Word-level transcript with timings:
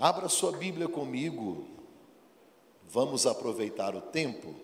Abra 0.00 0.30
sua 0.30 0.52
Bíblia 0.52 0.88
comigo, 0.88 1.66
vamos 2.88 3.26
aproveitar 3.26 3.94
o 3.94 4.00
tempo. 4.00 4.54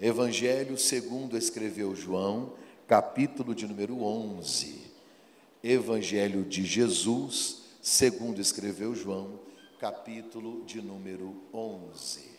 Evangelho 0.00 0.78
segundo 0.78 1.36
escreveu 1.36 1.94
João, 1.94 2.54
capítulo 2.88 3.54
de 3.54 3.66
número 3.66 4.02
11. 4.02 4.80
Evangelho 5.62 6.42
de 6.42 6.64
Jesus, 6.64 7.64
segundo 7.82 8.40
escreveu 8.40 8.94
João, 8.94 9.38
capítulo 9.78 10.64
de 10.64 10.80
número 10.80 11.36
11. 11.52 12.30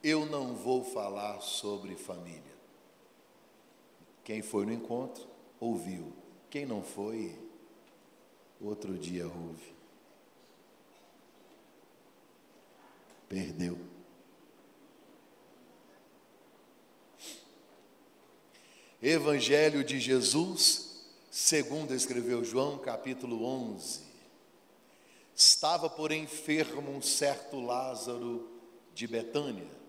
Eu 0.00 0.24
não 0.26 0.54
vou 0.54 0.84
falar 0.84 1.40
sobre 1.40 1.96
família. 1.96 2.43
Quem 4.24 4.42
foi 4.42 4.64
no 4.66 4.72
encontro, 4.72 5.28
ouviu. 5.60 6.12
Quem 6.50 6.64
não 6.66 6.82
foi, 6.82 7.38
outro 8.60 8.98
dia 8.98 9.26
ouve. 9.26 9.74
Perdeu. 13.28 13.78
Evangelho 19.02 19.84
de 19.84 20.00
Jesus, 20.00 21.04
segundo 21.30 21.94
escreveu 21.94 22.42
João, 22.42 22.78
capítulo 22.78 23.44
11. 23.44 24.02
Estava, 25.36 25.90
porém, 25.90 26.22
enfermo 26.22 26.90
um 26.90 27.02
certo 27.02 27.60
Lázaro 27.60 28.48
de 28.94 29.06
Betânia 29.06 29.84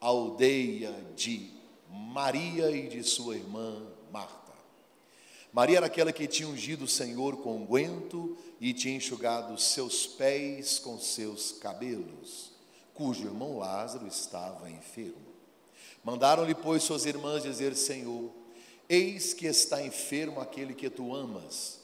aldeia 0.00 0.94
de 1.14 1.50
Maria 1.90 2.70
e 2.70 2.88
de 2.88 3.02
sua 3.02 3.36
irmã 3.36 3.86
Marta. 4.10 4.52
Maria 5.52 5.78
era 5.78 5.86
aquela 5.86 6.12
que 6.12 6.26
tinha 6.26 6.48
ungido 6.48 6.84
o 6.84 6.88
Senhor 6.88 7.38
com 7.38 7.56
unguento 7.56 8.36
e 8.60 8.74
tinha 8.74 8.96
enxugado 8.96 9.58
seus 9.58 10.06
pés 10.06 10.78
com 10.78 10.98
seus 10.98 11.52
cabelos, 11.52 12.52
cujo 12.92 13.24
irmão 13.26 13.58
Lázaro 13.58 14.06
estava 14.06 14.70
enfermo. 14.70 15.34
Mandaram-lhe, 16.04 16.54
pois, 16.54 16.82
suas 16.82 17.06
irmãs 17.06 17.42
dizer: 17.42 17.74
Senhor, 17.74 18.30
eis 18.88 19.32
que 19.32 19.46
está 19.46 19.82
enfermo 19.82 20.40
aquele 20.40 20.74
que 20.74 20.90
tu 20.90 21.14
amas. 21.14 21.80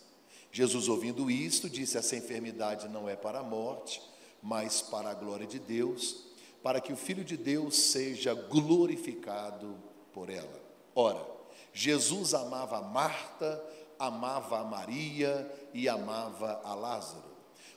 Jesus, 0.50 0.88
ouvindo 0.88 1.30
isto, 1.30 1.68
disse: 1.68 1.96
Essa 1.96 2.16
enfermidade 2.16 2.88
não 2.88 3.08
é 3.08 3.16
para 3.16 3.38
a 3.38 3.42
morte, 3.42 4.02
mas 4.42 4.82
para 4.82 5.10
a 5.10 5.14
glória 5.14 5.46
de 5.46 5.58
Deus 5.58 6.32
para 6.62 6.80
que 6.80 6.92
o 6.92 6.96
Filho 6.96 7.24
de 7.24 7.36
Deus 7.36 7.76
seja 7.76 8.32
glorificado 8.34 9.76
por 10.12 10.30
ela. 10.30 10.60
Ora, 10.94 11.26
Jesus 11.72 12.34
amava 12.34 12.78
a 12.78 12.82
Marta, 12.82 13.64
amava 13.98 14.60
a 14.60 14.64
Maria 14.64 15.50
e 15.72 15.88
amava 15.88 16.60
a 16.64 16.74
Lázaro. 16.74 17.32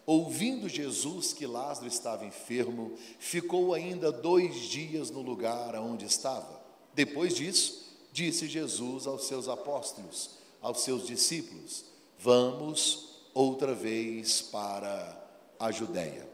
Ouvindo 0.05 0.69
Jesus 0.69 1.33
que 1.33 1.47
Lázaro 1.47 1.87
estava 1.87 2.25
enfermo, 2.25 2.93
ficou 3.17 3.73
ainda 3.73 4.11
dois 4.11 4.55
dias 4.55 5.09
no 5.09 5.21
lugar 5.21 5.75
onde 5.75 6.05
estava. 6.05 6.61
Depois 6.93 7.35
disso, 7.35 7.85
disse 8.11 8.47
Jesus 8.47 9.07
aos 9.07 9.25
seus 9.27 9.47
apóstolos, 9.47 10.31
aos 10.61 10.81
seus 10.81 11.07
discípulos: 11.07 11.85
Vamos 12.19 13.23
outra 13.33 13.73
vez 13.73 14.41
para 14.41 15.27
a 15.59 15.71
Judéia. 15.71 16.29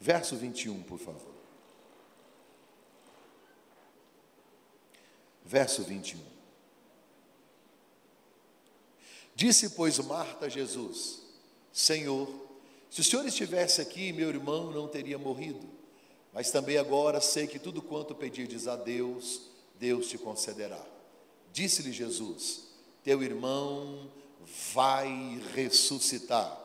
Verso 0.00 0.34
21, 0.36 0.82
por 0.82 0.98
favor. 0.98 1.31
Verso 5.44 5.82
21. 5.82 6.20
Disse, 9.34 9.70
pois, 9.70 9.98
Marta 9.98 10.46
a 10.46 10.48
Jesus: 10.48 11.22
Senhor, 11.72 12.28
se 12.90 13.00
o 13.00 13.04
Senhor 13.04 13.26
estivesse 13.26 13.80
aqui, 13.80 14.12
meu 14.12 14.28
irmão 14.28 14.70
não 14.70 14.88
teria 14.88 15.18
morrido. 15.18 15.68
Mas 16.32 16.50
também 16.50 16.78
agora 16.78 17.20
sei 17.20 17.46
que 17.46 17.58
tudo 17.58 17.82
quanto 17.82 18.14
pedirdes 18.14 18.66
a 18.66 18.76
Deus, 18.76 19.42
Deus 19.78 20.08
te 20.08 20.18
concederá. 20.18 20.84
Disse-lhe 21.52 21.92
Jesus: 21.92 22.68
Teu 23.02 23.22
irmão 23.22 24.10
vai 24.72 25.40
ressuscitar. 25.54 26.58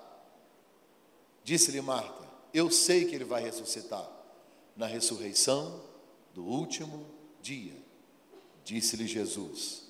Disse-lhe 1.43 1.81
Marta: 1.81 2.27
eu 2.53 2.71
sei 2.71 3.05
que 3.05 3.15
ele 3.15 3.23
vai 3.23 3.43
ressuscitar 3.43 4.09
na 4.75 4.87
ressurreição 4.87 5.79
do 6.33 6.43
último 6.43 7.05
dia. 7.41 7.75
Disse-lhe 8.67 9.07
Jesus. 9.07 9.83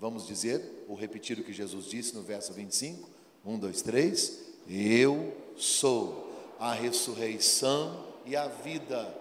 Vamos 0.00 0.26
dizer, 0.26 0.84
ou 0.88 0.96
repetir 0.96 1.38
o 1.38 1.44
que 1.44 1.52
Jesus 1.52 1.86
disse 1.86 2.12
no 2.12 2.22
verso 2.22 2.52
25? 2.52 3.08
Um, 3.44 3.56
dois, 3.56 3.82
três. 3.82 4.40
Eu 4.68 5.32
sou 5.56 6.28
a 6.58 6.74
ressurreição 6.74 8.04
e 8.24 8.34
a 8.34 8.48
vida. 8.48 9.16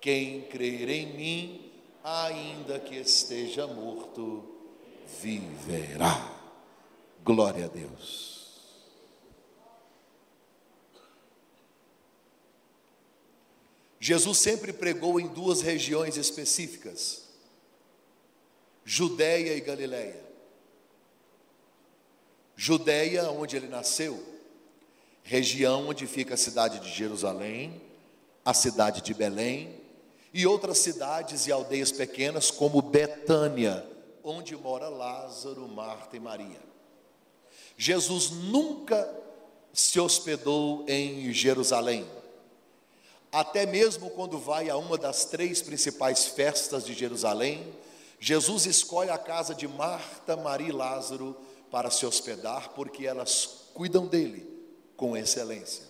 Quem 0.00 0.42
crer 0.42 0.88
em 0.88 1.16
mim, 1.16 1.72
ainda 2.04 2.78
que 2.78 2.94
esteja 2.94 3.66
morto, 3.66 4.44
viverá. 5.20 6.40
Glória 7.24 7.64
a 7.64 7.68
Deus. 7.68 8.34
Jesus 13.98 14.38
sempre 14.38 14.72
pregou 14.72 15.18
em 15.18 15.26
duas 15.26 15.60
regiões 15.60 16.16
específicas: 16.16 17.23
Judéia 18.84 19.56
e 19.56 19.60
Galiléia. 19.60 20.22
Judéia, 22.56 23.30
onde 23.30 23.56
ele 23.56 23.66
nasceu, 23.66 24.22
região 25.22 25.88
onde 25.88 26.06
fica 26.06 26.34
a 26.34 26.36
cidade 26.36 26.78
de 26.80 26.90
Jerusalém, 26.90 27.80
a 28.44 28.54
cidade 28.54 29.00
de 29.00 29.12
Belém 29.12 29.80
e 30.32 30.46
outras 30.46 30.78
cidades 30.78 31.46
e 31.46 31.52
aldeias 31.52 31.90
pequenas 31.90 32.50
como 32.50 32.82
Betânia, 32.82 33.84
onde 34.22 34.56
mora 34.56 34.88
Lázaro, 34.88 35.66
Marta 35.66 36.16
e 36.16 36.20
Maria. 36.20 36.60
Jesus 37.76 38.30
nunca 38.30 39.12
se 39.72 39.98
hospedou 39.98 40.84
em 40.86 41.32
Jerusalém 41.32 42.06
até 43.34 43.66
mesmo 43.66 44.10
quando 44.10 44.38
vai 44.38 44.70
a 44.70 44.76
uma 44.76 44.96
das 44.96 45.24
três 45.24 45.60
principais 45.60 46.24
festas 46.24 46.84
de 46.84 46.94
Jerusalém, 46.94 47.66
Jesus 48.20 48.66
escolhe 48.66 49.10
a 49.10 49.18
casa 49.18 49.54
de 49.54 49.68
Marta, 49.68 50.36
Maria 50.36 50.68
e 50.68 50.72
Lázaro 50.72 51.36
para 51.70 51.90
se 51.90 52.06
hospedar, 52.06 52.70
porque 52.70 53.06
elas 53.06 53.68
cuidam 53.74 54.06
dele 54.06 54.46
com 54.96 55.16
excelência. 55.16 55.84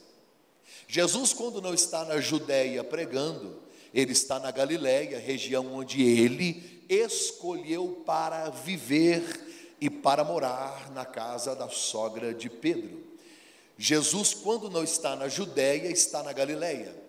Jesus, 0.88 1.32
quando 1.32 1.60
não 1.60 1.74
está 1.74 2.04
na 2.04 2.20
Judéia 2.20 2.82
pregando, 2.82 3.62
ele 3.92 4.12
está 4.12 4.38
na 4.38 4.50
Galiléia, 4.50 5.18
região 5.18 5.74
onde 5.74 6.02
ele 6.02 6.84
escolheu 6.88 8.02
para 8.04 8.50
viver 8.50 9.74
e 9.80 9.88
para 9.88 10.24
morar 10.24 10.91
na 10.92 11.04
casa 11.04 11.54
da 11.54 11.68
sogra 11.68 12.34
de 12.34 12.50
Pedro. 12.50 13.02
Jesus, 13.76 14.34
quando 14.34 14.70
não 14.70 14.82
está 14.82 15.14
na 15.16 15.28
Judéia, 15.28 15.88
está 15.88 16.22
na 16.22 16.32
Galiléia 16.32 17.04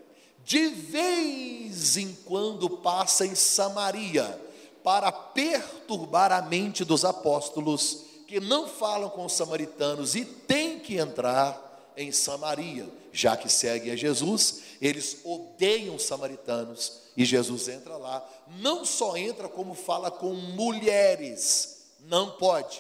de 0.45 0.67
vez 0.67 1.97
em 1.97 2.13
quando 2.23 2.69
passa 2.69 3.25
em 3.25 3.33
Samaria 3.33 4.39
para 4.85 5.12
perturbar 5.12 6.31
a 6.31 6.44
mente 6.44 6.85
dos 6.85 7.03
apóstolos 7.03 8.03
que 8.28 8.40
não 8.40 8.68
falam 8.68 9.09
com 9.09 9.25
os 9.25 9.34
samaritanos 9.34 10.13
e 10.13 10.23
tem 10.23 10.78
que 10.79 10.97
entrar 10.97 11.91
em 11.97 12.12
Samaria, 12.12 12.88
já 13.12 13.35
que 13.35 13.50
seguem 13.50 13.91
a 13.91 13.95
Jesus, 13.95 14.62
eles 14.79 15.22
odeiam 15.24 15.95
os 15.95 16.04
samaritanos 16.04 17.01
e 17.18 17.25
Jesus 17.25 17.68
entra 17.68 17.98
lá, 17.98 18.24
não 18.59 18.86
só 18.86 19.18
entra 19.18 19.50
como 19.50 19.74
fala 19.74 20.12
com 20.12 20.33
mulheres, 20.33 21.88
não 22.01 22.31
pode, 22.31 22.80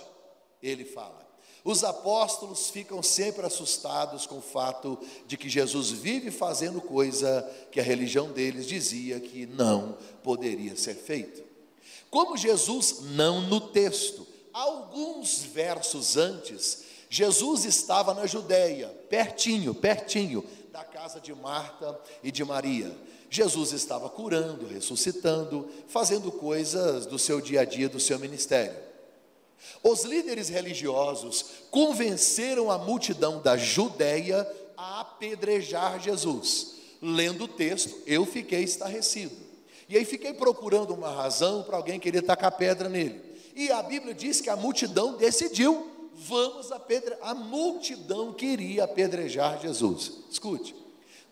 ele 0.61 0.85
fala. 0.85 1.25
Os 1.63 1.83
apóstolos 1.83 2.69
ficam 2.69 3.01
sempre 3.01 3.47
assustados 3.47 4.27
com 4.27 4.37
o 4.37 4.43
fato 4.43 4.99
de 5.25 5.37
que 5.37 5.49
Jesus 5.49 5.89
vive 5.89 6.29
fazendo 6.29 6.79
coisa 6.79 7.41
que 7.71 7.79
a 7.79 7.83
religião 7.83 8.31
deles 8.31 8.67
dizia 8.67 9.19
que 9.19 9.47
não 9.47 9.97
poderia 10.21 10.75
ser 10.75 10.93
feito. 10.93 11.44
Como 12.15 12.37
Jesus, 12.37 13.01
não 13.11 13.41
no 13.41 13.59
texto, 13.59 14.25
alguns 14.53 15.43
versos 15.43 16.15
antes, 16.15 16.85
Jesus 17.09 17.65
estava 17.65 18.13
na 18.13 18.25
Judéia, 18.25 18.87
pertinho, 19.09 19.75
pertinho 19.75 20.41
da 20.71 20.81
casa 20.81 21.19
de 21.19 21.35
Marta 21.35 21.99
e 22.23 22.31
de 22.31 22.41
Maria. 22.45 22.89
Jesus 23.29 23.73
estava 23.73 24.09
curando, 24.09 24.65
ressuscitando, 24.65 25.67
fazendo 25.89 26.31
coisas 26.31 27.05
do 27.05 27.19
seu 27.19 27.41
dia 27.41 27.59
a 27.59 27.65
dia, 27.65 27.89
do 27.89 27.99
seu 27.99 28.17
ministério. 28.17 28.81
Os 29.83 30.05
líderes 30.05 30.47
religiosos 30.47 31.45
convenceram 31.69 32.71
a 32.71 32.77
multidão 32.77 33.41
da 33.41 33.57
Judéia 33.57 34.49
a 34.77 35.01
apedrejar 35.01 35.99
Jesus. 35.99 36.75
Lendo 37.01 37.43
o 37.43 37.49
texto, 37.49 37.93
eu 38.07 38.25
fiquei 38.25 38.63
estarrecido. 38.63 39.44
E 39.87 39.97
aí 39.97 40.05
fiquei 40.05 40.33
procurando 40.33 40.93
uma 40.93 41.09
razão 41.09 41.63
para 41.63 41.77
alguém 41.77 41.99
querer 41.99 42.21
tacar 42.21 42.51
pedra 42.51 42.89
nele. 42.89 43.21
E 43.55 43.71
a 43.71 43.81
Bíblia 43.81 44.13
diz 44.13 44.41
que 44.41 44.49
a 44.49 44.55
multidão 44.55 45.15
decidiu, 45.15 45.89
vamos 46.13 46.71
apedrejar. 46.71 47.19
A 47.21 47.33
multidão 47.33 48.33
queria 48.33 48.83
apedrejar 48.83 49.61
Jesus. 49.61 50.23
Escute. 50.29 50.84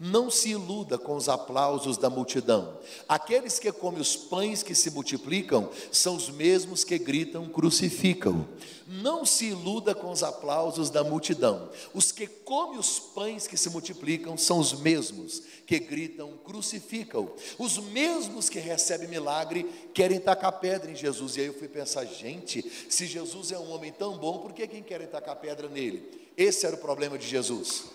Não 0.05 0.29
se 0.29 0.49
iluda 0.49 0.97
com 0.97 1.15
os 1.15 1.29
aplausos 1.29 1.95
da 1.95 2.09
multidão. 2.09 2.77
Aqueles 3.07 3.57
que 3.57 3.71
comem 3.71 4.01
os 4.01 4.17
pães 4.17 4.61
que 4.61 4.75
se 4.75 4.91
multiplicam 4.91 5.69
são 5.93 6.17
os 6.17 6.29
mesmos 6.29 6.83
que 6.83 6.97
gritam 6.97 7.47
crucificam. 7.47 8.45
Não 8.85 9.25
se 9.25 9.45
iluda 9.45 9.95
com 9.95 10.11
os 10.11 10.21
aplausos 10.21 10.89
da 10.89 11.05
multidão. 11.05 11.69
Os 11.93 12.11
que 12.11 12.27
comem 12.27 12.77
os 12.77 12.99
pães 12.99 13.47
que 13.47 13.55
se 13.55 13.69
multiplicam 13.69 14.37
são 14.37 14.59
os 14.59 14.73
mesmos 14.73 15.41
que 15.65 15.79
gritam 15.79 16.33
crucificam. 16.43 17.31
Os 17.57 17.77
mesmos 17.77 18.49
que 18.49 18.59
recebem 18.59 19.07
milagre 19.07 19.63
querem 19.93 20.19
tacar 20.19 20.59
pedra 20.59 20.91
em 20.91 20.95
Jesus. 20.97 21.37
E 21.37 21.39
aí 21.39 21.47
eu 21.47 21.53
fui 21.53 21.69
pensar, 21.69 22.03
gente, 22.03 22.69
se 22.89 23.05
Jesus 23.05 23.53
é 23.53 23.57
um 23.57 23.71
homem 23.71 23.93
tão 23.93 24.17
bom, 24.17 24.39
por 24.39 24.51
que 24.51 24.67
quem 24.67 24.83
querem 24.83 25.07
tacar 25.07 25.37
pedra 25.37 25.69
nele? 25.69 26.03
Esse 26.35 26.65
era 26.65 26.75
o 26.75 26.79
problema 26.79 27.17
de 27.17 27.25
Jesus 27.25 27.85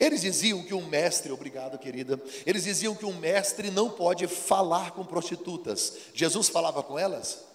Eles 0.00 0.22
diziam 0.22 0.62
que 0.64 0.74
um 0.74 0.86
mestre, 0.86 1.30
obrigado 1.30 1.78
querida, 1.78 2.20
eles 2.44 2.64
diziam 2.64 2.94
que 2.94 3.06
um 3.06 3.14
mestre 3.14 3.70
não 3.70 3.88
pode 3.88 4.26
falar 4.26 4.90
com 4.92 5.04
prostitutas. 5.04 5.96
Jesus 6.12 6.48
falava 6.48 6.82
com 6.82 6.98
elas? 6.98 7.51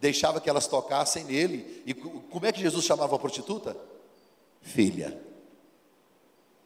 Deixava 0.00 0.40
que 0.40 0.48
elas 0.48 0.66
tocassem 0.66 1.24
nele. 1.24 1.82
E 1.86 1.94
como 1.94 2.46
é 2.46 2.52
que 2.52 2.60
Jesus 2.60 2.84
chamava 2.84 3.16
a 3.16 3.18
prostituta? 3.18 3.76
Filha. 4.60 5.20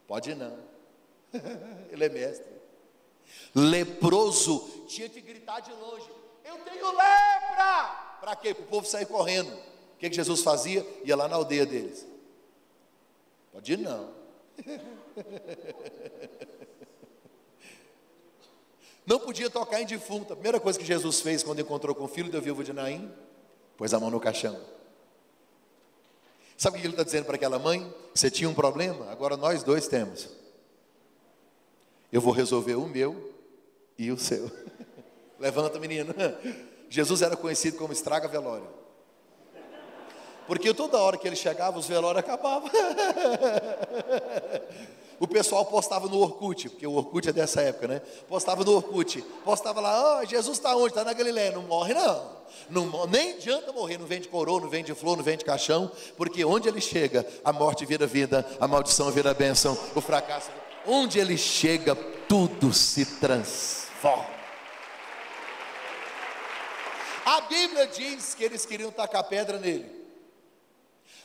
Pode 0.06 0.34
não. 0.34 0.58
Ele 1.90 2.04
é 2.04 2.08
mestre. 2.08 2.60
Leproso 3.54 4.84
tinha 4.88 5.08
que 5.08 5.20
gritar 5.20 5.60
de 5.60 5.72
longe: 5.72 6.08
Eu 6.44 6.58
tenho 6.58 6.90
lepra! 6.90 8.16
Para 8.20 8.36
quê? 8.36 8.54
Para 8.54 8.64
o 8.64 8.68
povo 8.68 8.86
sair 8.86 9.06
correndo. 9.06 9.52
O 9.52 9.98
que, 9.98 10.10
que 10.10 10.16
Jesus 10.16 10.42
fazia? 10.42 10.86
Ia 11.04 11.16
lá 11.16 11.28
na 11.28 11.36
aldeia 11.36 11.66
deles. 11.66 12.06
Pode 13.52 13.76
não. 13.76 14.14
Não 19.10 19.18
podia 19.18 19.50
tocar 19.50 19.80
em 19.80 19.86
defunto. 19.86 20.34
A 20.34 20.36
primeira 20.36 20.60
coisa 20.60 20.78
que 20.78 20.84
Jesus 20.84 21.20
fez 21.20 21.42
quando 21.42 21.60
encontrou 21.60 21.96
com 21.96 22.04
o 22.04 22.08
filho 22.08 22.30
da 22.30 22.38
viúva 22.38 22.62
de 22.62 22.72
Naim, 22.72 23.12
pôs 23.76 23.92
a 23.92 23.98
mão 23.98 24.08
no 24.08 24.20
caixão. 24.20 24.56
Sabe 26.56 26.76
o 26.76 26.80
que 26.80 26.86
ele 26.86 26.92
está 26.92 27.02
dizendo 27.02 27.24
para 27.24 27.34
aquela 27.34 27.58
mãe? 27.58 27.92
Você 28.14 28.30
tinha 28.30 28.48
um 28.48 28.54
problema, 28.54 29.10
agora 29.10 29.36
nós 29.36 29.64
dois 29.64 29.88
temos. 29.88 30.28
Eu 32.12 32.20
vou 32.20 32.32
resolver 32.32 32.76
o 32.76 32.86
meu 32.86 33.34
e 33.98 34.12
o 34.12 34.16
seu. 34.16 34.48
Levanta, 35.40 35.80
menino. 35.80 36.14
Jesus 36.88 37.20
era 37.20 37.36
conhecido 37.36 37.78
como 37.78 37.92
estraga 37.92 38.28
velório. 38.28 38.68
Porque 40.50 40.74
toda 40.74 40.98
hora 40.98 41.16
que 41.16 41.28
ele 41.28 41.36
chegava, 41.36 41.78
os 41.78 41.86
velórios 41.86 42.24
acabavam. 42.24 42.68
o 45.20 45.28
pessoal 45.28 45.64
postava 45.64 46.08
no 46.08 46.18
Orkut, 46.18 46.70
porque 46.70 46.84
o 46.84 46.92
Orkut 46.92 47.28
é 47.28 47.32
dessa 47.32 47.60
época, 47.60 47.86
né? 47.86 48.02
Postava 48.28 48.64
no 48.64 48.72
Orkut, 48.72 49.22
postava 49.44 49.80
lá, 49.80 50.18
oh, 50.18 50.26
Jesus 50.26 50.58
está 50.58 50.74
onde? 50.74 50.88
Está 50.88 51.04
na 51.04 51.12
Galileia, 51.12 51.52
não 51.52 51.62
morre 51.62 51.94
não. 51.94 52.32
não. 52.68 53.06
Nem 53.06 53.34
adianta 53.34 53.72
morrer, 53.72 53.96
não 53.96 54.06
vende 54.06 54.26
coroa, 54.26 54.60
não 54.60 54.68
vende 54.68 54.92
flor, 54.92 55.16
não 55.16 55.22
vende 55.22 55.44
caixão, 55.44 55.88
porque 56.16 56.44
onde 56.44 56.68
ele 56.68 56.80
chega, 56.80 57.24
a 57.44 57.52
morte 57.52 57.86
vira 57.86 58.04
vida, 58.04 58.44
a 58.58 58.66
maldição 58.66 59.08
vira 59.12 59.32
bênção, 59.32 59.78
o 59.94 60.00
fracasso. 60.00 60.50
Onde 60.84 61.20
ele 61.20 61.38
chega, 61.38 61.94
tudo 61.94 62.72
se 62.72 63.06
transforma. 63.20 64.26
A 67.24 67.40
Bíblia 67.42 67.86
diz 67.86 68.34
que 68.34 68.42
eles 68.42 68.66
queriam 68.66 68.90
tacar 68.90 69.22
pedra 69.22 69.56
nele. 69.56 69.99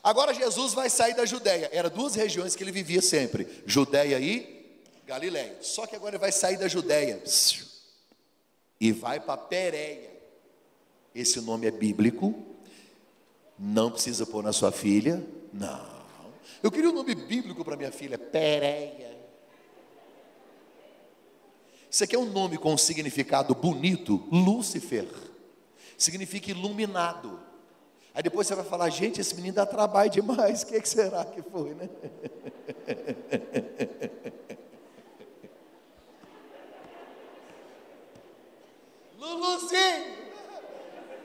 Agora 0.05 0.35
Jesus 0.35 0.75
vai 0.75 0.87
sair 0.87 1.15
da 1.15 1.25
Judéia. 1.25 1.67
Era 1.73 1.89
duas 1.89 2.13
regiões 2.13 2.55
que 2.55 2.63
ele 2.63 2.71
vivia 2.71 3.01
sempre: 3.01 3.63
Judéia 3.65 4.19
e 4.19 4.77
Galiléia. 5.03 5.57
Só 5.61 5.87
que 5.87 5.95
agora 5.95 6.11
ele 6.11 6.21
vai 6.21 6.31
sair 6.31 6.57
da 6.57 6.67
Judéia 6.67 7.23
e 8.79 8.91
vai 8.91 9.19
para 9.19 9.35
Pérea. 9.35 10.11
Esse 11.15 11.41
nome 11.41 11.65
é 11.65 11.71
bíblico. 11.71 12.35
Não 13.57 13.89
precisa 13.89 14.27
pôr 14.27 14.43
na 14.43 14.53
sua 14.53 14.71
filha. 14.71 15.25
Não. 15.51 15.95
Eu 16.61 16.71
queria 16.71 16.91
um 16.91 16.93
nome 16.93 17.15
bíblico 17.15 17.65
para 17.65 17.75
minha 17.75 17.91
filha, 17.91 18.15
Pérea. 18.15 19.17
Isso 21.89 22.03
aqui 22.03 22.15
é 22.15 22.19
um 22.19 22.31
nome 22.31 22.59
com 22.59 22.71
um 22.71 22.77
significado 22.77 23.55
bonito, 23.55 24.27
Lúcifer. 24.31 25.07
Significa 25.97 26.51
iluminado. 26.51 27.39
Aí 28.15 28.23
depois 28.23 28.47
você 28.47 28.55
vai 28.55 28.63
falar, 28.63 28.89
gente, 28.89 29.19
esse 29.19 29.35
menino 29.35 29.55
dá 29.55 29.65
trabalho 29.65 30.09
demais. 30.09 30.63
O 30.63 30.67
que, 30.67 30.79
que 30.79 30.87
será 30.87 31.25
que 31.25 31.41
foi, 31.41 31.73
né? 31.73 31.89
Luluzinho! 39.19 40.15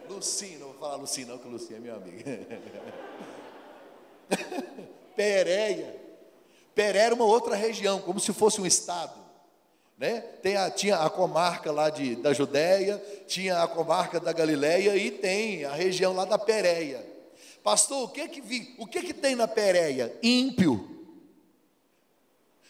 Lucinho, 0.09 0.59
não 0.59 0.71
vou 0.71 0.79
falar 0.79 0.97
Lucinho 0.97 1.29
não, 1.29 1.39
que 1.39 1.47
Lucinho 1.47 1.77
é 1.77 1.81
meu 1.81 1.95
amigo. 1.95 2.19
Pereia. 5.15 5.95
Pereia 6.75 7.05
era 7.05 7.15
uma 7.15 7.25
outra 7.25 7.55
região, 7.55 8.01
como 8.01 8.19
se 8.19 8.33
fosse 8.33 8.61
um 8.61 8.67
estado. 8.67 9.20
Né? 10.01 10.23
Tem 10.43 10.57
a, 10.57 10.71
tinha 10.71 10.97
a 10.97 11.11
comarca 11.11 11.71
lá 11.71 11.91
de, 11.91 12.17
da 12.17 12.33
Judéia, 12.33 12.97
tinha 13.29 13.63
a 13.63 13.69
comarca 13.69 14.19
da 14.19 14.33
Galileia 14.33 14.97
e 14.97 15.11
tem 15.11 15.67
a 15.67 15.75
região 15.75 16.15
lá 16.15 16.25
da 16.25 16.39
Pérea. 16.39 17.07
Pastor, 17.63 18.05
o 18.05 18.09
que 18.09 18.27
que, 18.27 18.41
vi, 18.41 18.75
o 18.79 18.87
que 18.87 19.03
que 19.03 19.13
tem 19.13 19.37
na 19.37 19.47
Pérea? 19.47 20.11
Ímpio, 20.23 21.05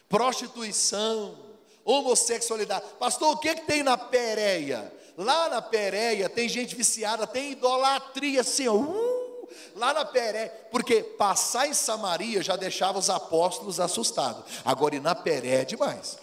prostituição, 0.09 1.39
homossexualidade. 1.85 2.85
Pastor, 2.99 3.33
o 3.33 3.39
que 3.39 3.55
que 3.55 3.63
tem 3.63 3.85
na 3.85 3.97
Pérea? 3.97 4.93
Lá 5.17 5.49
na 5.49 5.63
Pérea 5.63 6.29
tem 6.29 6.49
gente 6.49 6.75
viciada, 6.75 7.29
tem 7.29 7.53
idolatria 7.53 8.41
assim, 8.41 8.67
uh, 8.67 9.49
lá 9.77 9.95
na 9.95 10.05
Pérea, 10.05 10.53
porque 10.73 11.01
passar 11.01 11.69
em 11.69 11.75
Samaria 11.75 12.43
já 12.43 12.57
deixava 12.57 12.99
os 12.99 13.09
apóstolos 13.09 13.79
assustados. 13.79 14.43
Agora, 14.65 14.97
e 14.97 15.01
na 15.01 15.15
Pérea 15.15 15.61
é 15.61 15.65
demais. 15.65 16.19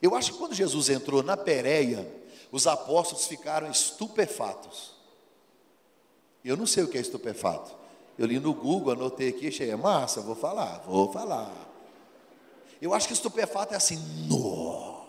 Eu 0.00 0.14
acho 0.14 0.32
que 0.32 0.38
quando 0.38 0.54
Jesus 0.54 0.88
entrou 0.88 1.22
na 1.22 1.36
Pérea, 1.36 2.06
os 2.52 2.66
apóstolos 2.66 3.26
ficaram 3.26 3.70
estupefatos. 3.70 4.92
Eu 6.44 6.56
não 6.56 6.66
sei 6.66 6.84
o 6.84 6.88
que 6.88 6.98
é 6.98 7.00
estupefato. 7.00 7.74
Eu 8.18 8.26
li 8.26 8.38
no 8.38 8.54
Google, 8.54 8.92
anotei 8.92 9.28
aqui, 9.28 9.48
achei, 9.48 9.70
é 9.70 9.76
massa, 9.76 10.20
vou 10.20 10.34
falar, 10.34 10.82
vou 10.86 11.12
falar. 11.12 11.52
Eu 12.80 12.94
acho 12.94 13.08
que 13.08 13.14
estupefato 13.14 13.74
é 13.74 13.76
assim, 13.76 13.98
nó. 14.28 15.04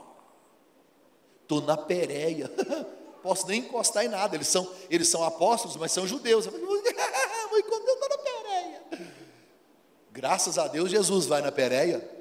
Estou 1.42 1.62
na 1.62 1.78
Pérea. 1.78 2.52
Posso 3.22 3.48
nem 3.48 3.62
encostar 3.62 4.06
em 4.06 4.10
nada. 4.10 4.36
Eles 4.36 4.48
são, 4.48 4.70
eles 4.90 5.08
são 5.08 5.24
apóstolos, 5.24 5.76
mas 5.76 5.92
são 5.92 6.08
judeus. 6.08 6.46
Eu 6.46 6.52
quando 7.64 7.88
eu 7.88 7.94
estou 7.94 8.10
na 8.10 8.18
Pérea? 8.18 8.84
Graças 10.12 10.58
a 10.58 10.68
Deus, 10.68 10.90
Jesus 10.90 11.26
vai 11.26 11.42
na 11.42 11.52
Pérea 11.52 12.17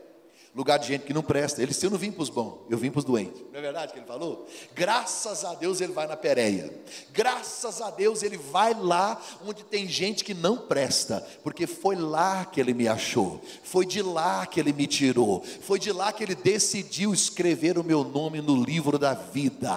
lugar 0.57 0.79
de 0.79 0.87
gente 0.89 1.05
que 1.05 1.13
não 1.13 1.23
presta. 1.23 1.61
Ele 1.61 1.71
disse: 1.71 1.85
Eu 1.85 1.91
não 1.91 1.99
vim 1.99 2.11
para 2.11 2.23
os 2.23 2.31
bons, 2.31 2.61
eu 2.71 2.79
vim 2.79 2.91
para 2.91 3.01
os 3.01 3.05
doentes. 3.05 3.43
Não 3.53 3.59
é 3.59 3.63
verdade 3.63 3.93
que 3.93 3.99
ele 3.99 4.07
falou? 4.07 4.49
Graças 4.75 5.45
a 5.45 5.55
Deus 5.55 5.83
ele 5.83 5.93
vai 5.93 6.07
na 6.07 6.17
Pérea. 6.17 6.73
Graças 7.13 7.83
a 7.83 7.91
Deus 7.91 8.23
ele 8.23 8.39
vai 8.39 8.73
lá 8.73 9.21
onde 9.47 9.63
tem 9.63 9.87
gente 9.87 10.25
que 10.25 10.33
não 10.33 10.57
presta, 10.57 11.25
porque 11.43 11.67
foi 11.67 11.95
lá 11.95 12.47
que 12.47 12.59
ele 12.59 12.73
me 12.73 12.89
achou, 12.89 13.41
foi 13.63 13.85
de 13.85 14.01
lá 14.01 14.47
que 14.47 14.59
ele 14.59 14.73
me 14.73 14.87
tirou, 14.87 15.45
foi 15.61 15.79
de 15.79 15.93
lá 15.93 16.11
que 16.13 16.25
ele 16.25 16.35
decidiu 16.35 17.13
escrever 17.13 17.79
o 17.79 17.85
meu 17.85 18.03
nome 18.03 18.41
no 18.41 18.57
livro 18.57 18.99
da 18.99 19.13
vida 19.13 19.77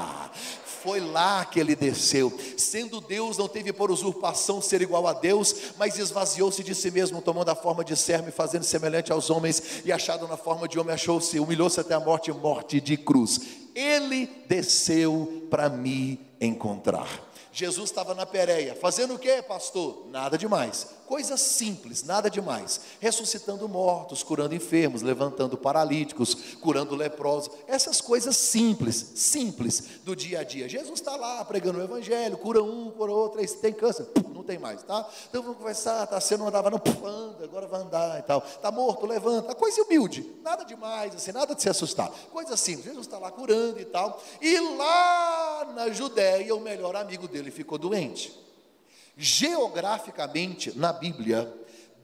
foi 0.90 1.00
lá 1.00 1.46
que 1.46 1.60
ele 1.60 1.76
desceu. 1.76 2.36
Sendo 2.58 3.00
Deus, 3.00 3.38
não 3.38 3.48
teve 3.48 3.72
por 3.72 3.92
usurpação 3.92 4.60
ser 4.60 4.82
igual 4.82 5.06
a 5.06 5.14
Deus, 5.14 5.56
mas 5.78 6.00
esvaziou-se 6.00 6.64
de 6.64 6.74
si 6.74 6.90
mesmo, 6.90 7.22
tomando 7.22 7.50
a 7.50 7.56
forma 7.56 7.86
de 7.86 7.96
servo 7.96 8.30
e 8.30 8.32
fazendo 8.32 8.64
semelhante 8.64 9.12
aos 9.12 9.30
homens, 9.30 9.84
e 9.86 9.92
achado 9.92 10.28
na 10.28 10.36
forma 10.36 10.68
de 10.68 10.80
homem, 10.80 10.96
achou-se, 10.96 11.40
humilhou-se 11.40 11.80
até 11.80 11.94
a 11.94 12.00
morte 12.00 12.32
morte 12.32 12.82
de 12.82 12.98
cruz. 12.98 13.40
Ele 13.76 14.28
desceu 14.48 15.46
para 15.52 15.70
me 15.70 16.20
encontrar. 16.42 17.29
Jesus 17.60 17.90
estava 17.90 18.16
na 18.16 18.26
Pérea, 18.26 18.74
fazendo 18.74 19.16
o 19.16 19.20
que, 19.20 19.42
pastor? 19.42 20.08
Nada 20.10 20.38
demais, 20.38 20.88
coisas 21.06 21.42
simples, 21.42 22.04
nada 22.04 22.30
demais. 22.30 22.80
Ressuscitando 23.02 23.68
mortos, 23.68 24.24
curando 24.24 24.56
enfermos, 24.56 25.02
levantando 25.02 25.58
paralíticos, 25.58 26.36
curando 26.62 26.96
leprosos, 26.96 27.52
essas 27.68 28.00
coisas 28.00 28.38
simples, 28.38 29.12
simples 29.16 30.00
do 30.06 30.16
dia 30.16 30.40
a 30.40 30.44
dia. 30.44 30.70
Jesus 30.70 31.02
está 31.02 31.18
lá 31.18 31.44
pregando 31.44 31.80
o 31.80 31.84
evangelho, 31.84 32.38
cura 32.38 32.64
um, 32.64 32.92
cura 32.92 33.12
outro, 33.12 33.42
aí 33.42 33.48
tem 33.48 33.74
câncer, 33.74 34.08
não 34.34 34.42
tem 34.42 34.58
mais, 34.58 34.82
tá? 34.84 35.06
Então 35.28 35.42
vamos 35.42 35.58
conversar, 35.58 36.08
tá 36.08 36.22
sendo 36.22 36.40
não 36.40 36.48
andava, 36.48 36.70
não, 36.70 36.82
anda, 37.06 37.44
agora 37.44 37.68
vai 37.68 37.82
andar 37.82 38.20
e 38.20 38.22
tal. 38.22 38.42
Está 38.48 38.72
morto, 38.72 39.06
levanta, 39.06 39.54
coisa 39.54 39.82
humilde, 39.82 40.32
nada 40.42 40.64
demais, 40.64 41.14
assim, 41.14 41.34
nada 41.34 41.54
de 41.54 41.62
se 41.62 41.70
assustar, 41.70 42.10
coisa 42.32 42.56
simples. 42.56 42.86
Jesus 42.86 43.06
está 43.06 43.18
lá 43.18 43.30
curando 43.30 43.82
e 43.82 43.86
tal, 43.86 44.22
e 44.40 44.58
lá 44.78 45.74
na 45.76 45.90
Judéia, 45.90 46.56
o 46.56 46.62
melhor 46.62 46.96
amigo 46.96 47.28
dele 47.28 47.49
ele 47.50 47.56
ficou 47.56 47.78
doente. 47.78 48.34
Geograficamente, 49.18 50.78
na 50.78 50.94
Bíblia, 50.94 51.54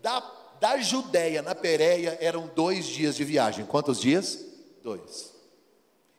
da, 0.02 0.20
da 0.60 0.78
Judéia 0.80 1.42
na 1.42 1.56
Pérea 1.56 2.18
eram 2.20 2.48
dois 2.48 2.86
dias 2.86 3.16
de 3.16 3.24
viagem. 3.24 3.66
Quantos 3.66 4.02
dias? 4.02 4.46
Dois. 4.84 5.34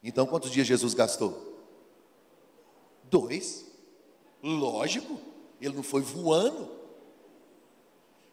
Então, 0.03 0.25
quantos 0.27 0.51
dias 0.51 0.67
Jesus 0.67 0.95
gastou? 0.95 1.61
Dois. 3.05 3.67
Lógico, 4.43 5.21
ele 5.61 5.75
não 5.75 5.83
foi 5.83 6.01
voando, 6.03 6.71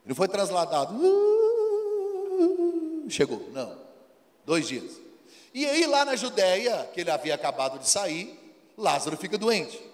ele 0.04 0.10
não 0.10 0.16
foi 0.16 0.28
trasladado. 0.28 0.94
Uh, 0.96 3.10
chegou, 3.10 3.50
não. 3.52 3.82
Dois 4.46 4.68
dias. 4.68 5.02
E 5.54 5.66
aí, 5.66 5.88
lá 5.88 6.06
na 6.06 6.16
Judéia, 6.16 6.88
que 6.94 7.02
ele 7.02 7.10
havia 7.10 7.34
acabado 7.34 7.80
de 7.80 7.90
sair, 7.90 8.40
Lázaro 8.78 9.18
fica 9.18 9.38
doente. 9.38 9.93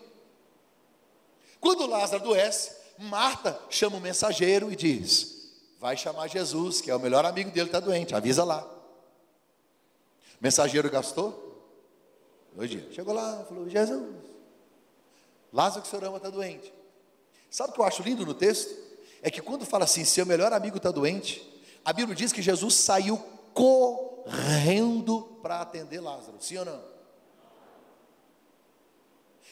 Quando 1.59 1.85
Lázaro 1.85 2.23
adoece, 2.23 2.71
Marta 2.97 3.59
chama 3.69 3.97
o 3.97 4.01
mensageiro 4.01 4.71
e 4.71 4.75
diz: 4.75 5.53
Vai 5.79 5.95
chamar 5.95 6.27
Jesus, 6.27 6.81
que 6.81 6.91
é 6.91 6.95
o 6.95 6.99
melhor 6.99 7.25
amigo 7.25 7.51
dele, 7.51 7.67
está 7.67 7.79
doente, 7.79 8.15
avisa 8.15 8.43
lá. 8.43 8.63
O 8.63 10.41
mensageiro 10.41 10.89
gastou? 10.89 11.47
Dois 12.53 12.69
dias. 12.69 12.93
Chegou 12.93 13.13
lá, 13.13 13.45
falou: 13.47 13.69
Jesus, 13.69 14.15
Lázaro 15.51 15.81
que 15.81 15.87
o 15.87 15.89
senhor 15.91 16.05
ama 16.05 16.17
está 16.17 16.29
doente. 16.29 16.73
Sabe 17.49 17.71
o 17.71 17.73
que 17.73 17.81
eu 17.81 17.85
acho 17.85 18.03
lindo 18.03 18.25
no 18.25 18.33
texto? 18.33 18.75
É 19.21 19.29
que 19.29 19.41
quando 19.41 19.65
fala 19.65 19.83
assim, 19.83 20.05
seu 20.05 20.25
melhor 20.25 20.53
amigo 20.53 20.77
está 20.77 20.91
doente, 20.91 21.45
a 21.83 21.91
Bíblia 21.91 22.15
diz 22.15 22.31
que 22.31 22.41
Jesus 22.41 22.75
saiu 22.75 23.17
correndo 23.53 25.21
para 25.41 25.61
atender 25.61 25.99
Lázaro, 25.99 26.37
sim 26.39 26.57
ou 26.57 26.65
não? 26.65 26.98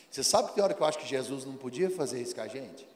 Você 0.09 0.23
sabe 0.23 0.53
que 0.53 0.61
hora 0.61 0.73
que 0.73 0.81
eu 0.81 0.85
acho 0.85 0.97
que 0.97 1.05
Jesus 1.05 1.45
não 1.45 1.55
podia 1.55 1.89
fazer 1.89 2.21
isso 2.21 2.33
com 2.33 2.41
a 2.41 2.47
gente? 2.47 2.87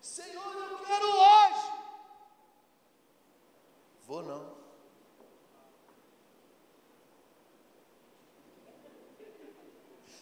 Senhor, 0.00 0.52
eu 0.54 0.78
quero 0.78 1.06
hoje. 1.06 1.72
Vou 4.06 4.22
não. 4.22 4.56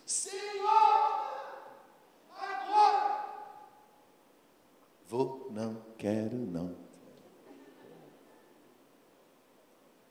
Senhor, 0.06 0.70
agora. 2.38 3.24
Vou, 5.06 5.48
não, 5.50 5.82
quero 5.98 6.36
não. 6.36 6.76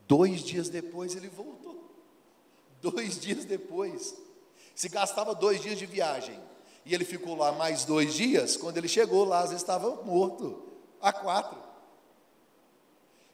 Dois 0.07 0.41
dias 0.41 0.69
depois 0.69 1.15
ele 1.15 1.29
voltou. 1.29 1.92
Dois 2.83 3.17
dias 3.17 3.45
depois. 3.45 4.13
Se 4.75 4.89
gastava 4.89 5.33
dois 5.33 5.61
dias 5.61 5.79
de 5.79 5.85
viagem. 5.85 6.37
E 6.85 6.93
ele 6.93 7.05
ficou 7.05 7.33
lá 7.33 7.53
mais 7.53 7.85
dois 7.85 8.13
dias. 8.13 8.57
Quando 8.57 8.77
ele 8.77 8.89
chegou, 8.89 9.23
Lázaro 9.23 9.55
estava 9.55 10.03
morto. 10.03 10.61
A 11.01 11.13
quatro. 11.13 11.57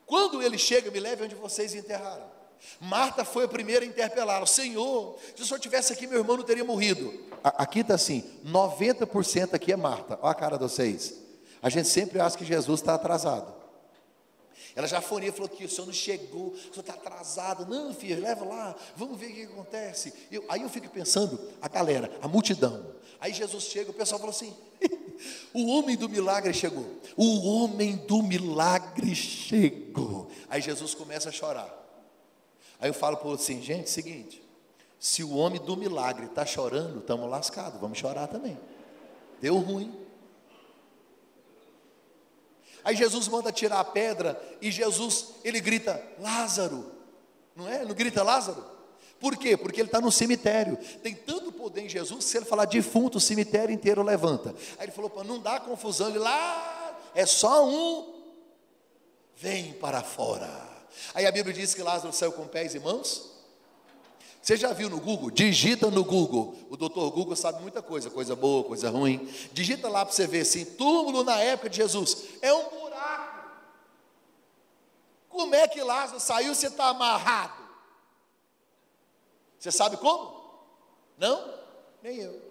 Quando 0.06 0.40
ele 0.44 0.60
chega, 0.60 0.92
me 0.92 1.00
leve 1.00 1.24
onde 1.24 1.34
vocês 1.34 1.74
enterraram. 1.74 2.30
Marta 2.80 3.26
foi 3.26 3.46
a 3.46 3.48
primeira 3.48 3.84
a 3.84 3.88
interpelar: 3.88 4.46
Senhor, 4.48 5.18
se 5.36 5.42
o 5.42 5.46
senhor 5.46 5.60
tivesse 5.60 5.94
aqui, 5.94 6.06
meu 6.06 6.20
irmão 6.20 6.38
não 6.38 6.44
teria 6.44 6.64
morrido. 6.64 7.12
Aqui 7.44 7.80
está 7.80 7.96
assim: 7.96 8.24
90% 8.46 9.56
aqui 9.56 9.72
é 9.72 9.76
Marta. 9.76 10.20
Olha 10.22 10.32
a 10.32 10.36
cara 10.36 10.58
de 10.58 10.64
vocês. 10.64 11.16
A 11.60 11.70
gente 11.70 11.88
sempre 11.88 12.20
acha 12.20 12.38
que 12.38 12.46
Jesus 12.46 12.82
está 12.82 12.94
atrasado. 12.94 13.59
Ela 14.76 14.88
já 14.88 15.02
fonia, 15.02 15.32
falou 15.32 15.50
que 15.50 15.66
o 15.66 15.70
senhor 15.70 15.88
não 15.88 15.94
chegou, 15.94 16.48
o 16.50 16.58
senhor 16.58 16.80
está 16.80 16.94
atrasado. 16.94 17.66
Não, 17.66 17.94
filho, 17.94 18.22
leva 18.22 18.46
lá, 18.46 18.76
vamos 18.96 19.20
ver 19.20 19.28
o 19.28 19.34
que 19.34 19.44
acontece. 19.44 20.14
Eu, 20.32 20.44
aí 20.50 20.62
eu 20.62 20.70
fico 20.70 20.90
pensando, 20.90 21.40
a 21.62 21.68
galera, 21.68 22.12
a 22.22 22.28
multidão. 22.28 22.94
Aí 23.20 23.34
Jesus 23.34 23.66
chega, 23.66 23.92
o 23.92 23.94
pessoal 23.94 24.20
falou 24.20 24.34
assim: 24.34 24.56
o 25.54 25.68
homem 25.68 25.98
do 25.98 26.08
milagre 26.08 26.54
chegou. 26.54 26.86
O 27.18 27.48
homem 27.48 27.98
do 27.98 28.24
milagre 28.24 29.14
chegou. 29.14 30.30
Aí 30.50 30.62
Jesus 30.62 30.94
começa 30.94 31.30
a 31.30 31.32
chorar. 31.32 31.76
Aí 32.80 32.90
eu 32.90 32.94
falo 32.94 33.18
para 33.18 33.28
o 33.28 33.32
outro 33.32 33.44
assim, 33.44 33.62
gente, 33.62 33.90
seguinte, 33.90 34.42
se 34.98 35.24
o 35.24 35.36
homem 35.36 35.62
do 35.62 35.76
milagre 35.76 36.26
está 36.26 36.46
chorando, 36.46 37.00
estamos 37.00 37.30
lascados, 37.30 37.80
vamos 37.80 37.98
chorar 37.98 38.28
também. 38.28 38.58
Deu 39.42 39.58
ruim. 39.58 40.09
Aí 42.84 42.96
Jesus 42.96 43.28
manda 43.28 43.52
tirar 43.52 43.80
a 43.80 43.84
pedra 43.84 44.42
e 44.62 44.72
Jesus, 44.72 45.34
ele 45.44 45.60
grita: 45.60 46.02
Lázaro, 46.20 46.92
não 47.56 47.68
é? 47.68 47.84
Não 47.86 47.94
grita 47.94 48.24
Lázaro? 48.24 48.64
Por 49.20 49.36
quê? 49.36 49.58
Porque 49.58 49.82
ele 49.82 49.90
está 49.90 50.00
no 50.00 50.12
cemitério. 50.12 50.78
Tem 51.04 51.14
tanto 51.14 51.52
poder 51.52 51.82
em 51.82 51.90
Jesus, 51.90 52.26
se 52.26 52.38
ele 52.38 52.46
falar 52.46 52.66
defunto, 52.66 53.18
o 53.18 53.22
cemitério 53.22 53.74
inteiro 53.74 54.02
levanta. 54.02 54.56
Aí 54.78 54.86
ele 54.86 54.92
falou: 54.92 55.12
não 55.24 55.40
dá 55.40 55.60
confusão, 55.60 56.10
ele 56.10 56.20
lá, 56.20 56.98
é 57.14 57.26
só 57.26 57.68
um, 57.68 58.24
vem 59.36 59.74
para 59.74 60.02
fora. 60.02 60.50
Aí 61.14 61.26
a 61.26 61.32
Bíblia 61.32 61.54
diz 61.54 61.74
que 61.74 61.82
Lázaro 61.82 62.14
saiu 62.14 62.32
com 62.32 62.48
pés 62.48 62.76
e 62.76 62.80
mãos. 62.80 63.39
Você 64.42 64.56
já 64.56 64.72
viu 64.74 64.90
no 64.90 65.00
Google? 65.00 65.30
Digita 65.30 65.92
no 65.92 66.04
Google. 66.04 66.56
O 66.70 66.78
doutor 66.78 67.12
Google 67.12 67.36
sabe 67.36 67.62
muita 67.62 67.82
coisa, 67.82 68.10
coisa 68.10 68.36
boa, 68.36 68.64
coisa 68.64 68.90
ruim. 68.90 69.28
Digita 69.52 69.90
lá 69.90 70.06
para 70.06 70.14
você 70.14 70.26
ver 70.26 70.42
assim: 70.42 70.66
túmulo 70.66 71.24
na 71.24 71.40
época 71.40 71.70
de 71.70 71.78
Jesus. 71.78 72.26
É 72.42 72.54
um 72.54 72.70
buraco. 72.70 73.50
Como 75.30 75.54
é 75.54 75.68
que 75.68 75.82
Lázaro 75.82 76.20
saiu 76.20 76.56
se 76.56 76.68
está 76.68 76.88
amarrado? 76.88 77.60
Você 79.60 79.72
sabe 79.72 79.98
como? 79.98 80.40
Não? 81.18 81.54
Nem 82.02 82.18
eu. 82.18 82.50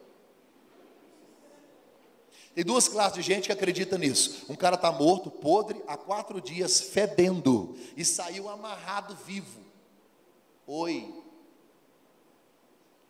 Tem 2.55 2.65
duas 2.65 2.89
classes 2.89 3.15
de 3.15 3.23
gente 3.23 3.47
que 3.47 3.53
acredita 3.53 3.97
nisso. 3.97 4.45
Um 4.49 4.57
cara 4.57 4.75
está 4.75 4.91
morto, 4.91 5.31
podre, 5.31 5.83
há 5.87 5.97
quatro 5.97 6.41
dias, 6.41 6.81
fedendo, 6.81 7.77
e 7.97 8.05
saiu 8.05 8.49
amarrado 8.49 9.17
vivo. 9.25 9.61
Oi, 10.67 11.18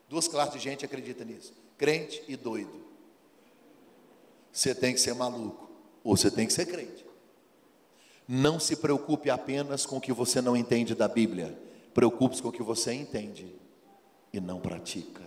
Duas 0.09 0.27
classes 0.27 0.55
de 0.55 0.59
gente 0.59 0.83
acredita 0.83 1.23
nisso: 1.23 1.53
crente 1.77 2.23
e 2.27 2.35
doido. 2.35 2.83
Você 4.51 4.73
tem 4.73 4.93
que 4.93 4.99
ser 4.99 5.13
maluco, 5.13 5.69
ou 6.03 6.17
você 6.17 6.31
tem 6.31 6.47
que 6.47 6.53
ser 6.53 6.65
crente. 6.65 7.05
Não 8.27 8.59
se 8.59 8.75
preocupe 8.75 9.29
apenas 9.29 9.85
com 9.85 9.97
o 9.97 10.01
que 10.01 10.11
você 10.11 10.41
não 10.41 10.57
entende 10.57 10.93
da 10.95 11.07
Bíblia, 11.07 11.57
preocupe-se 11.93 12.41
com 12.41 12.49
o 12.49 12.51
que 12.51 12.63
você 12.63 12.93
entende 12.93 13.55
e 14.33 14.39
não 14.39 14.59
pratica. 14.59 15.23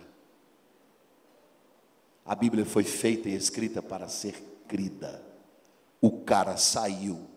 A 2.25 2.35
Bíblia 2.35 2.65
foi 2.65 2.83
feita 2.83 3.27
e 3.27 3.35
escrita 3.35 3.81
para 3.81 4.07
ser 4.07 4.41
crida. 4.67 5.21
O 6.01 6.21
cara 6.21 6.55
saiu 6.55 7.27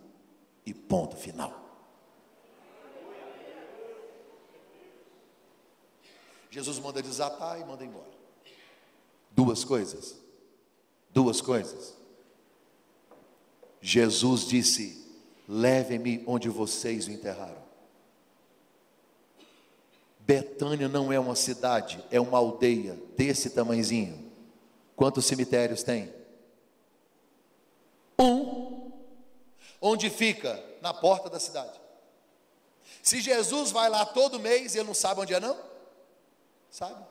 e 0.64 0.72
ponto 0.72 1.16
final. 1.16 1.65
Jesus 6.56 6.78
manda 6.78 7.02
desatar 7.02 7.60
e 7.60 7.64
manda 7.66 7.84
embora. 7.84 8.08
Duas 9.30 9.62
coisas. 9.62 10.16
Duas 11.10 11.42
coisas. 11.42 11.92
Jesus 13.78 14.46
disse: 14.46 15.06
Levem-me 15.46 16.24
onde 16.26 16.48
vocês 16.48 17.08
o 17.08 17.10
enterraram. 17.10 17.62
Betânia 20.20 20.88
não 20.88 21.12
é 21.12 21.20
uma 21.20 21.36
cidade, 21.36 22.02
é 22.10 22.18
uma 22.18 22.38
aldeia 22.38 22.98
desse 23.18 23.50
tamanhozinho. 23.50 24.32
Quantos 24.96 25.26
cemitérios 25.26 25.82
tem? 25.82 26.10
Um. 28.18 28.92
Onde 29.78 30.08
fica? 30.08 30.58
Na 30.80 30.94
porta 30.94 31.28
da 31.28 31.38
cidade. 31.38 31.78
Se 33.02 33.20
Jesus 33.20 33.70
vai 33.70 33.90
lá 33.90 34.06
todo 34.06 34.40
mês 34.40 34.74
ele 34.74 34.86
não 34.86 34.94
sabe 34.94 35.20
onde 35.20 35.34
é, 35.34 35.38
não? 35.38 35.75
Sabe? 36.76 37.06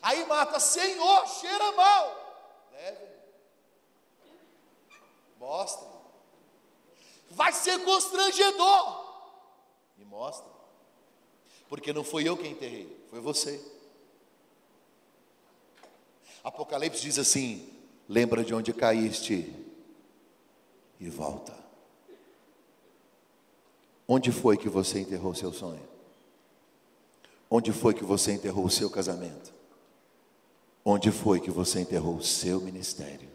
Aí 0.00 0.24
mata, 0.24 0.58
Senhor, 0.58 1.26
cheira 1.28 1.72
mal. 1.72 2.68
Leve. 2.72 3.06
Mostra. 5.38 5.86
Vai 7.28 7.52
ser 7.52 7.84
constrangedor. 7.84 9.04
Me 9.98 10.06
mostra. 10.06 10.50
Porque 11.68 11.92
não 11.92 12.02
foi 12.02 12.26
eu 12.26 12.34
quem 12.38 12.52
enterrei, 12.52 13.06
foi 13.10 13.20
você. 13.20 13.62
Apocalipse 16.42 17.02
diz 17.02 17.18
assim: 17.18 17.70
lembra 18.08 18.42
de 18.42 18.54
onde 18.54 18.72
caíste 18.72 19.54
e 20.98 21.10
volta. 21.10 21.59
Onde 24.12 24.32
foi 24.32 24.56
que 24.56 24.68
você 24.68 24.98
enterrou 24.98 25.32
seu 25.36 25.52
sonho? 25.52 25.88
Onde 27.48 27.72
foi 27.72 27.94
que 27.94 28.02
você 28.02 28.32
enterrou 28.32 28.64
o 28.64 28.70
seu 28.70 28.90
casamento? 28.90 29.54
Onde 30.84 31.12
foi 31.12 31.38
que 31.38 31.48
você 31.48 31.78
enterrou 31.78 32.16
o 32.16 32.22
seu 32.22 32.60
ministério? 32.60 33.28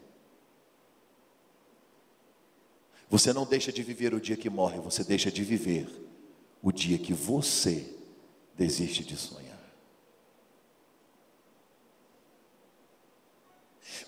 Você 3.10 3.32
não 3.32 3.46
deixa 3.46 3.72
de 3.72 3.82
viver 3.84 4.14
o 4.14 4.20
dia 4.20 4.36
que 4.36 4.50
morre, 4.50 4.78
você 4.82 5.02
deixa 5.02 5.32
de 5.32 5.46
viver 5.46 5.88
o 6.62 6.74
dia 6.74 6.98
que 6.98 7.14
você 7.14 7.96
desiste 8.54 9.06
de 9.06 9.16
sonhar. 9.16 9.56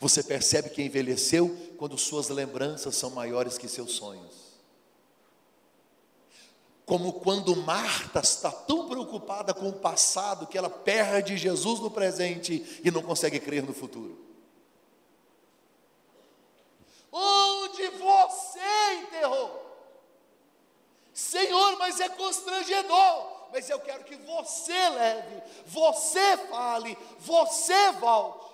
Você 0.01 0.21
percebe 0.21 0.71
que 0.71 0.83
envelheceu 0.83 1.47
quando 1.77 1.97
suas 1.97 2.27
lembranças 2.27 2.93
são 2.93 3.12
maiores 3.12 3.57
que 3.57 3.69
seus 3.69 3.93
sonhos. 3.93 4.47
Como 6.88 7.20
quando 7.20 7.53
Marta 7.53 8.22
está 8.22 8.50
tão 8.50 8.88
preocupada 8.88 9.53
com 9.53 9.67
o 9.67 9.74
passado 9.74 10.48
que 10.48 10.58
ela 10.58 10.70
perde 10.70 11.36
Jesus 11.36 11.82
no 11.82 11.91
presente 11.91 12.79
e 12.82 12.89
não 12.89 13.01
consegue 13.01 13.41
crer 13.41 13.62
no 13.62 13.74
futuro. 13.74 14.17
Onde 17.12 17.89
você 17.89 18.94
enterrou? 19.01 19.67
Senhor, 21.13 21.77
mas 21.77 22.00
é 22.00 22.08
constrangedor. 22.08 23.50
Mas 23.51 23.70
eu 23.70 23.82
quero 23.82 24.06
que 24.06 24.15
você 24.15 24.89
leve, 24.89 25.44
você 25.65 26.38
fale, 26.50 26.98
você 27.20 27.91
volte. 28.00 28.48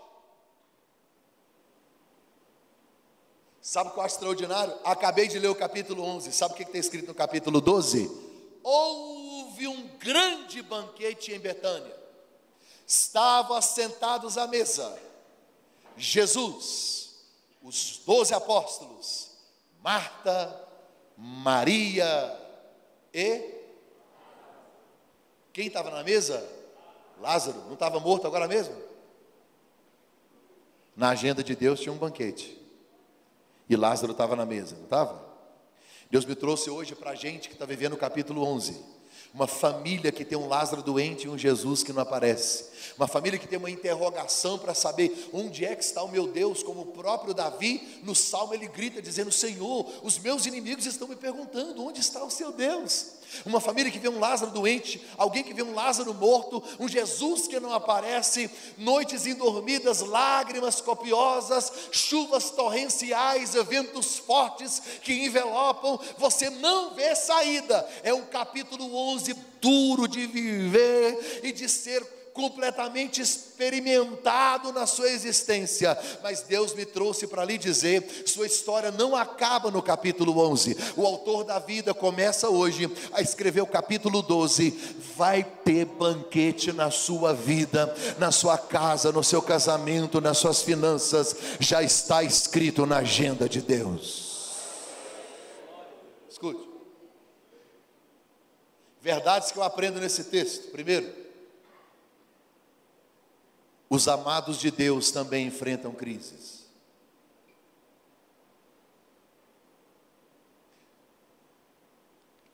Sabe 3.63 3.90
o 3.90 3.94
que 3.94 4.00
acho 4.02 4.16
extraordinário? 4.16 4.78
Acabei 4.84 5.25
de 5.25 5.40
ler 5.40 5.48
o 5.48 5.56
capítulo 5.56 6.03
11. 6.03 6.34
Sabe 6.34 6.53
o 6.53 6.57
que 6.57 6.64
está 6.64 6.77
escrito 6.77 7.07
no 7.07 7.16
capítulo 7.16 7.62
12? 7.62 8.32
Houve 8.64 9.68
um 9.68 9.88
grande 9.98 10.62
banquete 10.62 11.34
em 11.34 11.40
Betânia. 11.40 11.94
Estavam 12.88 13.56
assentados 13.58 14.38
à 14.38 14.48
mesa 14.48 14.98
Jesus, 15.96 17.16
os 17.62 18.02
doze 18.06 18.34
apóstolos, 18.34 19.32
Marta, 19.82 20.68
Maria 21.18 22.40
e. 23.14 23.62
Quem 25.52 25.68
estava 25.68 25.92
na 25.92 26.04
mesa? 26.04 26.48
Lázaro. 27.22 27.60
Não 27.66 27.74
estava 27.74 28.00
morto 28.00 28.26
agora 28.26 28.48
mesmo? 28.48 28.76
Na 30.96 31.10
agenda 31.10 31.44
de 31.44 31.56
Deus 31.56 31.80
tinha 31.80 31.94
um 31.94 31.98
banquete. 31.98 32.60
E 33.70 33.76
Lázaro 33.76 34.14
estava 34.14 34.36
na 34.36 34.46
mesa, 34.46 34.76
não 34.76 34.86
estava? 34.86 35.32
Deus 36.14 36.26
me 36.26 36.36
trouxe 36.36 36.70
hoje 36.70 36.94
para 36.94 37.10
a 37.10 37.16
gente 37.16 37.50
que 37.50 37.56
está 37.56 37.66
vivendo 37.66 37.94
o 37.94 37.98
capítulo 37.98 38.44
11. 38.44 38.80
Uma 39.34 39.48
família 39.48 40.12
que 40.12 40.24
tem 40.24 40.38
um 40.38 40.48
Lázaro 40.48 40.84
doente 40.84 41.26
e 41.26 41.28
um 41.28 41.36
Jesus 41.36 41.82
que 41.82 41.92
não 41.92 42.04
aparece. 42.04 42.66
Uma 42.96 43.08
família 43.08 43.40
que 43.40 43.48
tem 43.48 43.58
uma 43.58 43.72
interrogação 43.72 44.60
para 44.60 44.76
saber 44.76 45.12
onde 45.34 45.66
é 45.66 45.76
que 45.76 45.84
está 45.84 46.04
o 46.04 46.08
meu 46.08 46.28
Deus, 46.28 46.62
como 46.62 46.82
o 46.82 46.86
próprio 46.86 47.34
Davi, 47.34 48.00
no 48.04 48.14
salmo 48.14 48.54
ele 48.54 48.68
grita 48.68 49.02
dizendo: 49.02 49.32
Senhor, 49.32 49.92
os 50.04 50.20
meus 50.20 50.46
inimigos 50.46 50.86
estão 50.86 51.08
me 51.08 51.16
perguntando: 51.16 51.84
onde 51.84 52.00
está 52.00 52.24
o 52.24 52.30
seu 52.30 52.52
Deus? 52.52 53.14
Uma 53.46 53.59
família 53.59 53.91
que 53.91 54.00
vê 54.00 54.09
um 54.09 54.19
Lázaro 54.19 54.51
doente, 54.51 55.01
alguém 55.17 55.43
que 55.43 55.53
vê 55.53 55.63
um 55.63 55.74
Lázaro 55.74 56.13
morto, 56.13 56.63
um 56.79 56.87
Jesus 56.87 57.48
que 57.48 57.59
não 57.59 57.74
aparece, 57.74 58.50
noites 58.77 59.25
indormidas, 59.25 60.01
lágrimas 60.01 60.81
copiosas, 60.81 61.72
chuvas 61.91 62.50
torrenciais, 62.51 63.53
ventos 63.67 64.17
fortes 64.17 64.81
que 65.01 65.25
envelopam, 65.25 66.00
você 66.17 66.50
não 66.50 66.93
vê 66.96 67.15
saída. 67.15 67.87
É 68.03 68.13
um 68.13 68.25
capítulo 68.25 68.96
11 68.96 69.33
duro 69.61 70.07
de 70.07 70.25
viver 70.27 71.41
e 71.43 71.51
de 71.51 71.69
ser 71.69 72.23
completamente 72.33 73.22
experimentado 73.22 74.74
na 74.74 74.87
sua 74.87 75.09
existência, 75.09 75.98
mas 76.22 76.41
Deus 76.41 76.74
me 76.74 76.85
trouxe 76.85 77.27
para 77.27 77.46
lhe 77.46 77.57
dizer: 77.57 78.24
sua 78.25 78.48
história 78.48 78.91
não 78.91 79.15
acaba 79.15 79.69
no 79.69 79.81
capítulo 79.81 80.39
11. 80.39 80.75
O 80.98 81.05
autor 81.05 81.43
da 81.43 81.59
vida 81.59 81.93
começa 81.93 82.50
hoje 82.50 82.91
a 83.13 83.22
escrever 83.22 83.61
o 83.61 83.67
capítulo 83.67 84.22
12. 84.22 84.72
Vai 85.15 85.43
ter 85.43 85.85
banquete 85.85 86.74
na 86.74 86.89
sua 86.89 87.33
vida, 87.33 87.93
na 88.17 88.31
sua 88.31 88.57
casa, 88.57 89.11
no 89.11 89.24
seu 89.24 89.41
casamento, 89.41 90.19
nas 90.19 90.37
suas 90.37 90.61
finanças, 90.61 91.35
já 91.59 91.83
está 91.83 92.24
escrito 92.24 92.85
na 92.85 92.98
agenda 92.98 93.48
de 93.48 93.61
Deus. 93.61 94.33
Escute. 96.29 96.67
Verdades 99.01 99.51
que 99.51 99.59
eu 99.59 99.63
aprendo 99.63 100.00
nesse 100.00 100.24
texto. 100.25 100.72
Primeiro, 100.72 101.23
os 103.94 104.08
amados 104.08 104.60
de 104.60 104.72
Deus 104.72 105.12
também 105.12 105.46
enfrentam 105.46 105.94
crises. 105.94 106.66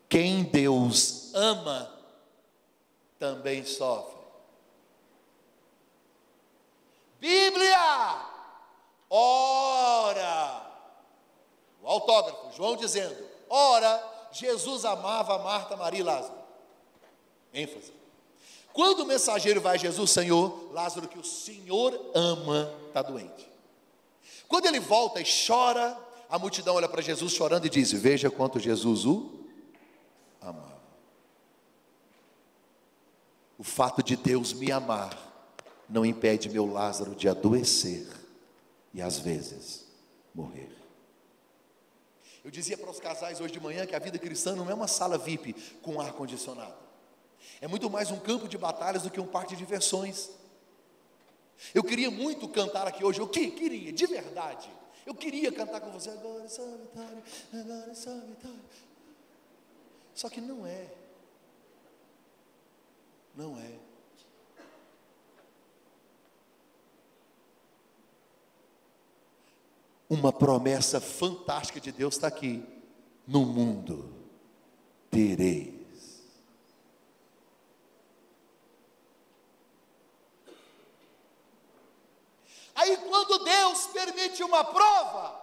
Quem 0.06 0.42
Deus 0.42 1.34
ama 1.34 1.98
também 3.18 3.64
sofre. 3.64 4.20
Bíblia, 7.18 8.26
ora, 9.08 10.70
o 11.80 11.88
autógrafo, 11.88 12.52
João 12.54 12.76
dizendo: 12.76 13.16
ora, 13.48 14.28
Jesus 14.30 14.84
amava 14.84 15.38
Marta, 15.38 15.74
Maria 15.74 16.00
e 16.00 16.02
Lázaro. 16.02 16.38
ênfase. 17.54 17.99
Quando 18.72 19.00
o 19.00 19.06
mensageiro 19.06 19.60
vai 19.60 19.74
a 19.74 19.78
Jesus, 19.78 20.10
Senhor, 20.10 20.72
Lázaro, 20.72 21.08
que 21.08 21.18
o 21.18 21.24
Senhor 21.24 21.98
ama, 22.14 22.72
está 22.88 23.02
doente. 23.02 23.48
Quando 24.46 24.66
ele 24.66 24.80
volta 24.80 25.20
e 25.20 25.24
chora, 25.46 25.96
a 26.28 26.38
multidão 26.38 26.76
olha 26.76 26.88
para 26.88 27.02
Jesus 27.02 27.32
chorando 27.32 27.66
e 27.66 27.70
diz: 27.70 27.92
Veja 27.92 28.30
quanto 28.30 28.58
Jesus 28.60 29.04
o 29.04 29.44
amava. 30.40 30.80
O 33.58 33.64
fato 33.64 34.02
de 34.02 34.16
Deus 34.16 34.52
me 34.52 34.70
amar 34.70 35.30
não 35.88 36.06
impede 36.06 36.48
meu 36.48 36.64
Lázaro 36.64 37.14
de 37.14 37.28
adoecer 37.28 38.06
e 38.94 39.02
às 39.02 39.18
vezes 39.18 39.86
morrer. 40.34 40.70
Eu 42.44 42.50
dizia 42.50 42.78
para 42.78 42.90
os 42.90 42.98
casais 42.98 43.40
hoje 43.40 43.52
de 43.52 43.60
manhã 43.60 43.84
que 43.84 43.94
a 43.94 43.98
vida 43.98 44.18
cristã 44.18 44.54
não 44.54 44.70
é 44.70 44.74
uma 44.74 44.88
sala 44.88 45.18
VIP 45.18 45.52
com 45.82 46.00
ar 46.00 46.12
condicionado. 46.12 46.89
É 47.60 47.68
muito 47.68 47.90
mais 47.90 48.10
um 48.10 48.18
campo 48.18 48.48
de 48.48 48.56
batalhas 48.56 49.02
do 49.02 49.10
que 49.10 49.20
um 49.20 49.26
parque 49.26 49.50
de 49.50 49.56
diversões. 49.56 50.30
Eu 51.74 51.84
queria 51.84 52.10
muito 52.10 52.48
cantar 52.48 52.86
aqui 52.86 53.04
hoje, 53.04 53.20
eu 53.20 53.28
que, 53.28 53.50
queria, 53.50 53.92
de 53.92 54.06
verdade. 54.06 54.70
Eu 55.04 55.14
queria 55.14 55.50
cantar 55.52 55.80
com 55.80 55.90
você, 55.90 56.10
agora 56.10 56.44
é 56.44 56.48
só 56.48 56.64
vitória, 56.64 57.22
agora 57.52 57.90
é 57.90 57.94
só 57.94 58.14
vitória. 58.20 58.60
Só 60.14 60.28
que 60.28 60.40
não 60.40 60.66
é. 60.66 60.86
Não 63.34 63.58
é. 63.58 63.78
Uma 70.08 70.32
promessa 70.32 71.00
fantástica 71.00 71.80
de 71.80 71.92
Deus 71.92 72.14
está 72.16 72.26
aqui. 72.26 72.64
No 73.26 73.44
mundo 73.46 74.12
tereis 82.80 82.98
Quando 83.00 83.38
Deus 83.44 83.86
permite 83.88 84.42
uma 84.42 84.64
prova, 84.64 85.40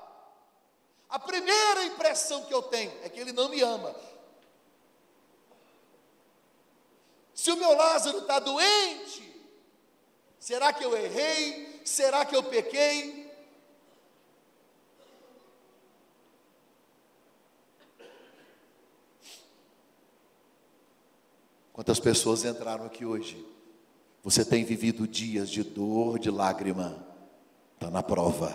a 1.10 1.20
primeira 1.20 1.86
impressão 1.86 2.44
que 2.46 2.54
eu 2.54 2.62
tenho 2.62 2.92
é 3.04 3.10
que 3.10 3.20
Ele 3.20 3.32
não 3.32 3.50
me 3.50 3.62
ama. 3.62 3.96
Se 7.34 7.52
o 7.52 7.56
meu 7.56 7.74
Lázaro 7.74 8.20
está 8.20 8.40
doente, 8.40 9.42
será 10.40 10.74
que 10.74 10.84
eu 10.84 10.98
errei? 10.98 11.82
Será 11.86 12.26
que 12.26 12.36
eu 12.36 12.44
pequei? 12.44 13.28
Quantas 21.72 22.00
pessoas 22.00 22.44
entraram 22.44 22.86
aqui 22.86 23.06
hoje? 23.06 23.46
Você 24.24 24.44
tem 24.44 24.66
vivido 24.66 25.08
dias 25.08 25.48
de 25.50 25.64
dor, 25.64 26.18
de 26.18 26.32
lágrima, 26.32 27.07
está 27.78 27.92
na 27.92 28.02
prova. 28.02 28.54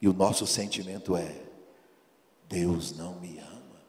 E 0.00 0.08
o 0.08 0.12
nosso 0.12 0.46
sentimento 0.46 1.16
é: 1.16 1.42
Deus 2.48 2.96
não 2.96 3.18
me 3.18 3.38
ama. 3.38 3.82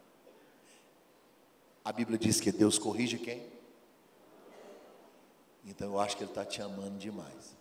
A 1.83 1.91
Bíblia 1.91 2.17
diz 2.17 2.39
que 2.39 2.51
Deus 2.51 2.79
corrige 2.79 3.17
quem? 3.17 3.45
Então 5.65 5.89
eu 5.89 5.99
acho 5.99 6.17
que 6.17 6.23
Ele 6.23 6.31
está 6.31 6.45
te 6.45 6.61
amando 6.61 6.97
demais. 6.97 7.57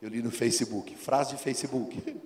Eu 0.00 0.08
li 0.08 0.22
no 0.22 0.30
Facebook, 0.30 0.96
frase 0.96 1.36
de 1.36 1.42
Facebook. 1.42 2.20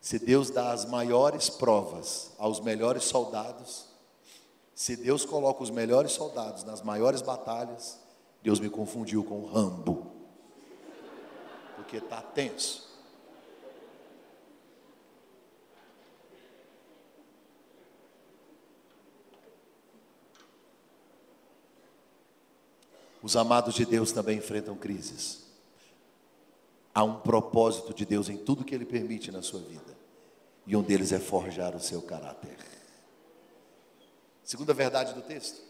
Se 0.00 0.18
Deus 0.18 0.50
dá 0.50 0.72
as 0.72 0.84
maiores 0.84 1.48
provas 1.48 2.32
aos 2.38 2.60
melhores 2.60 3.04
soldados, 3.04 3.91
se 4.74 4.96
Deus 4.96 5.24
coloca 5.24 5.62
os 5.62 5.70
melhores 5.70 6.12
soldados 6.12 6.64
nas 6.64 6.82
maiores 6.82 7.22
batalhas, 7.22 8.00
Deus 8.42 8.58
me 8.58 8.70
confundiu 8.70 9.22
com 9.22 9.44
Rambo, 9.44 10.12
porque 11.76 11.98
está 11.98 12.20
tenso. 12.20 12.90
Os 23.22 23.36
amados 23.36 23.74
de 23.74 23.86
Deus 23.86 24.10
também 24.10 24.38
enfrentam 24.38 24.74
crises. 24.74 25.44
Há 26.92 27.04
um 27.04 27.20
propósito 27.20 27.94
de 27.94 28.04
Deus 28.04 28.28
em 28.28 28.36
tudo 28.36 28.64
que 28.64 28.74
Ele 28.74 28.84
permite 28.84 29.30
na 29.30 29.42
sua 29.42 29.60
vida. 29.60 29.96
E 30.66 30.76
um 30.76 30.82
deles 30.82 31.12
é 31.12 31.20
forjar 31.20 31.76
o 31.76 31.80
seu 31.80 32.02
caráter. 32.02 32.81
Segunda 34.44 34.74
verdade 34.74 35.14
do 35.14 35.22
texto. 35.22 35.60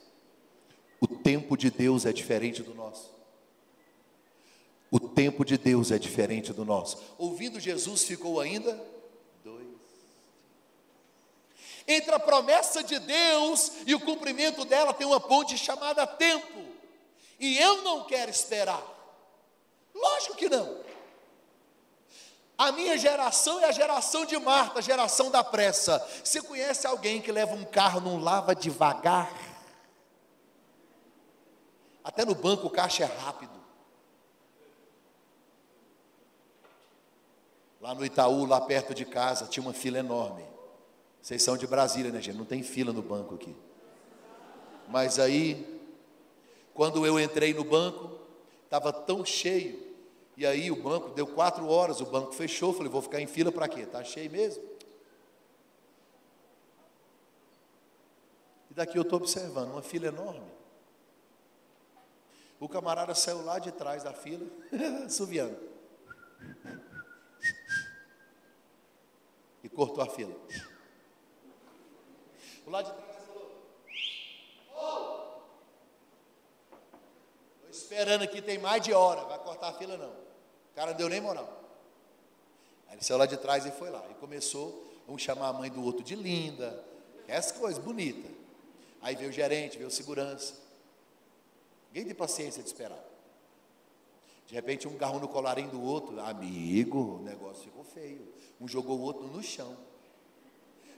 O 1.01 1.07
tempo 1.07 1.57
de 1.57 1.71
Deus 1.71 2.07
é 2.07 2.13
diferente 2.13 2.63
do 2.63 2.75
nosso. 2.75 3.13
O 4.91 5.01
tempo 5.01 5.45
de 5.45 5.57
Deus 5.57 5.91
é 5.91 5.99
diferente 5.99 6.53
do 6.53 6.65
nosso. 6.65 6.99
Ouvindo 7.17 7.59
Jesus, 7.59 8.05
ficou 8.05 8.41
ainda 8.41 8.79
dois. 9.43 9.67
Entre 11.89 12.15
a 12.15 12.19
promessa 12.19 12.83
de 12.85 12.99
Deus 12.99 13.73
e 13.87 13.95
o 13.95 14.01
cumprimento 14.01 14.65
dela 14.65 14.93
tem 14.93 15.07
uma 15.07 15.19
ponte 15.19 15.57
chamada 15.57 16.07
tempo. 16.07 16.63
E 17.41 17.59
eu 17.59 17.83
não 17.83 18.05
quero 18.05 18.31
esperar. 18.31 18.87
Lógico 19.95 20.37
que 20.37 20.49
não. 20.49 20.92
A 22.63 22.71
minha 22.71 22.97
geração 22.97 23.59
é 23.59 23.65
a 23.65 23.73
geração 23.73 24.25
de 24.25 24.39
Marta, 24.39 24.79
a 24.79 24.83
geração 24.83 25.33
da 25.33 25.43
pressa. 25.43 25.99
Você 26.23 26.41
conhece 26.41 26.87
alguém 26.87 27.21
que 27.21 27.33
leva 27.33 27.57
um 27.57 27.65
carro, 27.65 28.01
não 28.01 28.23
lava 28.23 28.55
devagar? 28.55 29.35
Até 32.05 32.25
no 32.25 32.37
banco 32.37 32.69
o 32.69 32.71
caixa 32.71 33.03
é 33.03 33.07
rápido. 33.07 33.51
Lá 37.81 37.97
no 37.97 38.07
Itaú, 38.07 38.47
lá 38.47 38.61
perto 38.61 38.95
de 38.95 39.07
casa, 39.07 39.49
tinha 39.49 39.67
uma 39.67 39.73
fila 39.73 39.99
enorme. 39.99 40.45
Vocês 41.21 41.43
são 41.43 41.57
de 41.57 41.67
Brasília, 41.67 42.13
né, 42.13 42.21
gente? 42.21 42.39
Não 42.39 42.45
tem 42.45 42.63
fila 42.63 42.93
no 42.93 43.03
banco 43.03 43.35
aqui. 43.35 43.57
Mas 44.87 45.19
aí, 45.19 45.83
quando 46.73 47.05
eu 47.05 47.19
entrei 47.19 47.53
no 47.55 47.65
banco, 47.65 48.21
estava 48.67 48.93
tão 48.93 49.25
cheio 49.25 49.92
e 50.37 50.47
aí 50.47 50.71
o 50.71 50.77
banco 50.77 51.11
deu 51.11 51.27
quatro 51.27 51.69
horas, 51.69 52.01
o 52.01 52.07
banco 52.07 52.33
fechou. 52.33 52.73
Falei, 52.73 52.91
vou 52.91 53.03
ficar 53.03 53.21
em 53.21 53.27
fila 53.27 53.53
para 53.53 53.69
quê? 53.69 53.81
Está 53.81 54.03
cheio 54.03 54.31
mesmo? 54.31 54.63
E 58.71 58.75
daqui 58.75 58.97
eu 58.97 59.03
estou 59.03 59.19
observando 59.19 59.73
uma 59.73 59.83
fila 59.83 60.07
enorme. 60.07 60.51
O 62.59 62.69
camarada 62.69 63.15
saiu 63.15 63.45
lá 63.45 63.59
de 63.59 63.71
trás 63.73 64.03
da 64.05 64.15
fila, 64.15 64.47
suviando. 65.11 65.59
E 69.63 69.69
cortou 69.69 70.03
a 70.03 70.09
fila. 70.09 70.35
O 72.65 72.71
lado 72.71 72.87
de 72.87 72.95
trás 72.95 73.27
falou: 73.27 73.51
oh, 74.75 75.43
Estou 77.69 77.82
esperando 77.93 78.23
aqui, 78.23 78.41
tem 78.41 78.59
mais 78.59 78.83
de 78.83 78.93
hora, 78.93 79.23
vai 79.25 79.39
cortar 79.39 79.69
a 79.69 79.73
fila 79.75 79.97
não. 79.97 80.09
O 80.09 80.75
cara 80.75 80.93
não 80.93 80.99
deu 80.99 81.09
nem 81.09 81.21
moral. 81.21 81.61
Aí 82.89 82.97
ele 82.97 83.05
saiu 83.05 83.19
lá 83.19 83.27
de 83.27 83.37
trás 83.37 83.67
e 83.67 83.71
foi 83.71 83.91
lá. 83.91 84.03
E 84.11 84.15
começou, 84.15 84.87
um 85.07 85.19
chamar 85.19 85.49
a 85.49 85.53
mãe 85.53 85.71
do 85.71 85.85
outro 85.85 86.03
de 86.03 86.15
linda, 86.15 86.83
essas 87.29 87.53
coisas 87.53 87.83
bonitas. 87.83 88.31
Aí 89.03 89.15
veio 89.15 89.29
o 89.29 89.33
gerente, 89.33 89.77
veio 89.77 89.89
o 89.89 89.91
segurança. 89.91 90.55
Ninguém 91.89 92.07
tem 92.07 92.15
paciência 92.15 92.63
de 92.63 92.69
esperar. 92.69 93.03
De 94.47 94.55
repente, 94.55 94.89
um 94.89 94.97
garrou 94.97 95.21
no 95.21 95.29
colarinho 95.29 95.71
do 95.71 95.83
outro. 95.83 96.19
Amigo, 96.21 97.19
o 97.21 97.23
negócio 97.23 97.63
ficou 97.65 97.85
feio. 97.85 98.27
Um 98.61 98.67
jogou 98.67 98.99
o 98.99 99.03
outro 99.03 99.27
no 99.27 99.43
chão. 99.43 99.77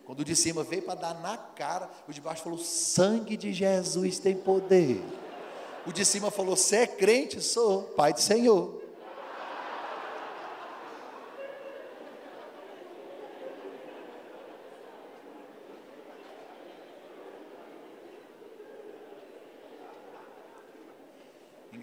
Quando 0.05 0.21
o 0.21 0.25
de 0.25 0.37
cima 0.37 0.63
veio 0.63 0.83
para 0.83 0.95
dar 0.95 1.15
na 1.15 1.37
cara, 1.37 1.91
o 2.07 2.13
de 2.13 2.21
baixo 2.21 2.43
falou: 2.43 2.59
Sangue 2.59 3.37
de 3.37 3.53
Jesus 3.53 4.19
tem 4.19 4.37
poder. 4.37 5.03
O 5.87 5.93
de 5.93 6.05
cima 6.05 6.31
falou: 6.31 6.57
Você 6.57 6.77
é 6.77 6.87
crente? 6.87 7.41
Sou, 7.41 7.83
Pai 7.83 8.13
do 8.13 8.21
Senhor. 8.21 8.85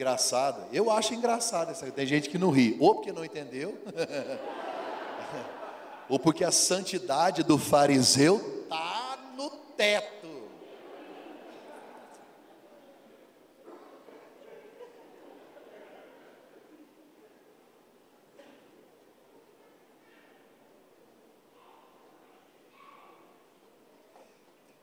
engraçada. 0.01 0.67
Eu 0.73 0.89
acho 0.89 1.13
engraçada 1.13 1.71
essa. 1.71 1.89
Tem 1.91 2.07
gente 2.07 2.27
que 2.27 2.37
não 2.37 2.49
ri, 2.49 2.75
ou 2.79 2.95
porque 2.95 3.11
não 3.11 3.23
entendeu, 3.23 3.77
ou 6.09 6.17
porque 6.17 6.43
a 6.43 6.51
santidade 6.51 7.43
do 7.43 7.57
fariseu 7.57 8.65
tá 8.67 9.17
no 9.37 9.49
teto. 9.77 10.20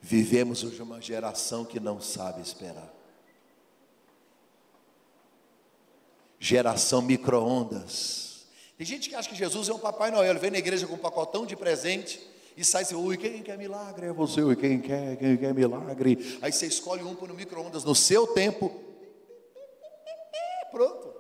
Vivemos 0.09 0.65
hoje 0.65 0.81
uma 0.81 1.03
geração 1.03 1.67
que 1.67 1.79
não 1.79 2.01
sabe 2.01 2.41
esperar. 2.41 2.99
geração 6.39 7.03
micro-ondas. 7.03 8.47
Tem 8.79 8.87
gente 8.87 9.09
que 9.09 9.15
acha 9.15 9.29
que 9.29 9.35
Jesus 9.35 9.69
é 9.69 9.75
um 9.75 9.79
Papai 9.79 10.11
Noel, 10.11 10.31
ele 10.31 10.39
vem 10.39 10.51
na 10.51 10.59
igreja 10.59 10.87
com 10.87 10.95
um 10.95 10.99
pacotão 10.99 11.45
de 11.45 11.57
presente 11.57 12.21
e 12.57 12.65
sai 12.65 12.85
assim, 12.85 12.95
ui, 12.95 13.19
quem 13.19 13.43
quer 13.43 13.59
milagre 13.59 14.07
é 14.07 14.13
você, 14.13 14.41
ui, 14.41 14.57
quem 14.57 14.81
quer, 14.81 15.17
quem 15.17 15.37
quer 15.37 15.53
milagre. 15.53 16.39
Aí 16.41 16.53
você 16.53 16.67
escolhe 16.67 17.03
um 17.03 17.15
para 17.15 17.29
no 17.29 17.35
micro-ondas 17.35 17.85
no 17.85 17.95
seu 17.95 18.27
tempo. 18.29 18.73
Pronto. 20.71 21.13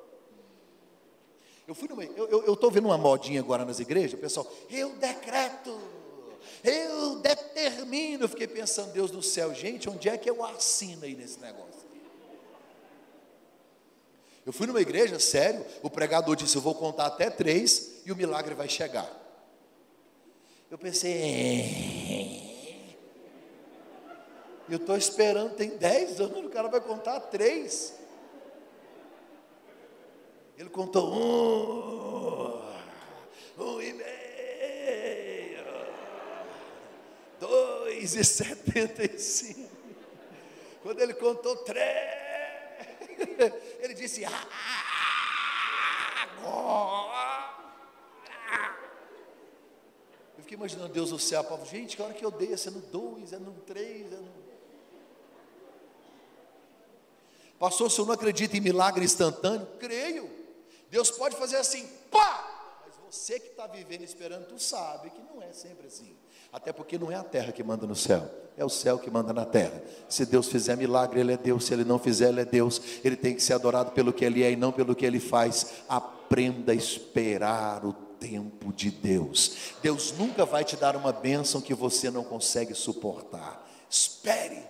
Eu 1.67 1.75
fui 1.75 1.89
numa, 1.89 2.05
eu 2.05 2.55
estou 2.55 2.71
vendo 2.71 2.87
uma 2.87 2.97
modinha 2.97 3.41
agora 3.41 3.65
nas 3.65 3.81
igrejas, 3.81 4.15
o 4.15 4.23
pessoal, 4.23 4.51
eu 4.71 4.95
decreto, 4.95 5.79
eu 6.65 7.17
determino. 7.17 8.25
Eu 8.25 8.29
fiquei 8.29 8.47
pensando, 8.47 8.93
Deus 8.93 9.11
do 9.11 9.23
céu, 9.23 9.55
gente, 9.55 9.89
onde 9.89 10.09
é 10.09 10.17
que 10.17 10.29
eu 10.29 10.45
assino 10.45 11.05
aí 11.05 11.15
nesse 11.15 11.39
negócio? 11.41 11.89
Eu 14.49 14.53
fui 14.53 14.67
numa 14.67 14.81
igreja, 14.81 15.19
sério, 15.19 15.63
o 15.83 15.91
pregador 15.91 16.35
disse: 16.35 16.57
Eu 16.57 16.63
vou 16.63 16.75
contar 16.75 17.05
até 17.05 17.29
três 17.29 18.01
e 18.07 18.13
o 18.13 18.17
milagre 18.17 18.55
vai 18.55 18.67
chegar. 18.67 19.07
Eu 20.71 20.79
pensei, 20.79 21.13
é... 21.13 22.95
eu 24.71 24.77
estou 24.77 24.97
esperando, 24.97 25.55
tem 25.55 25.77
dez 25.77 26.19
anos, 26.21 26.45
o 26.45 26.49
cara 26.49 26.69
vai 26.69 26.81
contar 26.81 27.21
três. 27.21 27.95
Ele 30.59 30.71
contou 30.71 31.13
um, 31.13 32.61
um 33.63 33.81
e 33.83 33.93
meio, 33.93 34.28
dois 37.41 38.15
e 38.15 38.25
setenta 38.25 39.05
e 39.05 39.19
cinco. 39.19 39.77
Quando 40.83 41.01
ele 41.01 41.15
contou 41.15 41.57
três, 41.57 42.19
Ele 43.81 43.95
disse: 43.95 44.25
ah, 44.25 44.47
agora. 46.23 47.59
Eu 50.37 50.43
fiquei 50.43 50.57
imaginando 50.57 50.93
Deus 50.93 51.11
no 51.11 51.19
céu, 51.19 51.43
Paulo, 51.45 51.67
gente, 51.67 51.97
que 51.97 52.03
hora 52.03 52.15
que 52.15 52.25
eu 52.25 52.31
dei, 52.31 52.53
é 52.53 52.71
no 52.71 52.81
dois, 52.81 53.33
é 53.33 53.39
no 53.39 53.53
três, 53.67 54.13
é 54.13 54.17
no. 54.17 54.49
Pastor, 57.59 57.89
o 57.89 57.91
senhor 57.91 58.07
não 58.07 58.15
acredita 58.15 58.57
em 58.57 58.61
milagre 58.61 59.05
instantâneo? 59.05 59.67
Creio. 59.81 60.31
Deus 60.91 61.11
pode 61.11 61.37
fazer 61.37 61.57
assim, 61.57 61.87
pá! 62.09 62.58
Você 63.11 63.41
que 63.41 63.49
está 63.49 63.67
vivendo 63.67 64.03
esperando, 64.03 64.47
tu 64.47 64.59
sabe 64.59 65.11
que 65.11 65.23
não 65.23 65.43
é 65.43 65.53
sempre 65.53 65.87
assim. 65.87 66.15
Até 66.53 66.73
porque 66.73 66.99
não 66.99 67.11
é 67.11 67.15
a 67.15 67.25
terra 67.25 67.53
que 67.53 67.63
manda 67.63 67.87
no 67.87 67.95
céu, 67.95 68.31
é 68.57 68.65
o 68.65 68.69
céu 68.69 68.99
que 68.99 69.11
manda 69.11 69.33
na 69.33 69.45
terra. 69.45 69.83
Se 70.09 70.27
Deus 70.27 70.49
fizer 70.49 70.77
milagre, 70.77 71.21
Ele 71.21 71.33
é 71.33 71.37
Deus. 71.37 71.65
Se 71.65 71.75
Ele 71.75 71.85
não 71.85 71.99
fizer, 71.99 72.29
Ele 72.29 72.41
é 72.41 72.45
Deus. 72.45 72.81
Ele 73.05 73.17
tem 73.17 73.35
que 73.35 73.43
ser 73.43 73.55
adorado 73.55 73.93
pelo 73.93 74.13
que 74.13 74.25
Ele 74.25 74.43
é 74.43 74.51
e 74.51 74.57
não 74.57 74.73
pelo 74.73 74.95
que 74.95 75.07
Ele 75.07 75.21
faz. 75.21 75.85
Aprenda 75.89 76.73
a 76.73 76.75
esperar 76.75 77.85
o 77.85 77.93
tempo 77.93 78.73
de 78.73 78.91
Deus. 78.91 79.75
Deus 79.83 80.13
nunca 80.13 80.45
vai 80.45 80.65
te 80.65 80.77
dar 80.77 80.97
uma 80.97 81.13
bênção 81.13 81.61
que 81.61 81.75
você 81.75 82.11
não 82.11 82.25
consegue 82.25 82.75
suportar. 82.75 83.67
Espere. 83.89 84.63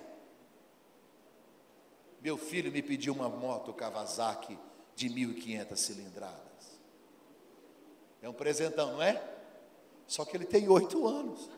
Meu 2.20 2.36
filho 2.36 2.70
me 2.70 2.82
pediu 2.82 3.14
uma 3.14 3.28
moto 3.28 3.72
Kawasaki 3.72 4.58
de 4.94 5.08
1.500 5.08 5.76
cilindradas. 5.76 6.47
É 8.20 8.28
um 8.28 8.32
presentão, 8.32 8.92
não 8.92 9.02
é? 9.02 9.22
Só 10.06 10.24
que 10.24 10.36
ele 10.36 10.46
tem 10.46 10.68
oito 10.68 11.06
anos. 11.06 11.50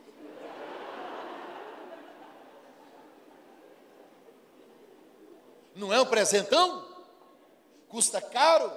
Não 5.74 5.92
é 5.92 6.00
um 6.00 6.06
presentão? 6.06 6.86
Custa 7.88 8.20
caro? 8.20 8.70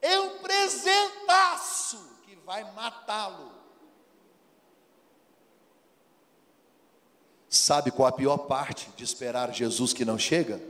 É 0.00 0.20
um 0.20 0.38
presentaço 0.38 2.18
que 2.24 2.36
vai 2.36 2.62
matá-lo. 2.72 3.52
Sabe 7.48 7.90
qual 7.90 8.06
a 8.06 8.12
pior 8.12 8.38
parte 8.38 8.88
de 8.96 9.02
esperar 9.02 9.52
Jesus 9.52 9.92
que 9.92 10.04
não 10.04 10.16
chega? 10.16 10.60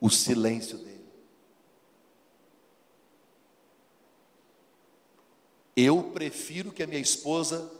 O 0.00 0.08
silêncio 0.08 0.78
dele. 0.78 0.91
Eu 5.76 6.02
prefiro 6.12 6.72
que 6.72 6.82
a 6.82 6.86
minha 6.86 7.00
esposa 7.00 7.70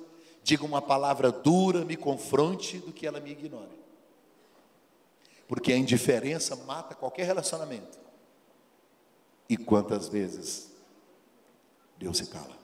diga 0.42 0.64
uma 0.64 0.82
palavra 0.82 1.30
dura, 1.30 1.84
me 1.84 1.96
confronte, 1.96 2.78
do 2.78 2.92
que 2.92 3.06
ela 3.06 3.20
me 3.20 3.32
ignore. 3.32 3.82
Porque 5.46 5.72
a 5.72 5.76
indiferença 5.76 6.56
mata 6.56 6.94
qualquer 6.94 7.26
relacionamento. 7.26 8.00
E 9.48 9.56
quantas 9.56 10.08
vezes 10.08 10.70
Deus 11.98 12.16
se 12.16 12.26
cala? 12.26 12.56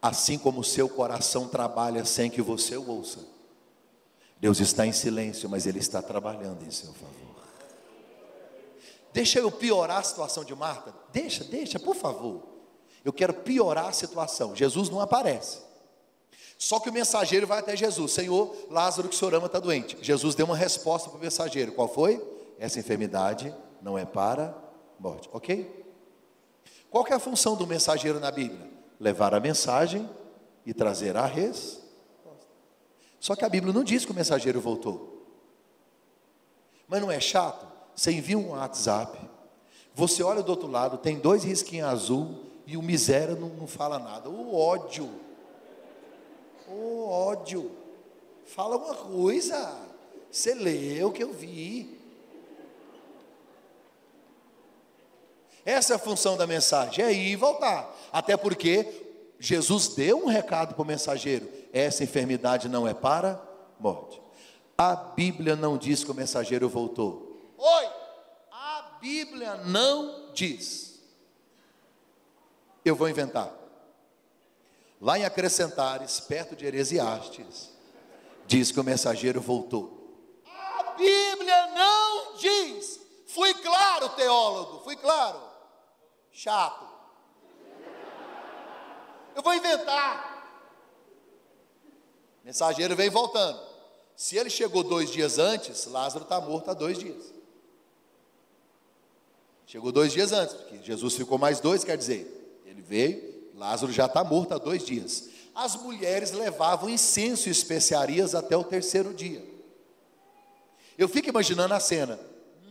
Assim 0.00 0.38
como 0.38 0.60
o 0.60 0.64
seu 0.64 0.88
coração 0.88 1.48
trabalha 1.48 2.04
sem 2.04 2.30
que 2.30 2.42
você 2.42 2.76
o 2.76 2.88
ouça, 2.88 3.26
Deus 4.38 4.60
está 4.60 4.86
em 4.86 4.92
silêncio, 4.92 5.48
mas 5.48 5.66
Ele 5.66 5.78
está 5.78 6.02
trabalhando 6.02 6.62
em 6.62 6.70
seu 6.70 6.92
favor. 6.92 7.33
Deixa 9.14 9.38
eu 9.38 9.48
piorar 9.48 9.98
a 9.98 10.02
situação 10.02 10.44
de 10.44 10.52
Marta? 10.56 10.92
Deixa, 11.12 11.44
deixa, 11.44 11.78
por 11.78 11.94
favor. 11.94 12.42
Eu 13.04 13.12
quero 13.12 13.32
piorar 13.32 13.86
a 13.86 13.92
situação. 13.92 14.56
Jesus 14.56 14.90
não 14.90 14.98
aparece. 14.98 15.58
Só 16.58 16.80
que 16.80 16.90
o 16.90 16.92
mensageiro 16.92 17.46
vai 17.46 17.60
até 17.60 17.76
Jesus: 17.76 18.10
Senhor, 18.10 18.56
Lázaro 18.68 19.08
que 19.08 19.14
o 19.14 19.18
senhor 19.18 19.32
ama 19.32 19.46
está 19.46 19.60
doente. 19.60 19.96
Jesus 20.02 20.34
deu 20.34 20.46
uma 20.46 20.56
resposta 20.56 21.08
para 21.08 21.16
o 21.16 21.20
mensageiro: 21.20 21.70
Qual 21.70 21.86
foi? 21.86 22.20
Essa 22.58 22.80
enfermidade 22.80 23.54
não 23.80 23.96
é 23.96 24.04
para 24.04 24.52
morte, 24.98 25.28
ok? 25.32 25.84
Qual 26.90 27.06
é 27.06 27.12
a 27.12 27.20
função 27.20 27.54
do 27.54 27.68
mensageiro 27.68 28.18
na 28.18 28.32
Bíblia? 28.32 28.68
Levar 28.98 29.32
a 29.32 29.38
mensagem 29.38 30.10
e 30.66 30.74
trazer 30.74 31.16
a 31.16 31.24
resposta. 31.24 31.84
Só 33.20 33.36
que 33.36 33.44
a 33.44 33.48
Bíblia 33.48 33.72
não 33.72 33.84
diz 33.84 34.04
que 34.04 34.10
o 34.10 34.14
mensageiro 34.14 34.60
voltou. 34.60 35.24
Mas 36.88 37.00
não 37.00 37.12
é 37.12 37.20
chato? 37.20 37.73
Você 37.94 38.12
envia 38.12 38.38
um 38.38 38.50
WhatsApp, 38.50 39.18
você 39.94 40.22
olha 40.22 40.42
do 40.42 40.50
outro 40.50 40.68
lado, 40.68 40.98
tem 40.98 41.18
dois 41.18 41.44
risquinhos 41.44 41.88
azul 41.88 42.40
e 42.66 42.76
o 42.76 42.82
miséria 42.82 43.34
não, 43.34 43.48
não 43.48 43.66
fala 43.66 43.98
nada. 43.98 44.28
O 44.28 44.56
ódio 44.56 45.08
o 46.68 47.08
ódio. 47.08 47.70
Fala 48.46 48.76
uma 48.76 48.94
coisa. 48.94 49.78
Você 50.30 50.54
leu 50.54 51.08
o 51.08 51.12
que 51.12 51.22
eu 51.22 51.32
vi. 51.32 52.00
Essa 55.64 55.94
é 55.94 55.96
a 55.96 55.98
função 55.98 56.36
da 56.36 56.46
mensagem, 56.46 57.02
é 57.02 57.12
ir 57.12 57.32
e 57.32 57.36
voltar. 57.36 57.90
Até 58.12 58.36
porque 58.36 58.86
Jesus 59.38 59.88
deu 59.88 60.24
um 60.24 60.26
recado 60.26 60.74
para 60.74 60.82
o 60.82 60.86
mensageiro: 60.86 61.48
essa 61.72 62.04
enfermidade 62.04 62.68
não 62.68 62.86
é 62.86 62.92
para 62.92 63.42
morte. 63.80 64.20
A 64.76 64.94
Bíblia 64.94 65.56
não 65.56 65.78
diz 65.78 66.04
que 66.04 66.10
o 66.10 66.14
mensageiro 66.14 66.68
voltou. 66.68 67.33
Oi! 67.64 67.90
A 68.50 68.98
Bíblia 69.00 69.54
não 69.56 70.32
diz. 70.34 71.00
Eu 72.84 72.94
vou 72.94 73.08
inventar. 73.08 73.50
Lá 75.00 75.18
em 75.18 75.24
Acrescentares, 75.24 76.20
perto 76.20 76.54
de 76.54 76.66
Heresiastes, 76.66 77.70
diz 78.46 78.70
que 78.70 78.78
o 78.78 78.84
mensageiro 78.84 79.40
voltou. 79.40 80.14
A 80.46 80.92
Bíblia 80.92 81.66
não 81.68 82.36
diz. 82.36 83.00
Fui 83.28 83.54
claro, 83.54 84.10
teólogo, 84.10 84.84
fui 84.84 84.96
claro. 84.96 85.40
Chato. 86.30 86.86
Eu 89.34 89.42
vou 89.42 89.54
inventar. 89.54 90.34
Mensageiro 92.44 92.94
vem 92.94 93.08
voltando. 93.08 93.58
Se 94.14 94.36
ele 94.36 94.50
chegou 94.50 94.84
dois 94.84 95.10
dias 95.10 95.38
antes, 95.38 95.86
Lázaro 95.86 96.24
está 96.24 96.38
morto 96.42 96.70
há 96.70 96.74
dois 96.74 96.98
dias. 96.98 97.33
Chegou 99.74 99.90
dois 99.90 100.12
dias 100.12 100.30
antes, 100.30 100.54
porque 100.54 100.80
Jesus 100.80 101.16
ficou 101.16 101.36
mais 101.36 101.58
dois, 101.58 101.82
quer 101.82 101.96
dizer, 101.96 102.62
ele 102.64 102.80
veio, 102.80 103.50
Lázaro 103.56 103.90
já 103.90 104.06
está 104.06 104.22
morto 104.22 104.54
há 104.54 104.58
dois 104.58 104.86
dias. 104.86 105.28
As 105.52 105.74
mulheres 105.74 106.30
levavam 106.30 106.88
incenso 106.88 107.48
e 107.48 107.50
especiarias 107.50 108.36
até 108.36 108.56
o 108.56 108.62
terceiro 108.62 109.12
dia. 109.12 109.44
Eu 110.96 111.08
fico 111.08 111.28
imaginando 111.28 111.74
a 111.74 111.80
cena. 111.80 112.20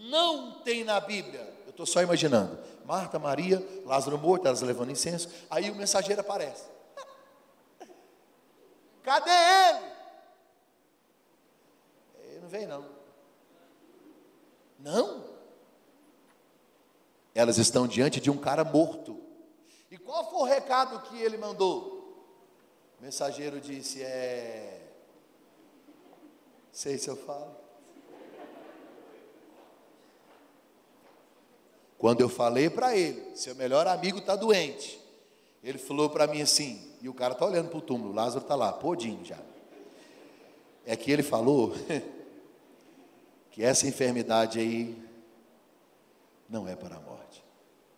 Não 0.10 0.62
tem 0.62 0.86
na 0.86 0.98
Bíblia. 1.02 1.42
Eu 1.66 1.72
estou 1.72 1.86
só 1.86 2.02
imaginando. 2.02 2.58
Marta, 2.86 3.20
Maria, 3.20 3.62
Lázaro 3.86 4.18
morto, 4.18 4.48
elas 4.48 4.62
levando 4.62 4.92
incenso. 4.92 5.28
Aí 5.50 5.70
o 5.70 5.76
mensageiro 5.76 6.22
aparece. 6.22 6.64
Cadê 9.04 9.30
ele? 9.30 9.92
Ele 12.30 12.40
não 12.40 12.48
vem, 12.48 12.66
não. 12.66 12.86
Não. 14.80 15.33
Elas 17.36 17.58
estão 17.58 17.88
diante 17.88 18.20
de 18.20 18.30
um 18.30 18.38
cara 18.38 18.64
morto. 18.64 19.20
E 19.90 19.98
qual 19.98 20.30
foi 20.30 20.40
o 20.40 20.44
recado 20.44 21.02
que 21.10 21.22
ele 21.22 21.38
mandou? 21.38 21.94
O 23.00 23.04
mensageiro 23.04 23.60
disse: 23.60 24.02
É. 24.02 24.82
Sei 26.72 26.98
se 26.98 27.10
eu 27.10 27.16
falo. 27.16 27.64
Quando 32.04 32.20
eu 32.20 32.28
falei 32.28 32.70
para 32.70 32.98
ele, 32.98 33.34
seu 33.34 33.56
melhor 33.56 33.88
amigo 33.88 34.18
está 34.18 34.36
doente, 34.36 35.00
ele 35.64 35.78
falou 35.78 36.10
para 36.10 36.28
mim 36.28 36.42
assim, 36.42 36.92
e 37.02 37.08
o 37.08 37.14
cara 37.14 37.32
está 37.32 37.46
olhando 37.46 37.70
para 37.70 37.78
o 37.78 37.82
túmulo, 37.82 38.12
Lázaro 38.12 38.42
está 38.42 38.56
lá, 38.56 38.74
podinho 38.74 39.24
já. 39.24 39.40
É 40.86 40.98
que 40.98 41.10
ele 41.10 41.24
falou 41.24 41.74
que 43.52 43.64
essa 43.64 43.88
enfermidade 43.88 44.60
aí 44.60 45.02
não 46.50 46.68
é 46.68 46.76
para 46.76 46.98
a 46.98 47.00
morte. 47.00 47.44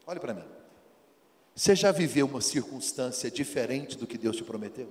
Olhe 0.06 0.20
para 0.20 0.34
mim. 0.34 0.46
Você 1.56 1.76
já 1.76 1.92
viveu 1.92 2.26
uma 2.28 2.42
circunstância 2.42 3.32
diferente 3.32 3.98
do 3.98 4.06
que 4.06 4.18
Deus 4.18 4.36
te 4.36 4.44
prometeu? 4.44 4.90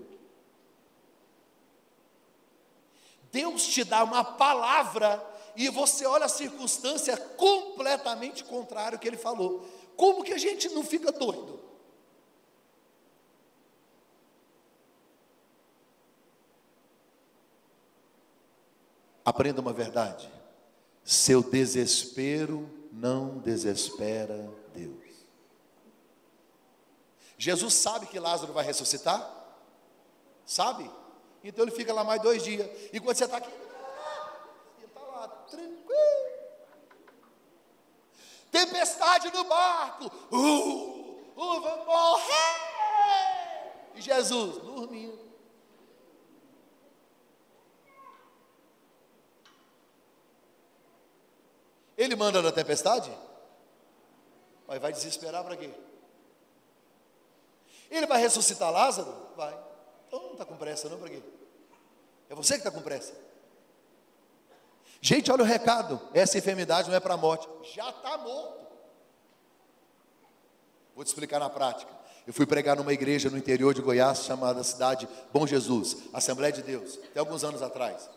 Deus 3.31 3.67
te 3.67 3.85
dá 3.85 4.03
uma 4.03 4.25
palavra 4.25 5.23
e 5.57 5.69
você 5.69 6.07
olha 6.07 6.25
a 6.25 6.29
circunstância 6.29 7.17
completamente 7.17 8.45
contrária 8.45 8.97
ao 8.97 9.01
que 9.01 9.07
ele 9.07 9.17
falou. 9.17 9.69
Como 9.97 10.25
que 10.25 10.33
a 10.33 10.39
gente 10.39 10.69
não 10.71 10.83
fica 10.83 11.13
doido? 11.13 11.61
Aprenda 19.25 19.61
uma 19.61 19.73
verdade: 19.73 20.31
seu 21.03 21.43
desespero 21.43 22.69
não 22.95 23.39
desespera 23.39 24.51
Deus. 24.73 25.03
Jesus 27.37 27.75
sabe 27.75 28.07
que 28.07 28.19
Lázaro 28.19 28.53
vai 28.53 28.65
ressuscitar? 28.65 29.29
Sabe? 30.47 30.91
Então 31.43 31.65
ele 31.65 31.75
fica 31.75 31.93
lá 31.93 32.05
mais 32.05 32.23
dois 32.23 32.43
dias. 32.43 32.69
E 32.93 33.01
quando 33.01 33.17
você 33.17 33.25
está 33.25 33.39
aqui, 33.39 33.51
ele 34.79 34.87
está 34.87 35.01
lá, 35.01 35.29
tranquilo. 35.29 35.85
Tempestade 38.51 39.31
no 39.33 39.45
barco. 39.45 40.05
Uh, 40.31 41.21
uh, 41.37 41.61
vou 41.61 41.85
morrer. 41.85 42.33
E 43.97 44.01
Jesus, 44.01 44.59
dormindo. 44.59 45.24
Ele 51.97 52.17
manda 52.17 52.43
na 52.43 52.51
tempestade? 52.51 53.11
Mas 54.67 54.81
vai 54.81 54.93
desesperar 54.93 55.45
para 55.45 55.57
quê? 55.57 55.71
Ele 57.91 58.07
vai 58.07 58.21
ressuscitar 58.21 58.71
Lázaro? 58.71 59.15
Vai. 59.37 59.57
Então 60.09 60.23
não 60.23 60.33
está 60.33 60.45
com 60.45 60.57
pressa, 60.57 60.89
não, 60.89 60.99
para 60.99 61.11
quê? 61.11 61.23
É 62.29 62.35
você 62.35 62.55
que 62.55 62.61
está 62.61 62.71
com 62.71 62.83
pressa. 62.83 63.13
Gente, 65.01 65.31
olha 65.31 65.43
o 65.43 65.47
recado: 65.47 66.01
essa 66.15 66.39
enfermidade 66.39 66.89
não 66.89 66.97
é 66.97 67.01
para 67.01 67.15
a 67.15 67.19
morte, 67.19 67.47
já 67.75 67.91
está 67.91 68.19
morto. 68.19 68.65
Vou 70.95 71.05
te 71.05 71.09
explicar 71.09 71.39
na 71.39 71.51
prática. 71.51 71.93
Eu 72.27 72.33
fui 72.33 72.47
pregar 72.47 72.77
numa 72.77 72.93
igreja 72.93 73.29
no 73.29 73.37
interior 73.37 73.75
de 73.75 73.83
Goiás, 73.83 74.25
chamada 74.25 74.65
cidade 74.65 75.07
Bom 75.31 75.47
Jesus, 75.47 75.99
Assembleia 76.13 76.53
de 76.53 76.63
Deus, 76.63 76.99
até 77.11 77.21
alguns 77.21 77.45
anos 77.45 77.61
atrás. 77.61 78.09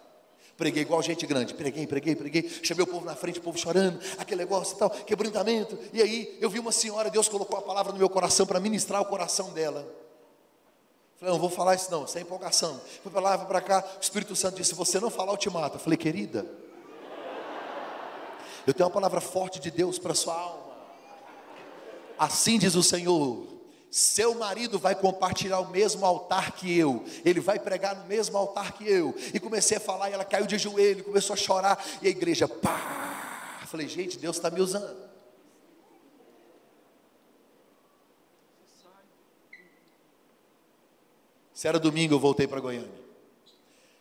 Preguei 0.57 0.81
igual 0.81 1.01
gente 1.03 1.25
grande, 1.27 1.53
preguei, 1.53 1.85
preguei, 1.85 2.15
preguei. 2.15 2.49
Chamei 2.63 2.83
o 2.83 2.87
povo 2.87 3.05
na 3.05 3.15
frente, 3.15 3.37
o 3.37 3.41
povo 3.43 3.59
chorando, 3.59 3.99
aquele 4.17 4.41
negócio 4.41 4.75
e 4.75 4.79
tal, 4.79 4.89
quebrantamento. 4.89 5.77
E 5.93 6.01
aí 6.01 6.37
eu 6.41 6.49
vi 6.49 6.57
uma 6.57 6.71
senhora, 6.71 7.11
Deus 7.11 7.29
colocou 7.29 7.59
a 7.59 7.61
palavra 7.61 7.91
no 7.93 7.99
meu 7.99 8.09
coração 8.09 8.47
para 8.47 8.59
ministrar 8.59 8.99
o 8.99 9.05
coração 9.05 9.51
dela. 9.51 9.87
Falei, 11.19 11.31
não 11.31 11.39
vou 11.39 11.49
falar 11.49 11.75
isso 11.75 11.91
não, 11.91 12.07
sem 12.07 12.23
empolgação. 12.23 12.81
Fui 13.03 13.11
para 13.11 13.21
lá, 13.21 13.37
fui 13.37 13.47
para 13.47 13.61
cá, 13.61 13.85
o 13.97 14.01
Espírito 14.01 14.35
Santo 14.35 14.57
disse: 14.57 14.69
Se 14.69 14.75
você 14.75 14.99
não 14.99 15.11
falar, 15.11 15.33
eu 15.33 15.37
te 15.37 15.49
mato. 15.49 15.75
Eu 15.75 15.79
falei, 15.79 15.97
querida, 15.97 16.43
eu 18.65 18.73
tenho 18.73 18.87
uma 18.87 18.93
palavra 18.93 19.21
forte 19.21 19.59
de 19.59 19.69
Deus 19.69 19.99
para 19.99 20.15
sua 20.15 20.33
alma. 20.33 20.73
Assim 22.17 22.57
diz 22.57 22.73
o 22.73 22.81
Senhor: 22.81 23.45
seu 23.97 24.35
marido 24.35 24.77
vai 24.77 24.93
compartilhar 24.93 25.59
o 25.59 25.69
mesmo 25.69 26.05
altar 26.05 26.51
que 26.51 26.77
eu, 26.77 27.03
ele 27.25 27.39
vai 27.39 27.57
pregar 27.57 27.95
no 27.95 28.05
mesmo 28.05 28.37
altar 28.37 28.73
que 28.73 28.87
eu. 28.87 29.15
E 29.33 29.39
comecei 29.39 29.77
a 29.77 29.79
falar, 29.79 30.11
e 30.11 30.13
ela 30.13 30.23
caiu 30.23 30.45
de 30.45 30.55
joelho, 30.55 31.03
começou 31.03 31.33
a 31.33 31.37
chorar, 31.37 31.83
e 31.99 32.05
a 32.05 32.11
igreja, 32.11 32.47
pá! 32.47 33.59
Falei, 33.65 33.87
gente, 33.87 34.19
Deus 34.19 34.35
está 34.35 34.51
me 34.51 34.61
usando. 34.61 34.95
Se 41.51 41.67
era 41.67 41.79
domingo, 41.79 42.13
eu 42.13 42.19
voltei 42.19 42.45
para 42.45 42.59
Goiânia. 42.59 43.06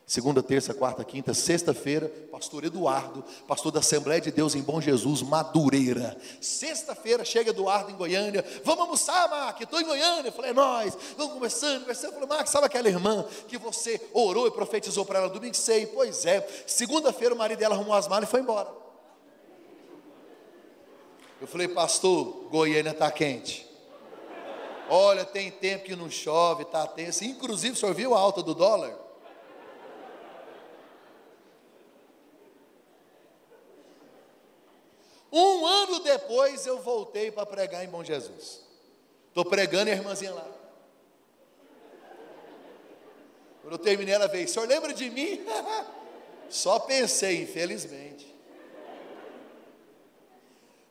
Segunda, 0.08 0.40
terça, 0.40 0.72
quarta, 0.72 1.04
quinta, 1.04 1.34
sexta-feira, 1.34 2.08
pastor 2.30 2.62
Eduardo, 2.62 3.24
pastor 3.48 3.72
da 3.72 3.80
Assembleia 3.80 4.20
de 4.20 4.30
Deus 4.30 4.54
em 4.54 4.62
Bom 4.62 4.80
Jesus, 4.80 5.20
Madureira. 5.20 6.16
Sexta-feira 6.40 7.24
chega 7.24 7.50
Eduardo 7.50 7.90
em 7.90 7.96
Goiânia, 7.96 8.44
vamos 8.62 8.82
almoçar, 8.82 9.28
Mark, 9.28 9.60
estou 9.60 9.80
em 9.80 9.84
Goiânia. 9.84 10.28
Eu 10.28 10.32
falei, 10.32 10.52
é 10.52 10.54
nós, 10.54 10.96
vamos 11.16 11.32
conversando, 11.32 11.80
conversando. 11.80 12.12
Eu 12.12 12.20
falei, 12.20 12.28
Mark, 12.28 12.46
sabe 12.46 12.66
aquela 12.66 12.88
irmã 12.88 13.26
que 13.48 13.58
você 13.58 14.00
orou 14.12 14.46
e 14.46 14.52
profetizou 14.52 15.04
para 15.04 15.18
ela 15.18 15.28
domingo? 15.28 15.56
Sei, 15.56 15.86
pois 15.86 16.24
é. 16.24 16.46
Segunda-feira 16.68 17.34
o 17.34 17.36
marido 17.38 17.58
dela 17.58 17.74
arrumou 17.74 17.94
as 17.94 18.06
malas 18.06 18.28
e 18.28 18.30
foi 18.30 18.38
embora. 18.38 18.68
Eu 21.40 21.48
falei, 21.48 21.66
pastor, 21.66 22.46
Goiânia 22.48 22.90
está 22.90 23.10
quente. 23.10 23.66
Olha, 24.88 25.24
tem 25.24 25.50
tempo 25.50 25.86
que 25.86 25.96
não 25.96 26.08
chove, 26.08 26.62
está 26.62 26.86
tenso. 26.86 27.24
Inclusive, 27.24 27.74
o 27.74 27.76
senhor 27.76 27.92
viu 27.92 28.14
a 28.14 28.20
alta 28.20 28.40
do 28.40 28.54
dólar? 28.54 29.05
Um 35.32 35.66
ano 35.66 36.00
depois 36.00 36.66
eu 36.66 36.78
voltei 36.80 37.30
para 37.30 37.46
pregar 37.46 37.84
em 37.84 37.88
Bom 37.88 38.04
Jesus. 38.04 38.60
Estou 39.28 39.44
pregando 39.44 39.90
e 39.90 39.92
a 39.92 39.96
irmãzinha 39.96 40.32
lá. 40.32 40.46
Quando 43.60 43.72
eu 43.72 43.78
terminei, 43.78 44.14
ela 44.14 44.28
veio: 44.28 44.46
O 44.46 44.48
senhor 44.48 44.68
lembra 44.68 44.94
de 44.94 45.10
mim? 45.10 45.44
Só 46.48 46.78
pensei, 46.78 47.42
infelizmente. 47.42 48.34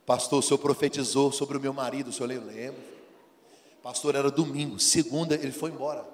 Pastor, 0.04 0.38
o 0.38 0.42
senhor 0.42 0.58
profetizou 0.58 1.32
sobre 1.32 1.56
o 1.56 1.60
meu 1.60 1.72
marido, 1.72 2.10
o 2.10 2.12
senhor 2.12 2.28
lembra? 2.28 2.96
Pastor, 3.82 4.14
era 4.14 4.30
domingo, 4.30 4.78
segunda, 4.78 5.34
ele 5.34 5.52
foi 5.52 5.70
embora. 5.70 6.06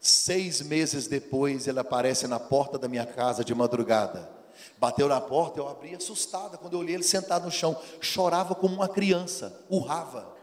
Seis 0.00 0.60
meses 0.60 1.06
depois, 1.06 1.66
ele 1.66 1.78
aparece 1.78 2.26
na 2.26 2.38
porta 2.38 2.78
da 2.78 2.88
minha 2.88 3.06
casa 3.06 3.44
de 3.44 3.54
madrugada. 3.54 4.37
Bateu 4.78 5.08
na 5.08 5.20
porta, 5.20 5.60
eu 5.60 5.68
abri 5.68 5.94
assustada. 5.94 6.56
Quando 6.56 6.74
eu 6.74 6.80
olhei 6.80 6.94
ele 6.94 7.02
sentado 7.02 7.44
no 7.44 7.50
chão, 7.50 7.76
chorava 8.00 8.54
como 8.54 8.74
uma 8.74 8.88
criança, 8.88 9.64
urrava. 9.68 10.36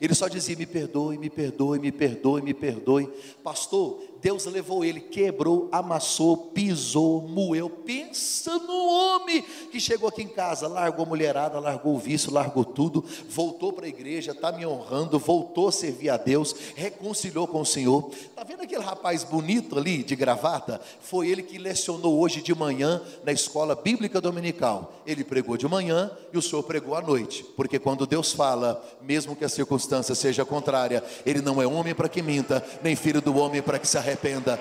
Ele 0.00 0.14
só 0.14 0.28
dizia: 0.28 0.56
Me 0.56 0.66
perdoe, 0.66 1.18
me 1.18 1.30
perdoe, 1.30 1.78
me 1.78 1.92
perdoe, 1.92 2.42
me 2.42 2.54
perdoe. 2.54 3.06
Pastor, 3.42 4.02
Deus 4.24 4.46
levou 4.46 4.82
ele, 4.82 5.00
quebrou, 5.00 5.68
amassou, 5.70 6.34
pisou, 6.34 7.20
moeu. 7.20 7.68
Pensa 7.68 8.58
no 8.58 8.86
homem 8.88 9.44
que 9.70 9.78
chegou 9.78 10.08
aqui 10.08 10.22
em 10.22 10.28
casa, 10.28 10.66
largou 10.66 11.04
a 11.04 11.08
mulherada, 11.10 11.60
largou 11.60 11.94
o 11.94 11.98
vício, 11.98 12.32
largou 12.32 12.64
tudo, 12.64 13.04
voltou 13.28 13.70
para 13.70 13.84
a 13.84 13.88
igreja, 13.88 14.32
está 14.32 14.50
me 14.50 14.64
honrando, 14.64 15.18
voltou 15.18 15.68
a 15.68 15.72
servir 15.72 16.08
a 16.08 16.16
Deus, 16.16 16.56
reconciliou 16.74 17.46
com 17.46 17.60
o 17.60 17.66
Senhor. 17.66 18.08
Está 18.14 18.42
vendo 18.44 18.62
aquele 18.62 18.82
rapaz 18.82 19.24
bonito 19.24 19.78
ali, 19.78 20.02
de 20.02 20.16
gravata? 20.16 20.80
Foi 21.02 21.28
ele 21.28 21.42
que 21.42 21.58
lecionou 21.58 22.18
hoje 22.18 22.40
de 22.40 22.54
manhã 22.54 23.02
na 23.26 23.32
escola 23.32 23.74
bíblica 23.74 24.22
dominical. 24.22 24.94
Ele 25.06 25.22
pregou 25.22 25.58
de 25.58 25.68
manhã 25.68 26.10
e 26.32 26.38
o 26.38 26.42
Senhor 26.42 26.62
pregou 26.62 26.94
à 26.94 27.02
noite, 27.02 27.44
porque 27.54 27.78
quando 27.78 28.06
Deus 28.06 28.32
fala, 28.32 28.82
mesmo 29.02 29.36
que 29.36 29.44
a 29.44 29.50
circunstância 29.50 30.14
seja 30.14 30.46
contrária, 30.46 31.04
Ele 31.26 31.42
não 31.42 31.60
é 31.60 31.66
homem 31.66 31.94
para 31.94 32.08
que 32.08 32.22
minta, 32.22 32.64
nem 32.82 32.96
filho 32.96 33.20
do 33.20 33.36
homem 33.36 33.60
para 33.60 33.78
que 33.78 33.86
se 33.86 33.98
arrependa 33.98 34.13
arrependa. 34.14 34.60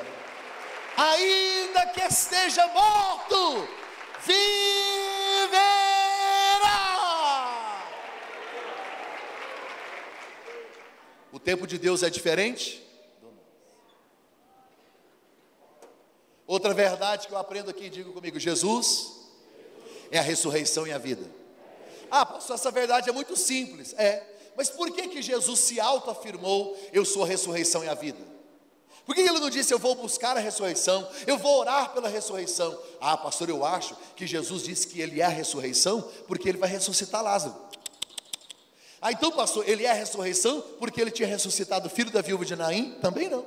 Ainda 0.97 1.87
que 1.87 2.01
esteja 2.01 2.67
morto, 2.67 3.67
viverá. 4.25 5.53
O 11.31 11.39
tempo 11.39 11.65
de 11.65 11.77
Deus 11.77 12.03
é 12.03 12.09
diferente? 12.09 12.81
Outra 16.45 16.73
verdade 16.73 17.27
que 17.27 17.33
eu 17.33 17.37
aprendo 17.37 17.69
aqui, 17.69 17.89
digo 17.89 18.11
comigo: 18.13 18.39
Jesus 18.39 19.19
é 20.11 20.19
a 20.19 20.21
ressurreição 20.21 20.85
e 20.85 20.91
a 20.91 20.97
vida. 20.97 21.25
Ah, 22.11 22.25
pastor, 22.25 22.55
essa 22.55 22.69
verdade 22.69 23.09
é 23.09 23.13
muito 23.13 23.35
simples. 23.35 23.93
É, 23.97 24.23
mas 24.55 24.69
por 24.69 24.91
que 24.91 25.07
que 25.07 25.21
Jesus 25.21 25.59
se 25.59 25.79
autoafirmou: 25.79 26.77
Eu 26.91 27.03
sou 27.03 27.23
a 27.23 27.27
ressurreição 27.27 27.83
e 27.83 27.89
a 27.89 27.95
vida? 27.95 28.32
Por 29.05 29.13
que 29.15 29.21
ele 29.21 29.39
não 29.39 29.49
disse, 29.49 29.73
eu 29.73 29.79
vou 29.79 29.95
buscar 29.95 30.37
a 30.37 30.39
ressurreição, 30.39 31.07
eu 31.27 31.37
vou 31.37 31.59
orar 31.59 31.91
pela 31.91 32.07
ressurreição? 32.07 32.77
Ah, 33.01 33.17
pastor, 33.17 33.49
eu 33.49 33.65
acho 33.65 33.97
que 34.15 34.25
Jesus 34.25 34.63
disse 34.63 34.87
que 34.87 35.01
ele 35.01 35.19
é 35.19 35.25
a 35.25 35.29
ressurreição, 35.29 36.07
porque 36.27 36.47
ele 36.47 36.57
vai 36.57 36.69
ressuscitar 36.69 37.21
Lázaro. 37.21 37.53
Ah, 39.01 39.11
então, 39.11 39.31
pastor, 39.31 39.67
ele 39.67 39.83
é 39.83 39.91
a 39.91 39.93
ressurreição, 39.93 40.61
porque 40.79 41.01
ele 41.01 41.11
tinha 41.11 41.27
ressuscitado 41.27 41.87
o 41.87 41.89
filho 41.89 42.11
da 42.11 42.21
viúva 42.21 42.45
de 42.45 42.55
Naim? 42.55 42.97
Também 43.01 43.29
não. 43.29 43.43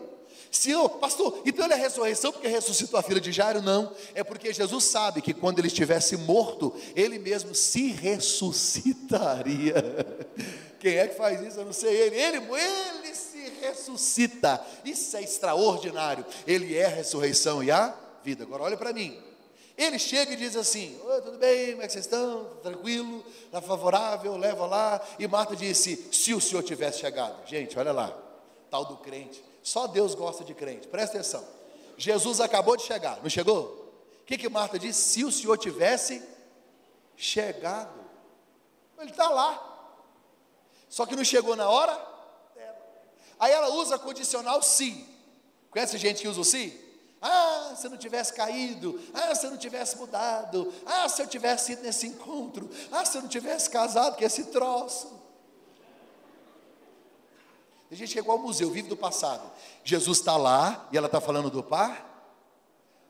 Se 0.50 0.70
eu, 0.70 0.88
pastor, 0.88 1.40
então 1.44 1.64
ele 1.64 1.74
é 1.74 1.76
a 1.76 1.80
ressurreição 1.80 2.30
porque 2.32 2.48
ressuscitou 2.48 3.00
a 3.00 3.02
filha 3.02 3.20
de 3.20 3.32
Jairo? 3.32 3.62
Não, 3.62 3.92
é 4.14 4.22
porque 4.22 4.52
Jesus 4.52 4.84
sabe 4.84 5.20
que 5.20 5.34
quando 5.34 5.58
ele 5.58 5.68
estivesse 5.68 6.16
morto, 6.16 6.74
ele 6.94 7.18
mesmo 7.18 7.54
se 7.54 7.88
ressuscitaria. 7.88 9.74
Quem 10.78 10.96
é 10.96 11.08
que 11.08 11.16
faz 11.16 11.40
isso? 11.40 11.58
Eu 11.58 11.64
não 11.64 11.72
sei. 11.72 11.94
Ele, 11.94 12.16
ele, 12.16 12.36
ele 12.36 13.08
ressuscita. 13.68 14.64
Isso 14.84 15.16
é 15.16 15.22
extraordinário. 15.22 16.24
Ele 16.46 16.76
é 16.76 16.86
a 16.86 16.90
ressurreição 16.90 17.62
e 17.62 17.70
a 17.70 17.94
vida. 18.22 18.44
Agora 18.44 18.62
olha 18.62 18.76
para 18.76 18.92
mim. 18.92 19.22
Ele 19.76 19.98
chega 19.98 20.32
e 20.32 20.36
diz 20.36 20.56
assim: 20.56 20.98
Oi, 21.04 21.20
tudo 21.20 21.38
bem? 21.38 21.72
Como 21.72 21.82
é 21.82 21.86
que 21.86 21.92
vocês 21.92 22.06
estão? 22.06 22.44
Tranquilo? 22.62 23.24
Está 23.44 23.60
favorável? 23.60 24.36
Leva 24.36 24.66
lá. 24.66 25.00
E 25.18 25.28
Marta 25.28 25.54
disse: 25.54 26.08
Se 26.10 26.32
o 26.32 26.40
senhor 26.40 26.62
tivesse 26.62 27.00
chegado. 27.00 27.46
Gente, 27.46 27.78
olha 27.78 27.92
lá. 27.92 28.16
Tal 28.70 28.84
do 28.86 28.96
crente. 28.96 29.44
Só 29.62 29.86
Deus 29.86 30.14
gosta 30.14 30.42
de 30.42 30.54
crente. 30.54 30.88
Presta 30.88 31.18
atenção. 31.18 31.46
Jesus 31.98 32.40
acabou 32.40 32.76
de 32.76 32.84
chegar, 32.84 33.18
não 33.22 33.30
chegou? 33.30 33.86
O 34.20 34.24
que, 34.26 34.36
que 34.36 34.48
Marta 34.48 34.78
disse? 34.78 35.00
Se 35.00 35.24
o 35.24 35.32
senhor 35.32 35.56
tivesse 35.56 36.22
chegado. 37.16 38.04
Ele 38.98 39.10
está 39.10 39.28
lá. 39.28 39.62
Só 40.88 41.04
que 41.04 41.16
não 41.16 41.24
chegou 41.24 41.54
na 41.56 41.68
hora 41.68 42.15
Aí 43.38 43.52
ela 43.52 43.70
usa 43.70 43.98
condicional 43.98 44.62
se. 44.62 45.06
Conhece 45.70 45.98
gente 45.98 46.22
que 46.22 46.28
usa 46.28 46.40
o 46.40 46.44
se? 46.44 46.86
Ah, 47.20 47.74
se 47.76 47.86
eu 47.86 47.90
não 47.90 47.98
tivesse 47.98 48.32
caído. 48.32 49.00
Ah, 49.12 49.34
se 49.34 49.46
eu 49.46 49.50
não 49.50 49.58
tivesse 49.58 49.96
mudado. 49.96 50.72
Ah, 50.84 51.08
se 51.08 51.20
eu 51.20 51.26
tivesse 51.26 51.72
ido 51.72 51.82
nesse 51.82 52.06
encontro. 52.06 52.68
Ah, 52.90 53.04
se 53.04 53.18
eu 53.18 53.22
não 53.22 53.28
tivesse 53.28 53.68
casado 53.68 54.16
com 54.16 54.24
esse 54.24 54.44
troço. 54.44 55.16
A 57.90 57.94
gente 57.94 58.16
é 58.18 58.20
igual 58.20 58.38
ao 58.38 58.42
museu, 58.42 58.70
vive 58.70 58.88
do 58.88 58.96
passado. 58.96 59.50
Jesus 59.84 60.18
está 60.18 60.36
lá 60.36 60.88
e 60.92 60.96
ela 60.96 61.06
está 61.06 61.20
falando 61.20 61.50
do 61.50 61.62
par. 61.62 62.14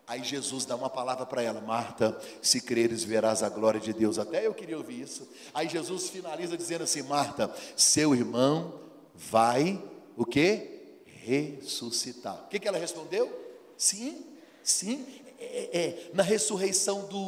Aí 0.06 0.22
Jesus 0.22 0.64
dá 0.64 0.76
uma 0.76 0.90
palavra 0.90 1.26
para 1.26 1.42
ela: 1.42 1.60
Marta, 1.60 2.20
se 2.40 2.60
creres, 2.60 3.02
verás 3.02 3.42
a 3.42 3.48
glória 3.48 3.80
de 3.80 3.92
Deus. 3.92 4.18
Até 4.18 4.46
eu 4.46 4.54
queria 4.54 4.76
ouvir 4.76 5.00
isso. 5.00 5.26
Aí 5.52 5.68
Jesus 5.68 6.10
finaliza 6.10 6.56
dizendo 6.56 6.84
assim: 6.84 7.02
Marta, 7.02 7.52
seu 7.74 8.14
irmão 8.14 8.80
vai 9.14 9.82
o 10.16 10.24
que? 10.24 11.02
Ressuscitar. 11.04 12.44
O 12.44 12.48
que, 12.48 12.66
ela 12.66 12.78
respondeu? 12.78 13.30
Sim, 13.76 14.24
sim. 14.62 15.04
É, 15.38 15.78
é, 15.78 16.10
na 16.14 16.22
ressurreição 16.22 17.06
do 17.06 17.18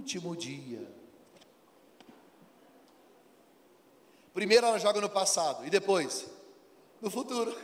último 0.00 0.36
dia. 0.36 0.86
Primeiro 4.34 4.66
ela 4.66 4.78
joga 4.78 5.00
no 5.00 5.08
passado 5.08 5.66
e 5.66 5.70
depois 5.70 6.26
no 7.00 7.10
futuro. 7.10 7.56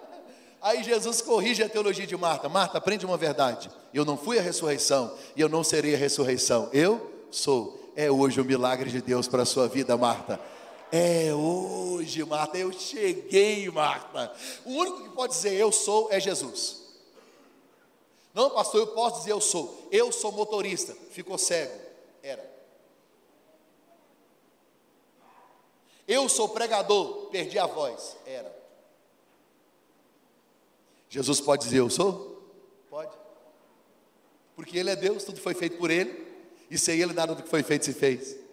Aí 0.60 0.82
Jesus 0.82 1.20
corrige 1.20 1.62
a 1.62 1.68
teologia 1.68 2.06
de 2.06 2.16
Marta. 2.16 2.48
Marta, 2.48 2.78
aprende 2.78 3.04
uma 3.04 3.16
verdade. 3.16 3.70
Eu 3.92 4.04
não 4.04 4.16
fui 4.16 4.38
a 4.38 4.42
ressurreição 4.42 5.14
e 5.36 5.40
eu 5.40 5.48
não 5.48 5.62
serei 5.62 5.94
a 5.94 5.98
ressurreição. 5.98 6.70
Eu 6.72 7.26
sou. 7.30 7.92
É 7.96 8.10
hoje 8.10 8.40
o 8.40 8.44
milagre 8.44 8.90
de 8.90 9.00
Deus 9.00 9.28
para 9.28 9.42
a 9.42 9.46
sua 9.46 9.68
vida, 9.68 9.96
Marta. 9.96 10.40
É 10.96 11.34
hoje, 11.34 12.24
Marta. 12.24 12.56
Eu 12.56 12.70
cheguei, 12.70 13.68
Marta. 13.68 14.32
O 14.64 14.70
único 14.70 15.02
que 15.02 15.08
pode 15.08 15.32
dizer 15.32 15.54
eu 15.54 15.72
sou 15.72 16.06
é 16.12 16.20
Jesus. 16.20 16.84
Não, 18.32 18.48
pastor, 18.50 18.82
eu 18.82 18.86
posso 18.86 19.18
dizer 19.18 19.32
eu 19.32 19.40
sou. 19.40 19.88
Eu 19.90 20.12
sou 20.12 20.30
motorista. 20.30 20.96
Ficou 21.10 21.36
cego. 21.36 21.76
Era. 22.22 22.48
Eu 26.06 26.28
sou 26.28 26.50
pregador. 26.50 27.26
Perdi 27.26 27.58
a 27.58 27.66
voz. 27.66 28.16
Era. 28.24 28.54
Jesus 31.08 31.40
pode 31.40 31.64
dizer 31.64 31.78
eu 31.78 31.90
sou? 31.90 32.40
Pode. 32.88 33.16
Porque 34.54 34.78
Ele 34.78 34.90
é 34.90 34.96
Deus, 34.96 35.24
tudo 35.24 35.40
foi 35.40 35.54
feito 35.54 35.76
por 35.76 35.90
Ele, 35.90 36.24
e 36.70 36.78
sem 36.78 37.00
Ele 37.00 37.12
nada 37.12 37.34
do 37.34 37.42
que 37.42 37.48
foi 37.48 37.64
feito 37.64 37.84
se 37.84 37.92
fez. 37.92 38.43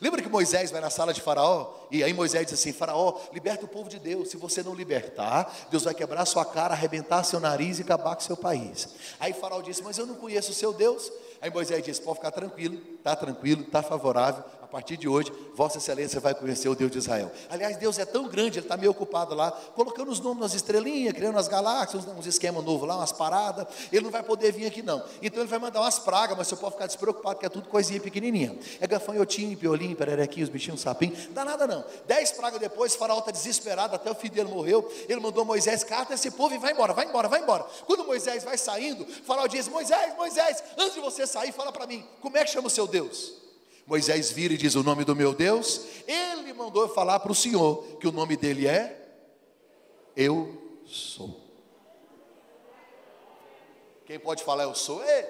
Lembra 0.00 0.22
que 0.22 0.28
Moisés 0.28 0.70
vai 0.70 0.80
na 0.80 0.90
sala 0.90 1.12
de 1.12 1.20
Faraó? 1.20 1.72
E 1.90 2.02
aí 2.02 2.12
Moisés 2.12 2.46
diz 2.46 2.54
assim: 2.58 2.72
Faraó, 2.72 3.20
liberta 3.32 3.64
o 3.64 3.68
povo 3.68 3.88
de 3.88 3.98
Deus. 3.98 4.30
Se 4.30 4.36
você 4.36 4.62
não 4.62 4.74
libertar, 4.74 5.52
Deus 5.70 5.84
vai 5.84 5.94
quebrar 5.94 6.24
sua 6.24 6.44
cara, 6.44 6.74
arrebentar 6.74 7.22
seu 7.24 7.40
nariz 7.40 7.78
e 7.78 7.82
acabar 7.82 8.14
com 8.14 8.22
seu 8.22 8.36
país. 8.36 8.88
Aí 9.20 9.32
Faraó 9.32 9.60
disse: 9.60 9.82
Mas 9.82 9.98
eu 9.98 10.06
não 10.06 10.14
conheço 10.14 10.50
o 10.50 10.54
seu 10.54 10.72
Deus. 10.72 11.10
Aí 11.40 11.50
Moisés 11.50 11.84
disse: 11.84 12.00
Pode 12.00 12.18
ficar 12.18 12.30
tranquilo, 12.30 12.80
está 12.98 13.14
tranquilo, 13.14 13.62
está 13.62 13.82
favorável 13.82 14.42
partir 14.66 14.96
de 14.96 15.08
hoje, 15.08 15.32
Vossa 15.54 15.78
Excelência 15.78 16.20
vai 16.20 16.34
conhecer 16.34 16.68
o 16.68 16.74
Deus 16.74 16.90
de 16.90 16.98
Israel. 16.98 17.30
Aliás, 17.48 17.76
Deus 17.76 17.98
é 17.98 18.04
tão 18.04 18.28
grande, 18.28 18.58
Ele 18.58 18.64
está 18.64 18.76
meio 18.76 18.90
ocupado 18.90 19.34
lá, 19.34 19.50
colocando 19.50 20.10
os 20.10 20.20
nomes 20.20 20.40
nas 20.40 20.54
estrelinhas, 20.54 21.12
criando 21.12 21.38
as 21.38 21.48
galáxias, 21.48 22.06
uns, 22.06 22.26
esquemas 22.26 22.64
novos 22.64 22.88
lá, 22.88 22.96
umas 22.96 23.12
paradas. 23.12 23.66
Ele 23.92 24.04
não 24.04 24.10
vai 24.10 24.22
poder 24.22 24.52
vir 24.52 24.66
aqui, 24.66 24.82
não. 24.82 25.04
Então 25.20 25.40
Ele 25.40 25.48
vai 25.48 25.58
mandar 25.58 25.80
umas 25.80 25.98
pragas, 25.98 26.36
mas 26.36 26.48
você 26.48 26.56
pode 26.56 26.74
ficar 26.74 26.86
despreocupado, 26.86 27.38
que 27.38 27.46
é 27.46 27.48
tudo 27.48 27.68
coisinha 27.68 28.00
pequenininha. 28.00 28.58
É 28.80 28.86
gafanhotinho, 28.86 29.56
piolinho, 29.56 29.96
pererequinho, 29.96 30.44
os 30.44 30.50
bichinhos, 30.50 30.80
sapinho. 30.80 31.16
Não 31.26 31.32
dá 31.32 31.44
nada, 31.44 31.66
não. 31.66 31.84
Dez 32.06 32.32
pragas 32.32 32.60
depois, 32.60 32.94
o 32.94 32.98
faraó 32.98 33.18
está 33.18 33.30
desesperado, 33.30 33.94
até 33.94 34.10
o 34.10 34.14
filho 34.14 34.34
dele 34.34 34.48
morreu. 34.48 34.90
Ele 35.08 35.20
mandou 35.20 35.44
Moisés, 35.44 35.84
cata 35.84 36.14
esse 36.14 36.30
povo 36.30 36.54
e 36.54 36.58
vai 36.58 36.72
embora, 36.72 36.92
vai 36.92 37.06
embora, 37.06 37.28
vai 37.28 37.40
embora. 37.40 37.64
Quando 37.86 38.04
Moisés 38.04 38.44
vai 38.44 38.56
saindo, 38.56 39.04
o 39.04 39.24
faraó 39.24 39.46
diz: 39.46 39.68
Moisés, 39.68 40.16
Moisés, 40.16 40.62
antes 40.78 40.94
de 40.94 41.00
você 41.00 41.26
sair, 41.26 41.52
fala 41.52 41.72
para 41.72 41.86
mim, 41.86 42.04
como 42.20 42.36
é 42.36 42.44
que 42.44 42.50
chama 42.50 42.68
o 42.68 42.70
seu 42.70 42.86
Deus? 42.86 43.43
Moisés 43.86 44.30
vira 44.30 44.54
e 44.54 44.56
diz 44.56 44.74
o 44.74 44.82
nome 44.82 45.04
do 45.04 45.14
meu 45.14 45.34
Deus. 45.34 45.82
Ele 46.06 46.52
mandou 46.52 46.82
eu 46.82 46.88
falar 46.88 47.20
para 47.20 47.32
o 47.32 47.34
Senhor 47.34 47.84
que 47.98 48.08
o 48.08 48.12
nome 48.12 48.36
dele 48.36 48.66
é 48.66 49.00
Eu 50.16 50.80
sou. 50.86 51.40
Quem 54.06 54.18
pode 54.18 54.42
falar 54.44 54.64
eu 54.64 54.74
sou? 54.74 55.02
Ele. 55.04 55.28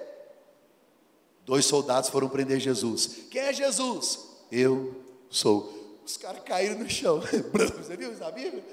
Dois 1.44 1.64
soldados 1.64 2.10
foram 2.10 2.28
prender 2.28 2.58
Jesus. 2.58 3.26
Quem 3.30 3.42
é 3.42 3.52
Jesus? 3.52 4.20
Eu 4.50 4.94
sou. 5.30 5.98
Os 6.04 6.16
caras 6.16 6.42
caíram 6.44 6.78
no 6.78 6.88
chão. 6.88 7.20
Você 7.78 7.96
viu 7.96 8.12
isso 8.12 8.20
na 8.20 8.30
Bíblia? 8.30 8.64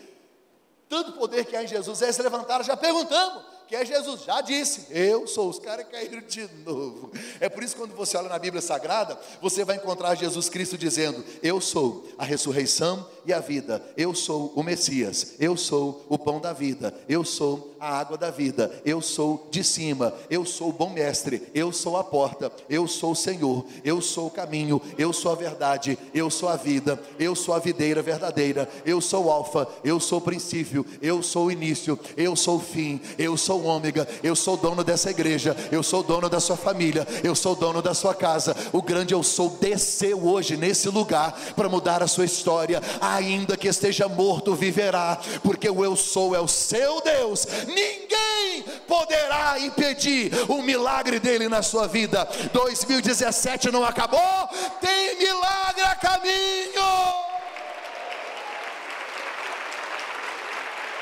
Tanto 0.87 1.13
poder 1.13 1.45
que 1.45 1.55
há 1.55 1.63
em 1.63 1.67
Jesus. 1.67 2.01
Eles 2.01 2.15
se 2.15 2.21
levantaram, 2.21 2.63
já 2.63 2.75
perguntamos 2.75 3.50
é 3.75 3.85
Jesus. 3.85 4.23
Já 4.23 4.41
disse, 4.41 4.87
eu 4.89 5.27
sou. 5.27 5.49
Os 5.49 5.59
caras 5.59 5.85
caíram 5.89 6.21
de 6.21 6.47
novo. 6.65 7.11
É 7.39 7.49
por 7.49 7.63
isso 7.63 7.75
que 7.75 7.81
quando 7.81 7.95
você 7.95 8.17
olha 8.17 8.29
na 8.29 8.39
Bíblia 8.39 8.61
Sagrada, 8.61 9.17
você 9.41 9.63
vai 9.63 9.77
encontrar 9.77 10.15
Jesus 10.15 10.49
Cristo 10.49 10.77
dizendo: 10.77 11.23
Eu 11.41 11.59
sou 11.61 12.05
a 12.17 12.23
ressurreição 12.25 13.05
e 13.25 13.33
a 13.33 13.39
vida. 13.39 13.81
Eu 13.95 14.13
sou 14.13 14.51
o 14.55 14.63
Messias. 14.63 15.35
Eu 15.39 15.55
sou 15.55 16.05
o 16.09 16.17
pão 16.17 16.39
da 16.39 16.53
vida. 16.53 16.93
Eu 17.07 17.23
sou 17.23 17.75
a 17.79 17.97
água 17.97 18.17
da 18.17 18.29
vida. 18.29 18.81
Eu 18.85 19.01
sou 19.01 19.47
de 19.49 19.63
cima. 19.63 20.13
Eu 20.29 20.45
sou 20.45 20.69
o 20.69 20.73
bom 20.73 20.89
mestre. 20.89 21.49
Eu 21.53 21.71
sou 21.71 21.97
a 21.97 22.03
porta. 22.03 22.51
Eu 22.69 22.87
sou 22.87 23.11
o 23.11 23.15
Senhor. 23.15 23.65
Eu 23.83 24.01
sou 24.01 24.27
o 24.27 24.31
caminho. 24.31 24.81
Eu 24.97 25.13
sou 25.13 25.31
a 25.31 25.35
verdade. 25.35 25.97
Eu 26.13 26.29
sou 26.29 26.49
a 26.49 26.55
vida. 26.55 27.01
Eu 27.19 27.35
sou 27.35 27.53
a 27.53 27.59
videira 27.59 28.01
verdadeira. 28.01 28.69
Eu 28.85 29.01
sou 29.01 29.25
o 29.25 29.31
Alfa. 29.31 29.67
Eu 29.83 29.99
sou 29.99 30.19
o 30.19 30.21
princípio. 30.21 30.85
Eu 31.01 31.21
sou 31.23 31.47
o 31.47 31.51
início. 31.51 31.99
Eu 32.17 32.35
sou 32.35 32.57
o 32.57 32.61
fim. 32.61 32.99
Eu 33.17 33.37
sou 33.37 33.60
o 33.61 33.65
ômega, 33.65 34.07
eu 34.23 34.35
sou 34.35 34.57
dono 34.57 34.83
dessa 34.83 35.09
igreja, 35.09 35.55
eu 35.71 35.83
sou 35.83 36.03
dono 36.03 36.27
da 36.29 36.39
sua 36.39 36.57
família, 36.57 37.07
eu 37.23 37.35
sou 37.35 37.55
dono 37.55 37.81
da 37.81 37.93
sua 37.93 38.13
casa. 38.13 38.55
O 38.73 38.81
grande 38.81 39.13
eu 39.13 39.23
sou 39.23 39.49
desceu 39.49 40.25
hoje 40.25 40.57
nesse 40.57 40.89
lugar 40.89 41.33
para 41.55 41.69
mudar 41.69 42.03
a 42.03 42.07
sua 42.07 42.25
história, 42.25 42.81
ainda 42.99 43.55
que 43.55 43.67
esteja 43.67 44.07
morto, 44.07 44.55
viverá, 44.55 45.19
porque 45.43 45.69
o 45.69 45.85
eu 45.85 45.95
sou 45.95 46.35
é 46.35 46.39
o 46.39 46.47
seu 46.47 47.01
Deus. 47.01 47.47
Ninguém 47.67 48.63
poderá 48.87 49.59
impedir 49.59 50.31
o 50.49 50.61
milagre 50.61 51.19
dele 51.19 51.47
na 51.47 51.61
sua 51.61 51.87
vida. 51.87 52.27
2017 52.51 53.71
não 53.71 53.85
acabou, 53.85 54.49
tem 54.81 55.17
milagre 55.17 55.83
a 55.83 55.95
caminho. 55.95 57.21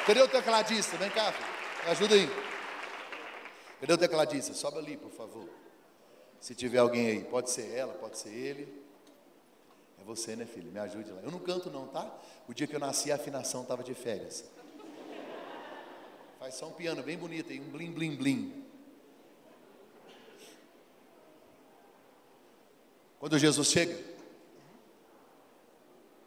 Cadê 0.06 0.22
o 0.22 0.28
tecladista? 0.28 0.98
Vem 0.98 1.10
cá, 1.12 1.32
filho. 1.32 1.48
Me 1.86 1.92
ajuda 1.92 2.16
aí. 2.16 2.49
Cadê 3.80 3.94
o 3.94 3.98
tecladista? 3.98 4.54
Sobe 4.54 4.78
ali, 4.78 4.98
por 4.98 5.12
favor. 5.12 5.48
Se 6.40 6.56
tiver 6.56 6.80
alguém 6.80 7.08
aí, 7.08 7.24
pode 7.24 7.50
ser 7.50 7.74
ela, 7.74 7.94
pode 7.94 8.18
ser 8.18 8.30
ele. 8.30 8.82
É 10.00 10.04
você, 10.04 10.36
né, 10.36 10.46
filho? 10.46 10.72
Me 10.72 10.80
ajude 10.80 11.12
lá. 11.12 11.22
Eu 11.22 11.32
não 11.32 11.40
canto, 11.40 11.70
não, 11.70 11.88
tá? 11.88 12.14
O 12.48 12.54
dia 12.54 12.68
que 12.68 12.76
eu 12.76 12.80
nasci, 12.80 13.12
a 13.12 13.16
afinação 13.16 13.62
estava 13.62 13.84
de 13.84 13.94
férias. 13.94 14.46
Faz 16.40 16.56
só 16.56 16.68
um 16.68 16.72
piano 16.72 17.04
bem 17.04 17.18
bonito 17.18 17.52
aí, 17.52 17.60
um 17.60 17.70
blim, 17.70 17.92
blim, 17.92 18.16
blim. 18.16 18.66
Quando 23.20 23.38
Jesus 23.38 23.68
chega, 23.68 24.02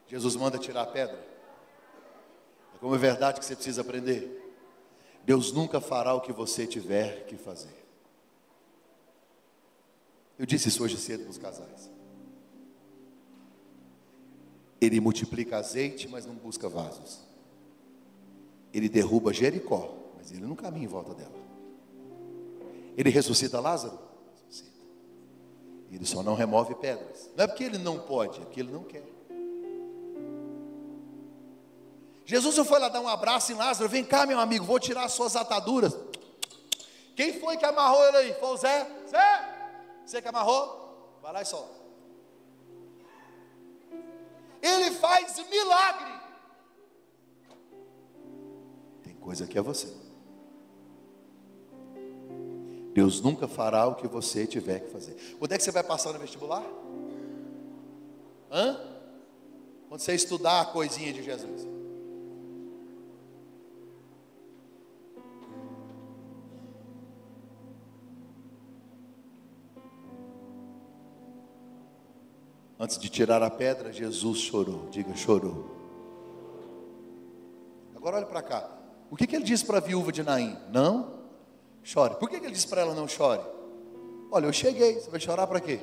Jesus 0.06 0.36
manda 0.36 0.58
tirar 0.58 0.82
a 0.82 0.86
pedra. 0.86 1.18
É 2.74 2.78
como 2.78 2.94
é 2.94 2.98
verdade 2.98 3.40
que 3.40 3.46
você 3.46 3.54
precisa 3.54 3.80
aprender. 3.80 4.41
Deus 5.24 5.52
nunca 5.52 5.80
fará 5.80 6.14
o 6.14 6.20
que 6.20 6.32
você 6.32 6.66
tiver 6.66 7.26
que 7.26 7.36
fazer. 7.36 7.82
Eu 10.38 10.46
disse 10.46 10.68
isso 10.68 10.82
hoje 10.82 10.96
cedo 10.96 11.22
para 11.22 11.30
os 11.30 11.38
casais. 11.38 11.90
Ele 14.80 14.98
multiplica 14.98 15.58
azeite, 15.58 16.08
mas 16.08 16.26
não 16.26 16.34
busca 16.34 16.68
vasos. 16.68 17.20
Ele 18.74 18.88
derruba 18.88 19.32
Jericó, 19.32 19.94
mas 20.16 20.32
ele 20.32 20.44
não 20.44 20.56
caminha 20.56 20.86
em 20.86 20.88
volta 20.88 21.14
dela. 21.14 21.42
Ele 22.96 23.10
ressuscita 23.10 23.60
Lázaro? 23.60 23.96
Ressuscita. 24.34 24.84
Ele 25.92 26.04
só 26.04 26.22
não 26.22 26.34
remove 26.34 26.74
pedras. 26.74 27.30
Não 27.36 27.44
é 27.44 27.46
porque 27.46 27.62
ele 27.62 27.78
não 27.78 28.00
pode, 28.00 28.40
é 28.40 28.44
porque 28.44 28.60
ele 28.60 28.72
não 28.72 28.82
quer. 28.82 29.04
Jesus 32.24 32.66
foi 32.66 32.78
lá 32.78 32.88
dar 32.88 33.00
um 33.00 33.08
abraço 33.08 33.52
em 33.52 33.56
Lázaro, 33.56 33.88
vem 33.88 34.04
cá 34.04 34.26
meu 34.26 34.38
amigo, 34.38 34.64
vou 34.64 34.78
tirar 34.78 35.04
as 35.04 35.12
suas 35.12 35.34
ataduras. 35.34 35.96
Quem 37.16 37.38
foi 37.38 37.56
que 37.56 37.64
amarrou 37.64 38.02
ele 38.08 38.16
aí? 38.16 38.34
Foi 38.34 38.48
o 38.48 38.56
Zé? 38.56 38.90
Zé? 39.08 39.52
Você 40.04 40.22
que 40.22 40.28
amarrou? 40.28 41.18
Vai 41.20 41.32
lá 41.32 41.42
e 41.42 41.44
solta. 41.44 41.82
Ele 44.60 44.90
faz 44.92 45.44
milagre. 45.50 46.12
Tem 49.02 49.14
coisa 49.14 49.46
que 49.46 49.58
é 49.58 49.62
você. 49.62 49.92
Deus 52.94 53.20
nunca 53.20 53.48
fará 53.48 53.86
o 53.86 53.94
que 53.94 54.06
você 54.06 54.46
tiver 54.46 54.80
que 54.80 54.90
fazer. 54.90 55.36
Quando 55.38 55.52
é 55.52 55.58
que 55.58 55.64
você 55.64 55.70
vai 55.70 55.82
passar 55.82 56.12
no 56.12 56.18
vestibular? 56.18 56.64
Hã? 58.50 58.78
Quando 59.88 60.00
você 60.00 60.14
estudar 60.14 60.60
a 60.60 60.64
coisinha 60.66 61.12
de 61.12 61.22
Jesus. 61.22 61.71
Antes 72.82 72.98
de 72.98 73.08
tirar 73.08 73.40
a 73.44 73.48
pedra, 73.48 73.92
Jesus 73.92 74.40
chorou. 74.40 74.88
Diga, 74.90 75.14
chorou. 75.14 75.70
Agora 77.94 78.16
olha 78.16 78.26
para 78.26 78.42
cá. 78.42 78.68
O 79.08 79.14
que, 79.14 79.24
que 79.24 79.36
ele 79.36 79.44
disse 79.44 79.64
para 79.64 79.78
a 79.78 79.80
viúva 79.80 80.10
de 80.10 80.20
Naim? 80.24 80.58
Não 80.68 81.22
chore. 81.80 82.16
Por 82.16 82.28
que, 82.28 82.40
que 82.40 82.46
ele 82.46 82.52
disse 82.52 82.66
para 82.66 82.80
ela 82.80 82.92
não 82.92 83.06
chore? 83.06 83.40
Olha, 84.32 84.46
eu 84.46 84.52
cheguei, 84.52 84.94
você 84.94 85.08
vai 85.08 85.20
chorar 85.20 85.46
para 85.46 85.60
quê? 85.60 85.78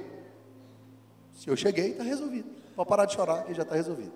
Se 1.31 1.49
eu 1.49 1.55
cheguei, 1.55 1.91
está 1.91 2.03
resolvido. 2.03 2.49
Pode 2.75 2.89
parar 2.89 3.05
de 3.05 3.13
chorar, 3.13 3.45
que 3.45 3.53
já 3.53 3.63
está 3.63 3.75
resolvido. 3.75 4.11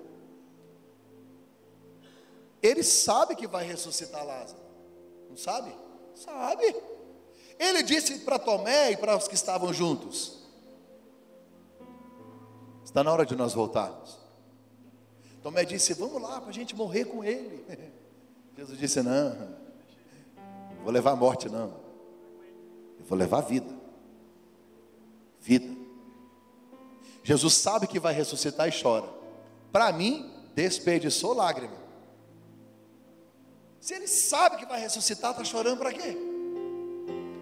Ele 2.61 2.83
sabe 2.83 3.33
que 3.37 3.47
vai 3.47 3.65
ressuscitar 3.65 4.25
Lázaro. 4.25 4.59
Não 5.29 5.37
sabe? 5.37 5.73
Sabe. 6.15 6.75
Ele 7.57 7.81
disse 7.81 8.19
para 8.25 8.37
Tomé 8.37 8.91
e 8.91 8.97
para 8.97 9.15
os 9.15 9.25
que 9.25 9.35
estavam 9.35 9.71
juntos: 9.71 10.42
Está 12.83 13.03
na 13.03 13.11
hora 13.11 13.25
de 13.25 13.35
nós 13.35 13.53
voltarmos. 13.53 14.17
Tomé 15.41 15.65
disse: 15.65 15.93
Vamos 15.93 16.21
lá 16.21 16.39
para 16.39 16.49
a 16.49 16.53
gente 16.53 16.75
morrer 16.75 17.05
com 17.05 17.23
ele. 17.23 17.65
Jesus 18.57 18.79
disse: 18.79 19.01
Não, 19.01 19.55
vou 20.83 20.91
levar 20.91 21.11
a 21.11 21.15
morte, 21.15 21.49
não. 21.49 21.81
Eu 22.99 23.05
vou 23.05 23.17
levar 23.17 23.39
a 23.39 23.41
vida. 23.41 23.73
Vida. 25.41 25.75
Jesus 27.23 27.53
sabe 27.55 27.87
que 27.87 27.99
vai 27.99 28.13
ressuscitar 28.13 28.67
e 28.67 28.81
chora. 28.81 29.07
Para 29.71 29.91
mim, 29.91 30.31
desperdiçou 30.53 31.33
lágrima. 31.33 31.83
Se 33.79 33.93
ele 33.93 34.07
sabe 34.07 34.57
que 34.57 34.65
vai 34.65 34.79
ressuscitar, 34.79 35.31
está 35.31 35.43
chorando 35.43 35.79
para 35.79 35.91
quê? 35.91 36.15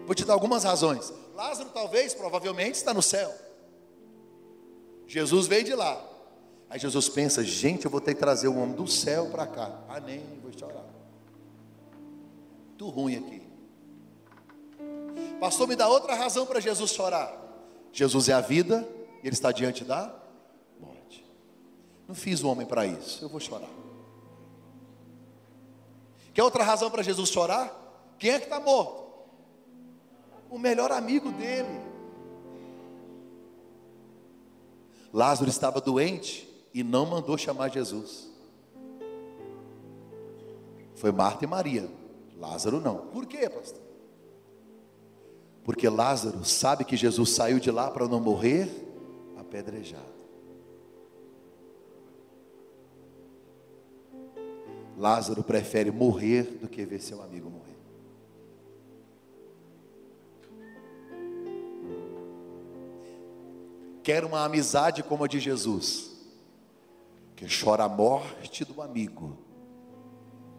Vou 0.06 0.14
te 0.14 0.24
dar 0.24 0.32
algumas 0.32 0.64
razões. 0.64 1.12
Lázaro, 1.34 1.70
talvez, 1.70 2.14
provavelmente, 2.14 2.74
está 2.74 2.92
no 2.92 3.02
céu. 3.02 3.32
Jesus 5.12 5.46
veio 5.46 5.62
de 5.62 5.74
lá. 5.74 6.02
Aí 6.70 6.78
Jesus 6.78 7.06
pensa: 7.06 7.44
gente, 7.44 7.84
eu 7.84 7.90
vou 7.90 8.00
ter 8.00 8.14
que 8.14 8.20
trazer 8.20 8.48
o 8.48 8.56
homem 8.56 8.74
do 8.74 8.86
céu 8.86 9.26
para 9.26 9.46
cá. 9.46 9.70
Ah, 9.86 10.00
nem 10.00 10.24
vou 10.40 10.50
chorar. 10.58 10.86
Muito 12.68 12.88
ruim 12.88 13.16
aqui. 13.16 13.42
Pastor, 15.38 15.68
me 15.68 15.76
dá 15.76 15.86
outra 15.86 16.14
razão 16.14 16.46
para 16.46 16.60
Jesus 16.60 16.92
chorar. 16.92 17.30
Jesus 17.92 18.30
é 18.30 18.32
a 18.32 18.40
vida 18.40 18.88
e 19.22 19.26
ele 19.26 19.34
está 19.34 19.52
diante 19.52 19.84
da 19.84 20.14
morte. 20.80 21.30
Não 22.08 22.14
fiz 22.14 22.42
o 22.42 22.48
homem 22.48 22.66
para 22.66 22.86
isso, 22.86 23.22
eu 23.22 23.28
vou 23.28 23.38
chorar. 23.38 23.68
Quer 26.32 26.42
outra 26.42 26.64
razão 26.64 26.90
para 26.90 27.02
Jesus 27.02 27.28
chorar? 27.28 27.70
Quem 28.18 28.30
é 28.30 28.38
que 28.38 28.46
está 28.46 28.58
morto? 28.58 29.12
O 30.48 30.58
melhor 30.58 30.90
amigo 30.90 31.30
dele. 31.32 31.81
Lázaro 35.12 35.50
estava 35.50 35.80
doente 35.80 36.48
e 36.72 36.82
não 36.82 37.04
mandou 37.04 37.36
chamar 37.36 37.68
Jesus. 37.68 38.30
Foi 40.94 41.12
Marta 41.12 41.44
e 41.44 41.48
Maria. 41.48 41.88
Lázaro 42.38 42.80
não. 42.80 43.06
Por 43.08 43.26
quê, 43.26 43.48
pastor? 43.48 43.82
Porque 45.64 45.88
Lázaro 45.88 46.44
sabe 46.44 46.84
que 46.84 46.96
Jesus 46.96 47.30
saiu 47.30 47.60
de 47.60 47.70
lá 47.70 47.90
para 47.90 48.08
não 48.08 48.20
morrer 48.20 48.68
apedrejado. 49.36 50.12
Lázaro 54.96 55.42
prefere 55.42 55.90
morrer 55.90 56.42
do 56.60 56.68
que 56.68 56.84
ver 56.84 57.00
seu 57.00 57.22
amigo 57.22 57.50
morrer. 57.50 57.71
Quer 64.02 64.24
uma 64.24 64.44
amizade 64.44 65.02
como 65.02 65.24
a 65.24 65.28
de 65.28 65.38
Jesus, 65.38 66.10
que 67.36 67.46
chora 67.46 67.84
a 67.84 67.88
morte 67.88 68.64
do 68.64 68.82
amigo 68.82 69.38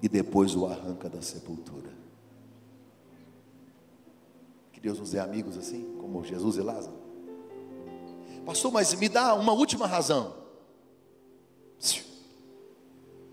e 0.02 0.10
depois 0.10 0.56
o 0.56 0.66
arranca 0.66 1.10
da 1.10 1.22
sepultura. 1.22 1.92
Que 4.72 4.80
Deus 4.80 5.00
nos 5.00 5.12
dê 5.12 5.20
amigos 5.20 5.58
assim, 5.58 5.96
como 6.00 6.24
Jesus 6.24 6.58
e 6.58 6.62
Lázaro. 6.62 7.04
Pastor, 8.46 8.72
mas 8.72 8.94
me 8.94 9.08
dá 9.08 9.34
uma 9.34 9.54
última 9.54 9.88
razão. 9.88 10.36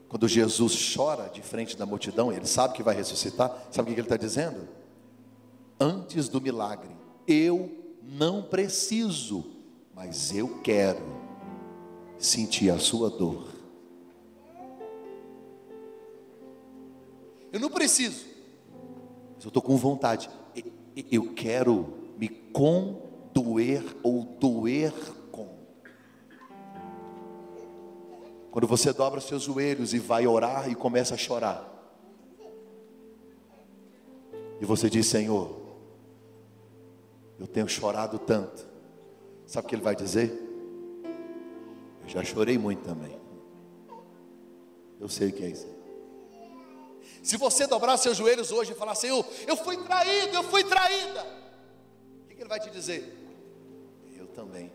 Quando 0.09 0.27
Jesus 0.27 0.93
chora 0.95 1.29
de 1.29 1.41
frente 1.41 1.77
da 1.77 1.87
multidão, 1.87 2.33
ele 2.33 2.47
sabe 2.47 2.75
que 2.75 2.83
vai 2.83 2.97
ressuscitar, 2.97 3.69
sabe 3.71 3.91
o 3.91 3.95
que 3.95 4.01
ele 4.01 4.07
está 4.07 4.17
dizendo? 4.17 4.69
Antes 5.79 6.29
do 6.29 6.41
milagre, 6.41 6.91
eu 7.29 7.71
não 8.03 8.43
preciso, 8.43 9.45
mas 10.03 10.35
eu 10.35 10.49
quero 10.63 11.05
sentir 12.19 12.71
a 12.71 12.79
sua 12.79 13.11
dor. 13.11 13.47
Eu 17.53 17.61
não 17.61 17.69
preciso, 17.69 18.25
mas 19.35 19.45
eu 19.45 19.49
estou 19.49 19.61
com 19.61 19.77
vontade. 19.77 20.31
Eu 21.11 21.35
quero 21.35 22.15
me 22.17 22.31
condoer 22.31 23.85
ou 24.03 24.23
doer 24.25 24.95
Quando 28.51 28.67
você 28.67 28.95
dobra 28.95 29.21
seus 29.21 29.43
joelhos 29.43 29.93
e 29.93 29.99
vai 29.99 30.27
orar 30.27 30.71
e 30.71 30.75
começa 30.75 31.15
a 31.15 31.19
chorar. 31.19 31.63
E 34.61 34.65
você 34.65 34.89
diz: 34.89 35.07
Senhor, 35.07 35.61
eu 37.39 37.47
tenho 37.47 37.69
chorado 37.69 38.19
tanto. 38.19 38.70
Sabe 39.51 39.67
o 39.67 39.69
que 39.69 39.75
ele 39.75 39.83
vai 39.83 39.97
dizer? 39.97 40.31
Eu 42.05 42.09
já 42.09 42.23
chorei 42.23 42.57
muito 42.57 42.85
também. 42.85 43.21
Eu 45.01 45.09
sei 45.09 45.31
o 45.31 45.33
que 45.33 45.43
é 45.43 45.49
isso. 45.49 45.67
Se 47.21 47.37
você 47.37 47.67
dobrar 47.67 47.97
seus 47.97 48.17
joelhos 48.17 48.53
hoje 48.53 48.71
e 48.71 48.77
falar: 48.77 48.95
Senhor, 48.95 49.27
eu 49.49 49.57
fui 49.57 49.77
traído, 49.79 50.37
eu 50.37 50.45
fui 50.45 50.63
traída. 50.63 51.27
O 52.23 52.29
que 52.29 52.35
ele 52.35 52.49
vai 52.49 52.61
te 52.61 52.71
dizer? 52.71 53.13
Eu 54.17 54.29
também. 54.29 54.73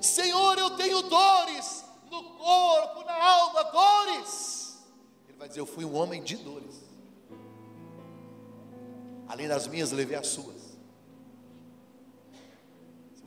Senhor, 0.00 0.58
eu 0.58 0.70
tenho 0.70 1.00
dores 1.02 1.84
no 2.10 2.24
corpo, 2.38 3.04
na 3.04 3.24
alma, 3.24 3.62
dores. 3.70 4.82
Ele 5.28 5.38
vai 5.38 5.46
dizer: 5.46 5.60
Eu 5.60 5.66
fui 5.66 5.84
um 5.84 5.94
homem 5.94 6.20
de 6.24 6.34
dores. 6.38 6.82
Além 9.28 9.46
das 9.46 9.68
minhas, 9.68 9.92
levei 9.92 10.16
as 10.16 10.26
suas. 10.26 10.61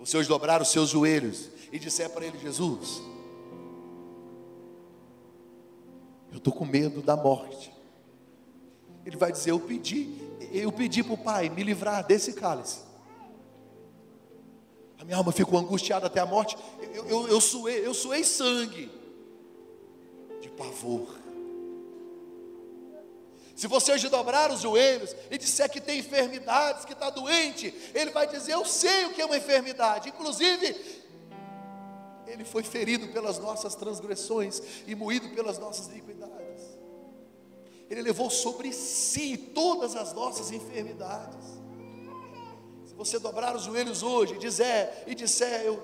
Se 0.05 0.11
você 0.11 0.17
hoje 0.17 0.29
dobrar 0.29 0.61
os 0.61 0.67
seus 0.67 0.91
joelhos 0.91 1.49
e 1.71 1.79
disser 1.79 2.11
para 2.11 2.23
ele: 2.23 2.37
Jesus, 2.37 3.01
eu 6.31 6.37
estou 6.37 6.53
com 6.53 6.63
medo 6.63 7.01
da 7.01 7.17
morte. 7.17 7.73
Ele 9.03 9.17
vai 9.17 9.31
dizer: 9.31 9.49
Eu 9.49 9.59
pedi, 9.59 10.15
eu 10.51 10.71
pedi 10.71 11.03
para 11.03 11.13
o 11.13 11.17
Pai 11.17 11.49
me 11.49 11.63
livrar 11.63 12.05
desse 12.05 12.33
cálice. 12.33 12.81
A 14.99 15.03
minha 15.03 15.17
alma 15.17 15.31
ficou 15.31 15.57
angustiada 15.57 16.05
até 16.05 16.19
a 16.19 16.25
morte. 16.25 16.55
Eu, 16.93 17.07
eu, 17.07 17.27
eu, 17.27 17.41
suei, 17.41 17.83
eu 17.85 17.93
suei 17.95 18.23
sangue 18.23 18.91
de 20.39 20.49
pavor. 20.49 21.24
Se 23.55 23.67
você 23.67 23.93
hoje 23.93 24.09
dobrar 24.09 24.51
os 24.51 24.61
joelhos 24.61 25.15
e 25.31 25.37
disser 25.37 25.69
que 25.69 25.79
tem 25.79 25.99
enfermidades, 25.99 26.85
que 26.85 26.93
está 26.93 27.09
doente, 27.09 27.73
ele 27.93 28.11
vai 28.11 28.27
dizer: 28.27 28.53
Eu 28.53 28.65
sei 28.65 29.05
o 29.05 29.13
que 29.13 29.21
é 29.21 29.25
uma 29.25 29.37
enfermidade. 29.37 30.09
Inclusive, 30.09 30.75
ele 32.27 32.43
foi 32.43 32.63
ferido 32.63 33.07
pelas 33.07 33.39
nossas 33.39 33.75
transgressões 33.75 34.61
e 34.85 34.93
moído 34.93 35.29
pelas 35.29 35.57
nossas 35.57 35.87
iniquidades. 35.87 36.63
Ele 37.89 38.01
levou 38.01 38.29
sobre 38.29 38.73
si 38.73 39.37
todas 39.37 39.95
as 39.95 40.11
nossas 40.11 40.51
enfermidades 40.51 41.55
você 42.95 43.19
dobrar 43.19 43.55
os 43.55 43.63
joelhos 43.63 44.01
hoje 44.01 44.35
e 44.35 44.37
dizer, 44.37 45.03
e 45.05 45.13
disser 45.13 45.61
eu, 45.61 45.81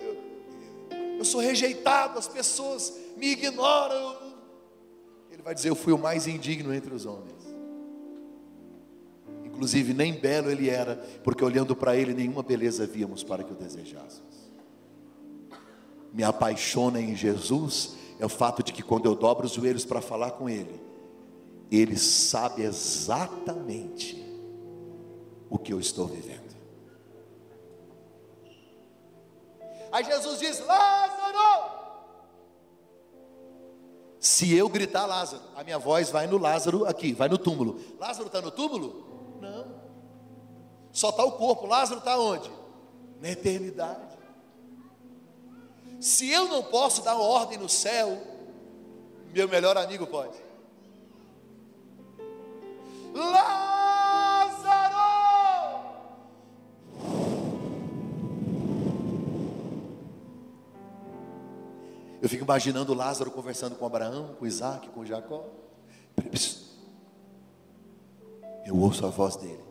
eu, 0.00 1.18
eu 1.18 1.24
sou 1.24 1.40
rejeitado, 1.40 2.18
as 2.18 2.28
pessoas 2.28 2.92
me 3.16 3.32
ignoram, 3.32 4.21
ele 5.42 5.44
vai 5.44 5.54
dizer: 5.54 5.70
Eu 5.70 5.74
fui 5.74 5.92
o 5.92 5.98
mais 5.98 6.26
indigno 6.26 6.72
entre 6.72 6.94
os 6.94 7.04
homens. 7.04 7.42
Inclusive, 9.44 9.92
nem 9.92 10.14
belo 10.14 10.50
ele 10.50 10.70
era, 10.70 10.96
porque 11.22 11.44
olhando 11.44 11.76
para 11.76 11.96
ele, 11.96 12.14
nenhuma 12.14 12.42
beleza 12.42 12.86
víamos 12.86 13.22
para 13.22 13.44
que 13.44 13.52
o 13.52 13.56
desejássemos. 13.56 14.50
Me 16.12 16.22
apaixona 16.22 17.00
em 17.00 17.14
Jesus 17.14 17.96
é 18.18 18.24
o 18.24 18.28
fato 18.28 18.62
de 18.62 18.72
que 18.72 18.82
quando 18.82 19.06
eu 19.06 19.14
dobro 19.14 19.46
os 19.46 19.52
joelhos 19.52 19.84
para 19.84 20.00
falar 20.00 20.32
com 20.32 20.48
ele, 20.48 20.80
ele 21.70 21.96
sabe 21.96 22.62
exatamente 22.62 24.22
o 25.50 25.58
que 25.58 25.72
eu 25.72 25.80
estou 25.80 26.06
vivendo. 26.06 26.52
Aí 29.90 30.04
Jesus 30.04 30.38
diz: 30.38 30.64
Lázaro! 30.64 31.81
Se 34.22 34.54
eu 34.54 34.68
gritar 34.68 35.04
Lázaro, 35.04 35.42
a 35.56 35.64
minha 35.64 35.80
voz 35.80 36.08
vai 36.08 36.28
no 36.28 36.38
Lázaro 36.38 36.86
aqui, 36.86 37.12
vai 37.12 37.28
no 37.28 37.36
túmulo. 37.36 37.80
Lázaro 37.98 38.28
está 38.28 38.40
no 38.40 38.52
túmulo? 38.52 39.38
Não. 39.40 39.66
Só 40.92 41.08
está 41.08 41.24
o 41.24 41.32
corpo. 41.32 41.66
Lázaro 41.66 41.98
está 41.98 42.16
onde? 42.16 42.48
Na 43.20 43.30
eternidade. 43.30 44.16
Se 46.00 46.30
eu 46.30 46.46
não 46.46 46.62
posso 46.62 47.02
dar 47.02 47.16
ordem 47.16 47.58
no 47.58 47.68
céu, 47.68 48.16
Meu 49.34 49.48
melhor 49.48 49.76
amigo 49.76 50.06
pode. 50.06 50.36
Lázaro! 53.12 53.81
Eu 62.22 62.28
fico 62.28 62.44
imaginando 62.44 62.94
Lázaro 62.94 63.32
conversando 63.32 63.74
com 63.74 63.84
Abraão, 63.84 64.36
com 64.38 64.46
Isaac, 64.46 64.88
com 64.90 65.04
Jacó. 65.04 65.44
Eu 68.64 68.78
ouço 68.78 69.04
a 69.04 69.10
voz 69.10 69.34
dele. 69.34 69.64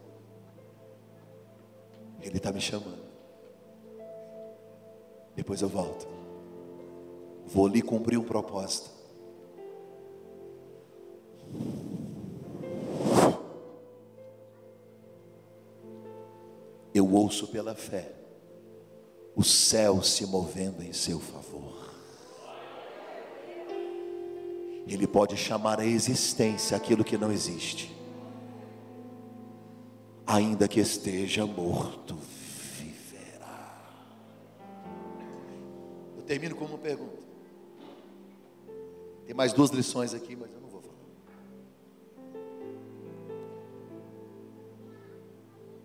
Ele 2.19 2.35
está 2.35 2.51
me 2.51 2.59
chamando. 2.59 3.01
Depois 5.33 5.61
eu 5.61 5.69
volto. 5.69 6.05
Vou 7.45 7.69
lhe 7.69 7.81
cumprir 7.81 8.19
um 8.19 8.23
propósito. 8.23 8.91
Eu 16.93 17.09
ouço 17.13 17.47
pela 17.47 17.73
fé 17.75 18.13
o 19.33 19.41
céu 19.41 20.03
se 20.03 20.25
movendo 20.25 20.83
em 20.83 20.91
seu 20.91 21.17
favor. 21.17 21.90
Ele 24.87 25.07
pode 25.07 25.37
chamar 25.37 25.79
a 25.79 25.85
existência 25.85 26.75
aquilo 26.75 27.03
que 27.03 27.17
não 27.17 27.31
existe, 27.31 27.95
ainda 30.25 30.67
que 30.67 30.79
esteja 30.79 31.45
morto, 31.45 32.17
viverá. 32.77 33.83
Eu 36.17 36.23
termino 36.23 36.55
com 36.55 36.65
uma 36.65 36.77
pergunta. 36.77 37.21
Tem 39.25 39.35
mais 39.35 39.53
duas 39.53 39.69
lições 39.69 40.13
aqui, 40.13 40.35
mas 40.35 40.51
eu 40.51 40.59
não 40.59 40.67
vou 40.67 40.81
falar. 40.81 40.93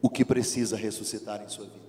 O 0.02 0.10
que 0.10 0.24
precisa 0.24 0.76
ressuscitar 0.76 1.44
em 1.44 1.48
sua 1.48 1.66
vida? 1.66 1.86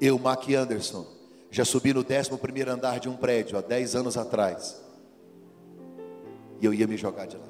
Eu, 0.00 0.18
Mac 0.18 0.48
Anderson, 0.50 1.13
já 1.54 1.64
subi 1.64 1.94
no 1.94 2.00
11 2.00 2.36
primeiro 2.38 2.72
andar 2.72 2.98
de 2.98 3.08
um 3.08 3.16
prédio 3.16 3.56
há 3.56 3.60
10 3.60 3.94
anos 3.94 4.16
atrás. 4.16 4.82
E 6.60 6.66
eu 6.66 6.74
ia 6.74 6.84
me 6.84 6.96
jogar 6.96 7.26
de 7.26 7.36
lá. 7.36 7.46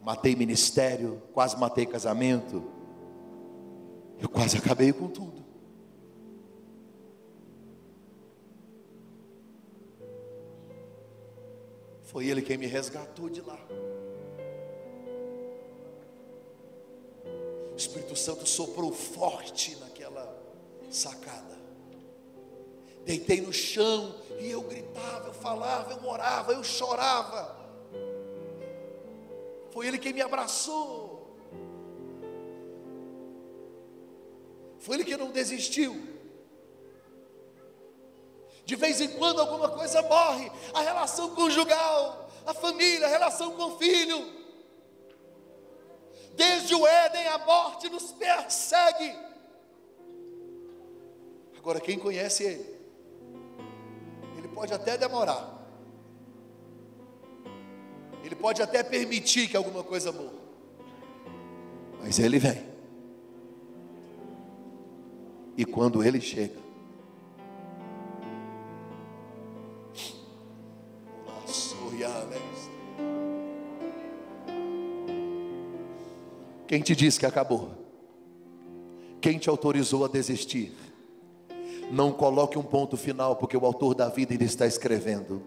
Matei 0.00 0.34
ministério, 0.34 1.20
quase 1.34 1.58
matei 1.58 1.84
casamento. 1.84 2.64
Eu 4.18 4.30
quase 4.30 4.56
acabei 4.56 4.94
com 4.94 5.08
tudo. 5.08 5.44
Foi 12.00 12.26
ele 12.26 12.40
quem 12.40 12.56
me 12.56 12.66
resgatou 12.66 13.28
de 13.28 13.42
lá. 13.42 13.58
O 17.72 17.76
Espírito 17.76 18.16
Santo 18.16 18.46
soprou 18.46 18.90
forte 18.90 19.76
naquela 19.76 19.91
sacada. 20.94 21.58
Deitei 23.04 23.40
no 23.40 23.52
chão 23.52 24.14
e 24.38 24.50
eu 24.50 24.62
gritava, 24.62 25.28
eu 25.28 25.34
falava, 25.34 25.92
eu 25.92 26.08
orava, 26.08 26.52
eu 26.52 26.62
chorava. 26.62 27.56
Foi 29.72 29.86
Ele 29.86 29.98
quem 29.98 30.12
me 30.12 30.20
abraçou. 30.20 31.36
Foi 34.78 34.96
Ele 34.96 35.04
que 35.04 35.16
não 35.16 35.30
desistiu. 35.30 36.12
De 38.64 38.76
vez 38.76 39.00
em 39.00 39.08
quando 39.18 39.40
alguma 39.40 39.68
coisa 39.68 40.02
morre, 40.02 40.50
a 40.72 40.80
relação 40.80 41.34
conjugal, 41.34 42.30
a 42.46 42.54
família, 42.54 43.06
a 43.06 43.10
relação 43.10 43.52
com 43.52 43.64
o 43.64 43.78
filho. 43.78 44.42
Desde 46.34 46.74
o 46.74 46.86
Éden 46.86 47.26
a 47.28 47.38
morte 47.38 47.88
nos 47.88 48.12
persegue. 48.12 49.14
Agora, 51.62 51.80
quem 51.80 51.96
conhece 51.96 52.42
Ele, 52.42 52.66
Ele 54.36 54.48
pode 54.48 54.74
até 54.74 54.98
demorar, 54.98 55.64
Ele 58.24 58.34
pode 58.34 58.60
até 58.60 58.82
permitir 58.82 59.46
que 59.46 59.56
alguma 59.56 59.84
coisa 59.84 60.10
morra, 60.10 60.42
mas 62.02 62.18
Ele 62.18 62.40
vem, 62.40 62.66
e 65.56 65.64
quando 65.64 66.02
Ele 66.02 66.20
chega, 66.20 66.60
Quem 76.72 76.80
te 76.80 76.96
disse 76.96 77.20
que 77.20 77.26
acabou? 77.26 77.70
Quem 79.20 79.36
te 79.36 79.50
autorizou 79.50 80.06
a 80.06 80.08
desistir? 80.08 80.72
Não 81.92 82.10
coloque 82.10 82.58
um 82.58 82.62
ponto 82.62 82.96
final, 82.96 83.36
porque 83.36 83.54
o 83.54 83.66
autor 83.66 83.94
da 83.94 84.08
vida 84.08 84.32
ainda 84.32 84.44
está 84.44 84.66
escrevendo. 84.66 85.42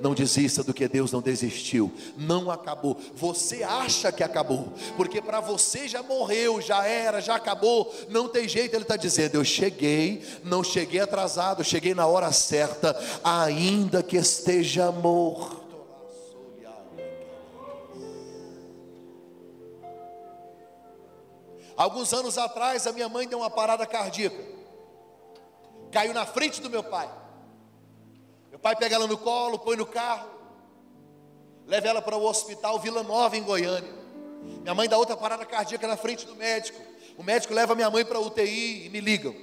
Não 0.00 0.14
desista 0.14 0.62
do 0.62 0.72
que 0.72 0.86
Deus 0.86 1.10
não 1.10 1.20
desistiu. 1.20 1.92
Não 2.16 2.52
acabou. 2.52 2.96
Você 3.16 3.64
acha 3.64 4.12
que 4.12 4.22
acabou, 4.22 4.72
porque 4.96 5.20
para 5.20 5.40
você 5.40 5.88
já 5.88 6.00
morreu, 6.00 6.60
já 6.60 6.86
era, 6.86 7.20
já 7.20 7.34
acabou. 7.34 7.92
Não 8.08 8.28
tem 8.28 8.48
jeito. 8.48 8.76
Ele 8.76 8.84
está 8.84 8.96
dizendo: 8.96 9.34
Eu 9.34 9.44
cheguei, 9.44 10.22
não 10.44 10.62
cheguei 10.62 11.00
atrasado, 11.00 11.64
cheguei 11.64 11.96
na 11.96 12.06
hora 12.06 12.30
certa, 12.30 12.96
ainda 13.24 14.00
que 14.00 14.16
esteja 14.16 14.92
morto. 14.92 15.66
Alguns 21.76 22.12
anos 22.12 22.38
atrás, 22.38 22.86
a 22.86 22.92
minha 22.92 23.08
mãe 23.08 23.26
deu 23.26 23.40
uma 23.40 23.50
parada 23.50 23.84
cardíaca 23.84 24.57
caiu 25.88 26.14
na 26.14 26.26
frente 26.26 26.60
do 26.60 26.70
meu 26.70 26.82
pai. 26.82 27.08
Meu 28.50 28.58
pai 28.58 28.76
pega 28.76 28.94
ela 28.94 29.06
no 29.06 29.18
colo, 29.18 29.58
põe 29.58 29.76
no 29.76 29.86
carro, 29.86 30.28
leva 31.66 31.88
ela 31.88 32.02
para 32.02 32.16
o 32.16 32.24
hospital 32.24 32.78
Vila 32.78 33.02
Nova, 33.02 33.36
em 33.36 33.42
Goiânia. 33.42 33.92
Minha 34.62 34.74
mãe 34.74 34.88
dá 34.88 34.96
outra 34.96 35.16
parada 35.16 35.44
cardíaca 35.44 35.86
na 35.86 35.96
frente 35.96 36.26
do 36.26 36.34
médico. 36.34 36.80
O 37.16 37.22
médico 37.22 37.52
leva 37.52 37.74
minha 37.74 37.90
mãe 37.90 38.04
para 38.04 38.18
a 38.18 38.20
UTI 38.20 38.86
e 38.86 38.88
me 38.90 39.00
ligam. 39.00 39.34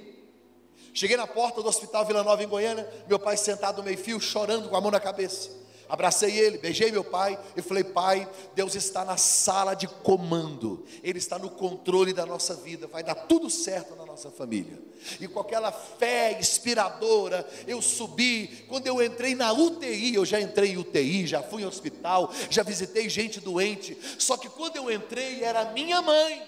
Cheguei 0.93 1.17
na 1.17 1.27
porta 1.27 1.61
do 1.61 1.67
hospital 1.67 2.05
Vila 2.05 2.23
Nova, 2.23 2.41
em 2.41 2.47
Goiânia, 2.47 2.89
meu 3.07 3.19
pai 3.19 3.35
sentado 3.35 3.79
no 3.79 3.83
meio-fio, 3.83 4.19
chorando 4.19 4.69
com 4.69 4.77
a 4.77 4.81
mão 4.81 4.89
na 4.89 4.99
cabeça. 4.99 5.64
Abracei 5.87 6.37
ele, 6.37 6.57
beijei 6.57 6.91
meu 6.91 7.03
pai 7.03 7.39
e 7.55 7.61
falei: 7.61 7.83
Pai, 7.83 8.27
Deus 8.55 8.73
está 8.75 9.05
na 9.05 9.17
sala 9.17 9.75
de 9.75 9.87
comando, 9.87 10.83
Ele 11.03 11.19
está 11.19 11.37
no 11.37 11.49
controle 11.49 12.11
da 12.11 12.25
nossa 12.25 12.55
vida, 12.55 12.87
vai 12.87 13.03
dar 13.03 13.15
tudo 13.15 13.49
certo 13.49 13.95
na 13.95 14.05
nossa 14.05 14.31
família. 14.31 14.79
E 15.19 15.27
com 15.27 15.39
aquela 15.39 15.71
fé 15.71 16.37
inspiradora, 16.39 17.47
eu 17.67 17.81
subi. 17.81 18.65
Quando 18.67 18.87
eu 18.87 19.01
entrei 19.03 19.35
na 19.35 19.53
UTI, 19.53 20.15
eu 20.15 20.25
já 20.25 20.41
entrei 20.41 20.71
em 20.71 20.77
UTI, 20.77 21.27
já 21.27 21.43
fui 21.43 21.61
em 21.61 21.65
hospital, 21.65 22.31
já 22.49 22.63
visitei 22.63 23.07
gente 23.07 23.39
doente. 23.39 23.97
Só 24.17 24.37
que 24.37 24.49
quando 24.49 24.77
eu 24.77 24.91
entrei, 24.91 25.43
era 25.43 25.71
minha 25.71 26.01
mãe. 26.01 26.41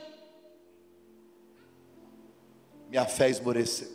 Minha 2.90 3.06
fé 3.06 3.30
esmoreceu. 3.30 3.90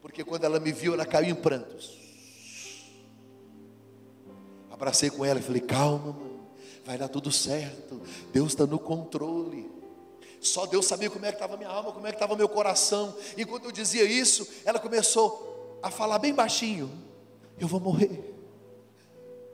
Porque 0.00 0.24
quando 0.24 0.44
ela 0.44 0.58
me 0.58 0.72
viu, 0.72 0.94
ela 0.94 1.04
caiu 1.04 1.30
em 1.30 1.34
prantos. 1.34 2.07
Abracei 4.78 5.10
com 5.10 5.24
ela 5.24 5.40
e 5.40 5.42
falei: 5.42 5.60
calma, 5.60 6.12
mãe, 6.12 6.40
vai 6.84 6.96
dar 6.96 7.08
tudo 7.08 7.32
certo. 7.32 8.00
Deus 8.32 8.52
está 8.52 8.64
no 8.64 8.78
controle. 8.78 9.68
Só 10.40 10.66
Deus 10.66 10.86
sabia 10.86 11.10
como 11.10 11.26
é 11.26 11.30
que 11.30 11.34
estava 11.34 11.56
minha 11.56 11.68
alma, 11.68 11.90
como 11.90 12.06
é 12.06 12.10
que 12.10 12.16
estava 12.16 12.36
meu 12.36 12.48
coração. 12.48 13.12
Enquanto 13.36 13.64
eu 13.64 13.72
dizia 13.72 14.04
isso, 14.04 14.46
ela 14.64 14.78
começou 14.78 15.78
a 15.82 15.90
falar 15.90 16.20
bem 16.20 16.32
baixinho: 16.32 16.88
Eu 17.58 17.66
vou 17.66 17.80
morrer. 17.80 18.36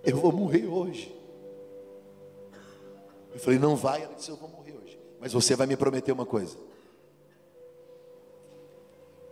Eu 0.05 0.19
vou 0.19 0.31
morrer 0.31 0.67
hoje. 0.67 1.19
Eu 3.33 3.41
falei: 3.41 3.59
Não 3.59 3.75
vai. 3.77 4.03
Ela 4.03 4.13
disse: 4.15 4.29
Eu 4.29 4.37
vou 4.37 4.51
morrer 4.51 4.73
hoje. 4.73 5.01
Mas 5.19 5.33
você 5.33 5.57
vai 5.57 5.67
me 5.67 5.75
prometer 5.75 6.13
uma 6.13 6.27
coisa: 6.27 6.59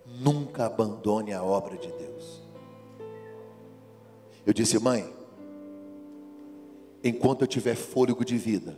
Nunca 0.07 0.65
abandone 0.65 1.35
a 1.35 1.45
obra 1.45 1.77
de 1.77 1.93
Deus. 1.93 2.41
Eu 4.47 4.55
disse: 4.55 4.79
Mãe, 4.79 5.22
enquanto 7.03 7.43
eu 7.43 7.47
tiver 7.47 7.75
fôlego 7.75 8.25
de 8.25 8.37
vida, 8.37 8.77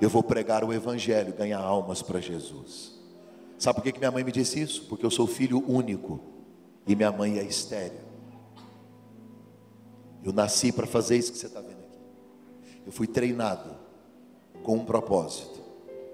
eu 0.00 0.08
vou 0.08 0.22
pregar 0.22 0.64
o 0.64 0.72
Evangelho, 0.72 1.32
ganhar 1.32 1.60
almas 1.60 2.02
para 2.02 2.20
Jesus. 2.20 3.00
Sabe 3.58 3.80
por 3.80 3.92
que 3.92 3.98
minha 3.98 4.10
mãe 4.10 4.24
me 4.24 4.32
disse 4.32 4.60
isso? 4.60 4.86
Porque 4.88 5.06
eu 5.06 5.10
sou 5.10 5.26
filho 5.26 5.62
único 5.68 6.18
e 6.86 6.96
minha 6.96 7.12
mãe 7.12 7.38
é 7.38 7.44
estéreo. 7.44 8.00
Eu 10.24 10.32
nasci 10.32 10.72
para 10.72 10.86
fazer 10.86 11.16
isso 11.16 11.30
que 11.30 11.38
você 11.38 11.46
está 11.46 11.60
vendo 11.60 11.78
aqui. 11.78 11.98
Eu 12.86 12.92
fui 12.92 13.06
treinado 13.06 13.70
com 14.64 14.74
um 14.76 14.84
propósito: 14.84 15.60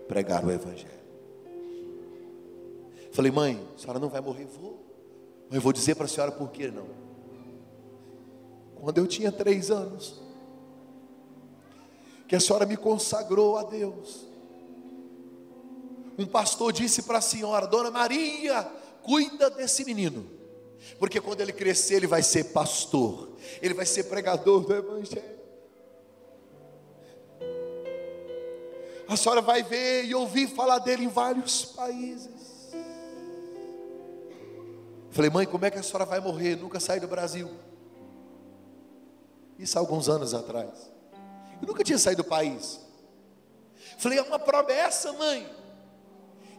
pregar 0.07 0.45
o 0.45 0.51
Evangelho. 0.51 0.99
Falei, 3.13 3.33
mãe, 3.33 3.59
a 3.75 3.79
senhora 3.79 3.99
não 3.99 4.09
vai 4.09 4.21
morrer? 4.21 4.45
Vou. 4.45 4.79
Eu 5.51 5.61
vou 5.61 5.73
dizer 5.73 5.95
para 5.95 6.05
a 6.05 6.09
senhora 6.09 6.31
por 6.31 6.51
que 6.51 6.69
não. 6.69 6.87
Quando 8.77 8.99
eu 8.99 9.07
tinha 9.07 9.33
três 9.33 9.71
anos, 9.71 10.21
que 12.29 12.37
a 12.37 12.41
senhora 12.41 12.67
me 12.67 12.77
consagrou 12.77 13.57
a 13.57 13.63
Deus. 13.63 14.27
Um 16.19 16.27
pastor 16.27 16.73
disse 16.73 17.03
para 17.03 17.19
a 17.19 17.23
senhora, 17.23 17.67
Dona 17.67 17.91
Maria, 17.91 18.63
cuida 19.03 19.49
desse 19.49 19.85
menino, 19.85 20.29
porque 20.99 21.21
quando 21.21 21.41
ele 21.41 21.53
crescer, 21.53 21.95
ele 21.95 22.07
vai 22.07 22.23
ser 22.23 22.45
pastor, 22.53 23.31
ele 23.63 23.73
vai 23.73 23.87
ser 23.87 24.05
pregador 24.05 24.61
do 24.61 24.75
Evangelho. 24.75 25.39
A 29.09 29.17
senhora 29.17 29.41
vai 29.41 29.63
ver 29.63 30.05
e 30.05 30.15
ouvir 30.15 30.49
falar 30.49 30.81
dele 30.81 31.05
em 31.05 31.09
vários 31.09 31.65
países. 31.65 32.69
Falei, 35.11 35.31
mãe, 35.31 35.47
como 35.47 35.65
é 35.65 35.71
que 35.71 35.79
a 35.79 35.83
senhora 35.83 36.05
vai 36.05 36.21
morrer? 36.21 36.57
Nunca 36.57 36.79
saí 36.79 37.01
do 37.01 37.09
Brasil. 37.09 37.49
Isso 39.59 39.79
há 39.79 39.81
alguns 39.81 40.11
anos 40.11 40.35
atrás. 40.35 40.98
Eu 41.61 41.69
nunca 41.69 41.85
tinha 41.85 41.99
saído 41.99 42.23
do 42.23 42.29
país. 42.29 42.81
Falei, 43.99 44.19
é 44.19 44.23
uma 44.23 44.39
promessa, 44.39 45.13
mãe. 45.13 45.49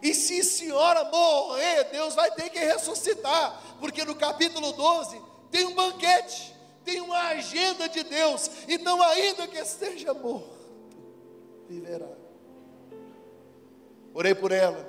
E 0.02 0.14
se 0.14 0.39
a 0.39 0.43
senhora 0.43 1.04
morrer, 1.06 1.86
Deus 1.86 2.16
vai 2.16 2.32
ter 2.32 2.50
que 2.50 2.60
ressuscitar, 2.60 3.62
porque 3.80 4.04
no 4.06 4.16
capítulo 4.16 4.72
12 4.72 5.22
tem 5.52 5.66
um 5.66 5.76
banquete, 5.76 6.56
tem 6.86 7.02
uma 7.02 7.20
agenda 7.30 7.89
de 7.89 8.04
Deus. 8.04 8.50
Então, 8.68 9.02
ainda 9.02 9.47
que 9.47 9.58
esteja 9.58 10.14
morto, 10.14 10.58
viverá. 11.68 12.08
Orei 14.14 14.34
por 14.34 14.52
ela 14.52 14.88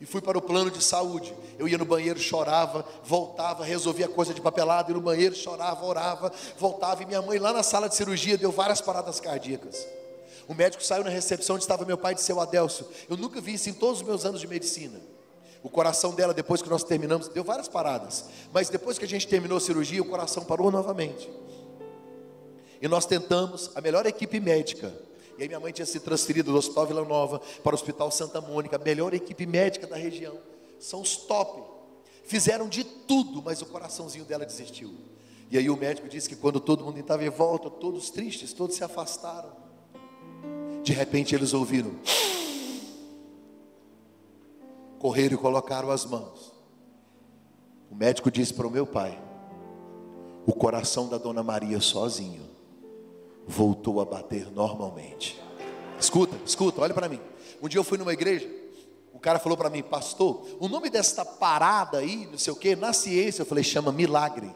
e 0.00 0.06
fui 0.06 0.20
para 0.20 0.36
o 0.36 0.42
plano 0.42 0.70
de 0.70 0.82
saúde. 0.82 1.34
Eu 1.58 1.68
ia 1.68 1.78
no 1.78 1.84
banheiro, 1.84 2.18
chorava, 2.18 2.84
voltava, 3.04 3.64
resolvia 3.64 4.08
coisa 4.08 4.34
de 4.34 4.40
papelado, 4.40 4.90
ia 4.90 4.94
no 4.94 5.00
banheiro, 5.00 5.34
chorava, 5.34 5.84
orava, 5.84 6.32
voltava. 6.58 7.02
E 7.02 7.06
minha 7.06 7.22
mãe 7.22 7.38
lá 7.38 7.52
na 7.52 7.62
sala 7.62 7.88
de 7.88 7.94
cirurgia 7.94 8.36
deu 8.36 8.50
várias 8.50 8.80
paradas 8.80 9.20
cardíacas. 9.20 9.86
O 10.46 10.54
médico 10.54 10.84
saiu 10.84 11.04
na 11.04 11.10
recepção 11.10 11.56
onde 11.56 11.64
estava 11.64 11.84
meu 11.84 11.96
pai 11.96 12.14
de 12.14 12.20
seu 12.20 12.40
Adelso. 12.40 12.86
Eu 13.08 13.16
nunca 13.16 13.40
vi 13.40 13.54
isso 13.54 13.70
em 13.70 13.72
todos 13.72 14.00
os 14.00 14.06
meus 14.06 14.24
anos 14.24 14.40
de 14.40 14.46
medicina. 14.46 15.00
O 15.62 15.70
coração 15.70 16.14
dela, 16.14 16.34
depois 16.34 16.60
que 16.60 16.68
nós 16.68 16.84
terminamos, 16.84 17.28
deu 17.28 17.42
várias 17.42 17.68
paradas. 17.68 18.26
Mas 18.52 18.68
depois 18.68 18.98
que 18.98 19.04
a 19.06 19.08
gente 19.08 19.26
terminou 19.26 19.56
a 19.56 19.60
cirurgia, 19.60 20.02
o 20.02 20.04
coração 20.04 20.44
parou 20.44 20.70
novamente. 20.70 21.30
E 22.82 22.86
nós 22.86 23.06
tentamos, 23.06 23.70
a 23.74 23.80
melhor 23.80 24.04
equipe 24.04 24.38
médica. 24.38 24.92
E 25.38 25.42
aí 25.42 25.48
minha 25.48 25.60
mãe 25.60 25.72
tinha 25.72 25.86
se 25.86 26.00
transferido 26.00 26.52
do 26.52 26.58
Hospital 26.58 26.86
Vila 26.86 27.04
Nova 27.04 27.40
para 27.62 27.72
o 27.72 27.74
Hospital 27.74 28.10
Santa 28.10 28.40
Mônica, 28.40 28.76
a 28.76 28.78
melhor 28.78 29.12
equipe 29.14 29.46
médica 29.46 29.86
da 29.86 29.96
região. 29.96 30.38
São 30.78 31.00
os 31.00 31.16
top. 31.16 31.62
Fizeram 32.24 32.68
de 32.68 32.84
tudo, 32.84 33.42
mas 33.42 33.60
o 33.60 33.66
coraçãozinho 33.66 34.24
dela 34.24 34.46
desistiu. 34.46 34.94
E 35.50 35.58
aí 35.58 35.68
o 35.68 35.76
médico 35.76 36.08
disse 36.08 36.28
que 36.28 36.36
quando 36.36 36.60
todo 36.60 36.84
mundo 36.84 36.98
estava 36.98 37.24
em 37.24 37.30
volta, 37.30 37.68
todos 37.68 38.10
tristes, 38.10 38.52
todos 38.52 38.76
se 38.76 38.84
afastaram. 38.84 39.52
De 40.82 40.92
repente 40.92 41.34
eles 41.34 41.52
ouviram. 41.52 41.92
Correram 44.98 45.34
e 45.34 45.38
colocaram 45.38 45.90
as 45.90 46.04
mãos. 46.04 46.52
O 47.90 47.94
médico 47.94 48.30
disse 48.30 48.54
para 48.54 48.66
o 48.66 48.70
meu 48.70 48.86
pai: 48.86 49.20
o 50.46 50.52
coração 50.52 51.08
da 51.08 51.18
dona 51.18 51.42
Maria 51.42 51.80
sozinho 51.80 52.53
voltou 53.46 54.00
a 54.00 54.04
bater 54.04 54.50
normalmente. 54.50 55.40
Escuta, 55.98 56.36
escuta, 56.44 56.80
olha 56.80 56.94
para 56.94 57.08
mim. 57.08 57.20
Um 57.62 57.68
dia 57.68 57.78
eu 57.78 57.84
fui 57.84 57.96
numa 57.96 58.12
igreja, 58.12 58.48
o 59.12 59.18
cara 59.18 59.38
falou 59.38 59.56
para 59.56 59.70
mim, 59.70 59.82
pastor, 59.82 60.46
o 60.58 60.68
nome 60.68 60.90
desta 60.90 61.24
parada 61.24 61.98
aí, 61.98 62.26
não 62.26 62.38
sei 62.38 62.52
o 62.52 62.56
que, 62.56 62.74
na 62.76 62.92
ciência, 62.92 63.42
eu 63.42 63.46
falei, 63.46 63.64
chama 63.64 63.92
milagre. 63.92 64.54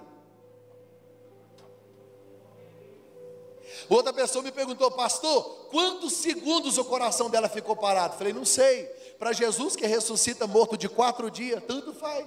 Outra 3.88 4.12
pessoa 4.12 4.42
me 4.42 4.52
perguntou, 4.52 4.90
pastor, 4.90 5.68
quantos 5.70 6.12
segundos 6.14 6.76
o 6.76 6.84
coração 6.84 7.30
dela 7.30 7.48
ficou 7.48 7.74
parado? 7.74 8.18
Falei, 8.18 8.32
não 8.32 8.44
sei. 8.44 8.84
Para 9.18 9.32
Jesus 9.32 9.74
que 9.74 9.86
ressuscita 9.86 10.46
morto 10.46 10.76
de 10.76 10.88
quatro 10.88 11.30
dias, 11.30 11.62
tanto 11.66 11.94
faz. 11.94 12.26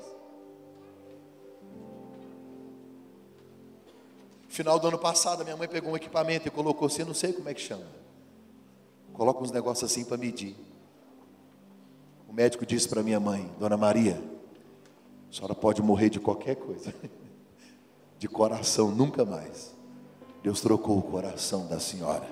Final 4.52 4.78
do 4.78 4.90
ano 4.90 4.98
passado, 4.98 5.46
minha 5.46 5.56
mãe 5.56 5.66
pegou 5.66 5.94
um 5.94 5.96
equipamento 5.96 6.46
e 6.46 6.52
colocou 6.52 6.86
assim, 6.86 7.06
não 7.06 7.14
sei 7.14 7.32
como 7.32 7.48
é 7.48 7.54
que 7.54 7.62
chama. 7.62 7.86
Coloca 9.14 9.42
uns 9.42 9.50
negócios 9.50 9.90
assim 9.90 10.04
para 10.04 10.18
medir. 10.18 10.58
O 12.28 12.34
médico 12.34 12.66
disse 12.66 12.86
para 12.86 13.02
minha 13.02 13.18
mãe, 13.18 13.50
Dona 13.58 13.78
Maria, 13.78 14.22
a 15.30 15.34
senhora 15.34 15.56
pode 15.56 15.82
morrer 15.82 16.10
de 16.10 16.20
qualquer 16.20 16.58
coisa, 16.58 16.94
de 18.20 18.28
coração 18.28 18.92
nunca 18.92 19.24
mais. 19.24 19.74
Deus 20.44 20.60
trocou 20.60 20.98
o 20.98 21.02
coração 21.02 21.66
da 21.68 21.80
senhora. 21.80 22.28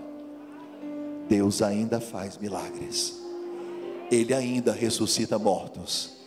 Deus 1.30 1.62
ainda 1.62 2.02
faz 2.02 2.38
milagres. 2.38 3.18
Ele 4.12 4.34
ainda 4.34 4.74
ressuscita 4.74 5.40
mortos. 5.40 6.18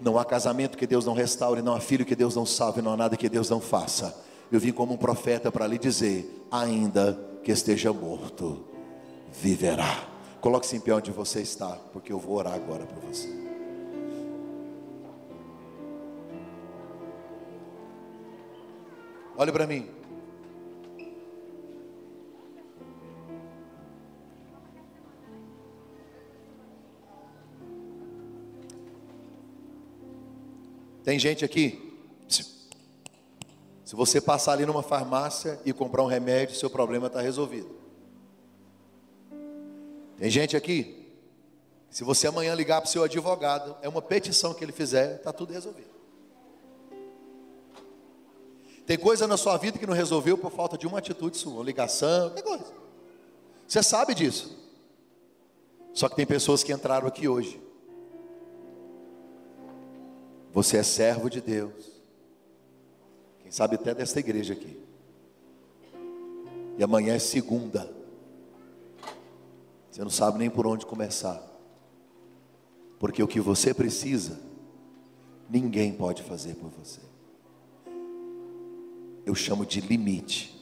Não 0.00 0.20
há 0.20 0.24
casamento 0.24 0.78
que 0.78 0.86
Deus 0.86 1.04
não 1.04 1.14
restaure, 1.14 1.62
não 1.62 1.74
há 1.74 1.80
filho 1.80 2.06
que 2.06 2.14
Deus 2.14 2.36
não 2.36 2.46
salve, 2.46 2.80
não 2.80 2.92
há 2.92 2.96
nada 2.96 3.16
que 3.16 3.28
Deus 3.28 3.50
não 3.50 3.60
faça. 3.60 4.24
Eu 4.50 4.60
vim 4.60 4.72
como 4.72 4.94
um 4.94 4.96
profeta 4.96 5.50
para 5.50 5.66
lhe 5.66 5.78
dizer: 5.78 6.46
ainda 6.50 7.18
que 7.42 7.50
esteja 7.50 7.92
morto, 7.92 8.64
viverá. 9.32 10.08
Coloque-se 10.40 10.76
em 10.76 10.80
pé 10.80 10.94
onde 10.94 11.10
você 11.10 11.40
está, 11.40 11.76
porque 11.92 12.12
eu 12.12 12.18
vou 12.18 12.36
orar 12.36 12.54
agora 12.54 12.86
por 12.86 12.98
você. 13.00 13.28
Olhe 19.36 19.52
para 19.52 19.66
mim. 19.66 19.88
Tem 31.04 31.18
gente 31.20 31.44
aqui. 31.44 31.85
Se 33.86 33.94
você 33.94 34.20
passar 34.20 34.52
ali 34.52 34.66
numa 34.66 34.82
farmácia 34.82 35.58
e 35.64 35.72
comprar 35.72 36.02
um 36.02 36.06
remédio, 36.06 36.56
seu 36.56 36.68
problema 36.68 37.06
está 37.06 37.20
resolvido. 37.20 37.70
Tem 40.18 40.28
gente 40.28 40.56
aqui. 40.56 41.06
Se 41.88 42.02
você 42.02 42.26
amanhã 42.26 42.52
ligar 42.52 42.82
para 42.82 42.88
o 42.88 42.90
seu 42.90 43.04
advogado, 43.04 43.76
é 43.80 43.88
uma 43.88 44.02
petição 44.02 44.52
que 44.52 44.64
ele 44.64 44.72
fizer, 44.72 45.14
está 45.16 45.32
tudo 45.32 45.52
resolvido. 45.52 45.88
Tem 48.84 48.98
coisa 48.98 49.26
na 49.26 49.36
sua 49.36 49.56
vida 49.56 49.78
que 49.78 49.86
não 49.86 49.94
resolveu 49.94 50.36
por 50.36 50.50
falta 50.50 50.76
de 50.76 50.86
uma 50.86 50.98
atitude 50.98 51.38
sua, 51.38 51.54
uma 51.54 51.64
ligação, 51.64 52.30
qualquer 52.30 52.42
coisa. 52.42 52.74
Você 53.66 53.82
sabe 53.82 54.14
disso. 54.14 54.54
Só 55.94 56.08
que 56.08 56.16
tem 56.16 56.26
pessoas 56.26 56.62
que 56.62 56.72
entraram 56.72 57.06
aqui 57.08 57.26
hoje 57.26 57.64
você 60.56 60.78
é 60.78 60.82
servo 60.82 61.28
de 61.28 61.42
Deus. 61.42 61.95
Quem 63.46 63.52
sabe 63.52 63.76
até 63.76 63.94
desta 63.94 64.18
igreja 64.18 64.54
aqui. 64.54 64.76
E 66.76 66.82
amanhã 66.82 67.14
é 67.14 67.18
segunda. 67.20 67.88
Você 69.88 70.02
não 70.02 70.10
sabe 70.10 70.38
nem 70.38 70.50
por 70.50 70.66
onde 70.66 70.84
começar. 70.84 71.40
Porque 72.98 73.22
o 73.22 73.28
que 73.28 73.40
você 73.40 73.72
precisa, 73.72 74.40
ninguém 75.48 75.92
pode 75.92 76.24
fazer 76.24 76.56
por 76.56 76.70
você. 76.70 77.00
Eu 79.24 79.36
chamo 79.36 79.64
de 79.64 79.80
limite. 79.80 80.52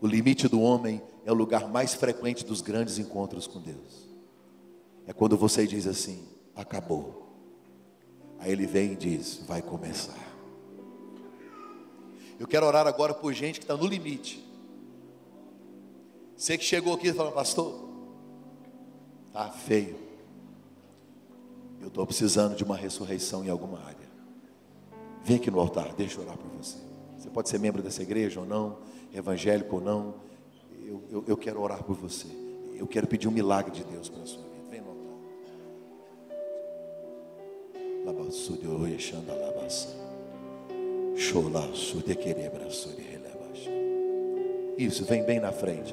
O 0.00 0.06
limite 0.06 0.48
do 0.48 0.62
homem 0.62 1.02
é 1.26 1.30
o 1.30 1.34
lugar 1.34 1.68
mais 1.68 1.92
frequente 1.92 2.42
dos 2.42 2.62
grandes 2.62 2.98
encontros 2.98 3.46
com 3.46 3.60
Deus. 3.60 4.08
É 5.06 5.12
quando 5.12 5.36
você 5.36 5.66
diz 5.66 5.86
assim: 5.86 6.26
acabou. 6.56 7.36
Aí 8.38 8.50
ele 8.50 8.66
vem 8.66 8.92
e 8.92 8.96
diz: 8.96 9.42
Vai 9.46 9.60
começar. 9.60 10.27
Eu 12.38 12.46
quero 12.46 12.66
orar 12.66 12.86
agora 12.86 13.12
por 13.12 13.32
gente 13.32 13.58
que 13.58 13.64
está 13.64 13.76
no 13.76 13.86
limite. 13.86 14.44
Você 16.36 16.56
que 16.56 16.64
chegou 16.64 16.94
aqui 16.94 17.08
e 17.08 17.12
falou, 17.12 17.32
pastor, 17.32 17.88
tá 19.32 19.50
feio. 19.50 19.96
Eu 21.80 21.88
estou 21.88 22.06
precisando 22.06 22.54
de 22.54 22.62
uma 22.62 22.76
ressurreição 22.76 23.44
em 23.44 23.48
alguma 23.48 23.80
área. 23.80 24.08
Vem 25.24 25.36
aqui 25.36 25.50
no 25.50 25.58
altar, 25.58 25.92
deixa 25.94 26.18
eu 26.18 26.24
orar 26.24 26.38
por 26.38 26.48
você. 26.50 26.78
Você 27.18 27.28
pode 27.28 27.48
ser 27.48 27.58
membro 27.58 27.82
dessa 27.82 28.02
igreja 28.02 28.38
ou 28.38 28.46
não, 28.46 28.78
evangélico 29.12 29.76
ou 29.76 29.82
não. 29.82 30.14
Eu, 30.84 31.02
eu, 31.10 31.24
eu 31.26 31.36
quero 31.36 31.60
orar 31.60 31.82
por 31.82 31.96
você. 31.96 32.28
Eu 32.74 32.86
quero 32.86 33.08
pedir 33.08 33.26
um 33.26 33.32
milagre 33.32 33.72
de 33.72 33.82
Deus 33.82 34.08
para 34.08 34.22
a 34.22 34.26
sua 34.26 34.42
vida. 34.44 34.70
Vem 34.70 34.80
no 34.80 34.90
altar. 34.90 35.16
Labassude 38.06 38.66
oixanda 38.68 39.34
labassa. 39.34 40.07
Isso, 44.78 45.04
vem 45.04 45.24
bem 45.24 45.40
na 45.40 45.50
frente. 45.50 45.92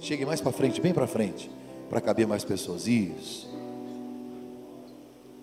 Chegue 0.00 0.24
mais 0.24 0.40
para 0.40 0.52
frente, 0.52 0.80
bem 0.80 0.94
para 0.94 1.06
frente, 1.06 1.50
para 1.90 2.00
caber 2.00 2.26
mais 2.26 2.44
pessoas. 2.44 2.86
Isso. 2.86 3.48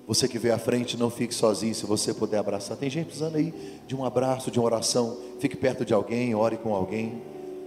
Você 0.08 0.28
que 0.28 0.38
veio 0.38 0.54
à 0.54 0.58
frente, 0.58 0.98
não 0.98 1.10
fique 1.10 1.34
sozinho. 1.34 1.74
Se 1.74 1.86
você 1.86 2.14
puder 2.14 2.38
abraçar, 2.38 2.76
tem 2.76 2.90
gente 2.90 3.06
precisando 3.06 3.38
aí 3.38 3.54
de 3.88 3.96
um 3.96 4.04
abraço, 4.04 4.52
de 4.52 4.60
uma 4.60 4.66
oração. 4.66 5.18
Fique 5.40 5.56
perto 5.56 5.86
de 5.86 5.94
alguém, 5.94 6.36
ore 6.36 6.58
com 6.58 6.74
alguém. 6.76 7.22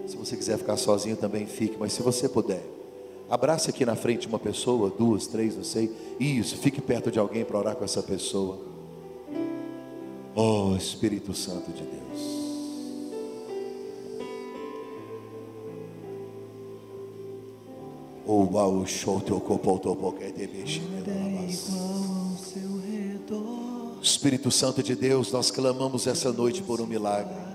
Se 0.06 0.16
você 0.16 0.36
quiser 0.36 0.58
ficar 0.58 0.76
sozinho, 0.76 1.16
também 1.16 1.46
fique. 1.46 1.76
Mas 1.78 1.92
se 1.92 2.02
você 2.02 2.28
puder, 2.28 2.62
abrace 3.28 3.70
aqui 3.70 3.84
na 3.86 3.96
frente 3.96 4.28
uma 4.28 4.38
pessoa, 4.38 4.90
duas, 4.90 5.26
três, 5.26 5.56
não 5.56 5.64
sei. 5.64 5.90
Isso, 6.20 6.56
fique 6.58 6.80
perto 6.80 7.10
de 7.10 7.18
alguém 7.18 7.44
para 7.44 7.58
orar 7.58 7.74
com 7.74 7.84
essa 7.84 8.02
pessoa. 8.02 8.58
Oh 10.34 10.76
Espírito 10.76 11.32
Santo 11.32 11.72
de 11.72 11.82
Deus. 11.82 12.05
O 18.26 18.44
baú 18.44 18.84
show 18.84 19.22
Espírito 24.02 24.50
Santo 24.50 24.82
de 24.82 24.96
Deus, 24.96 25.30
nós 25.30 25.52
clamamos 25.52 26.08
essa 26.08 26.32
noite 26.32 26.60
por 26.60 26.80
um 26.80 26.86
milagre. 26.86 27.45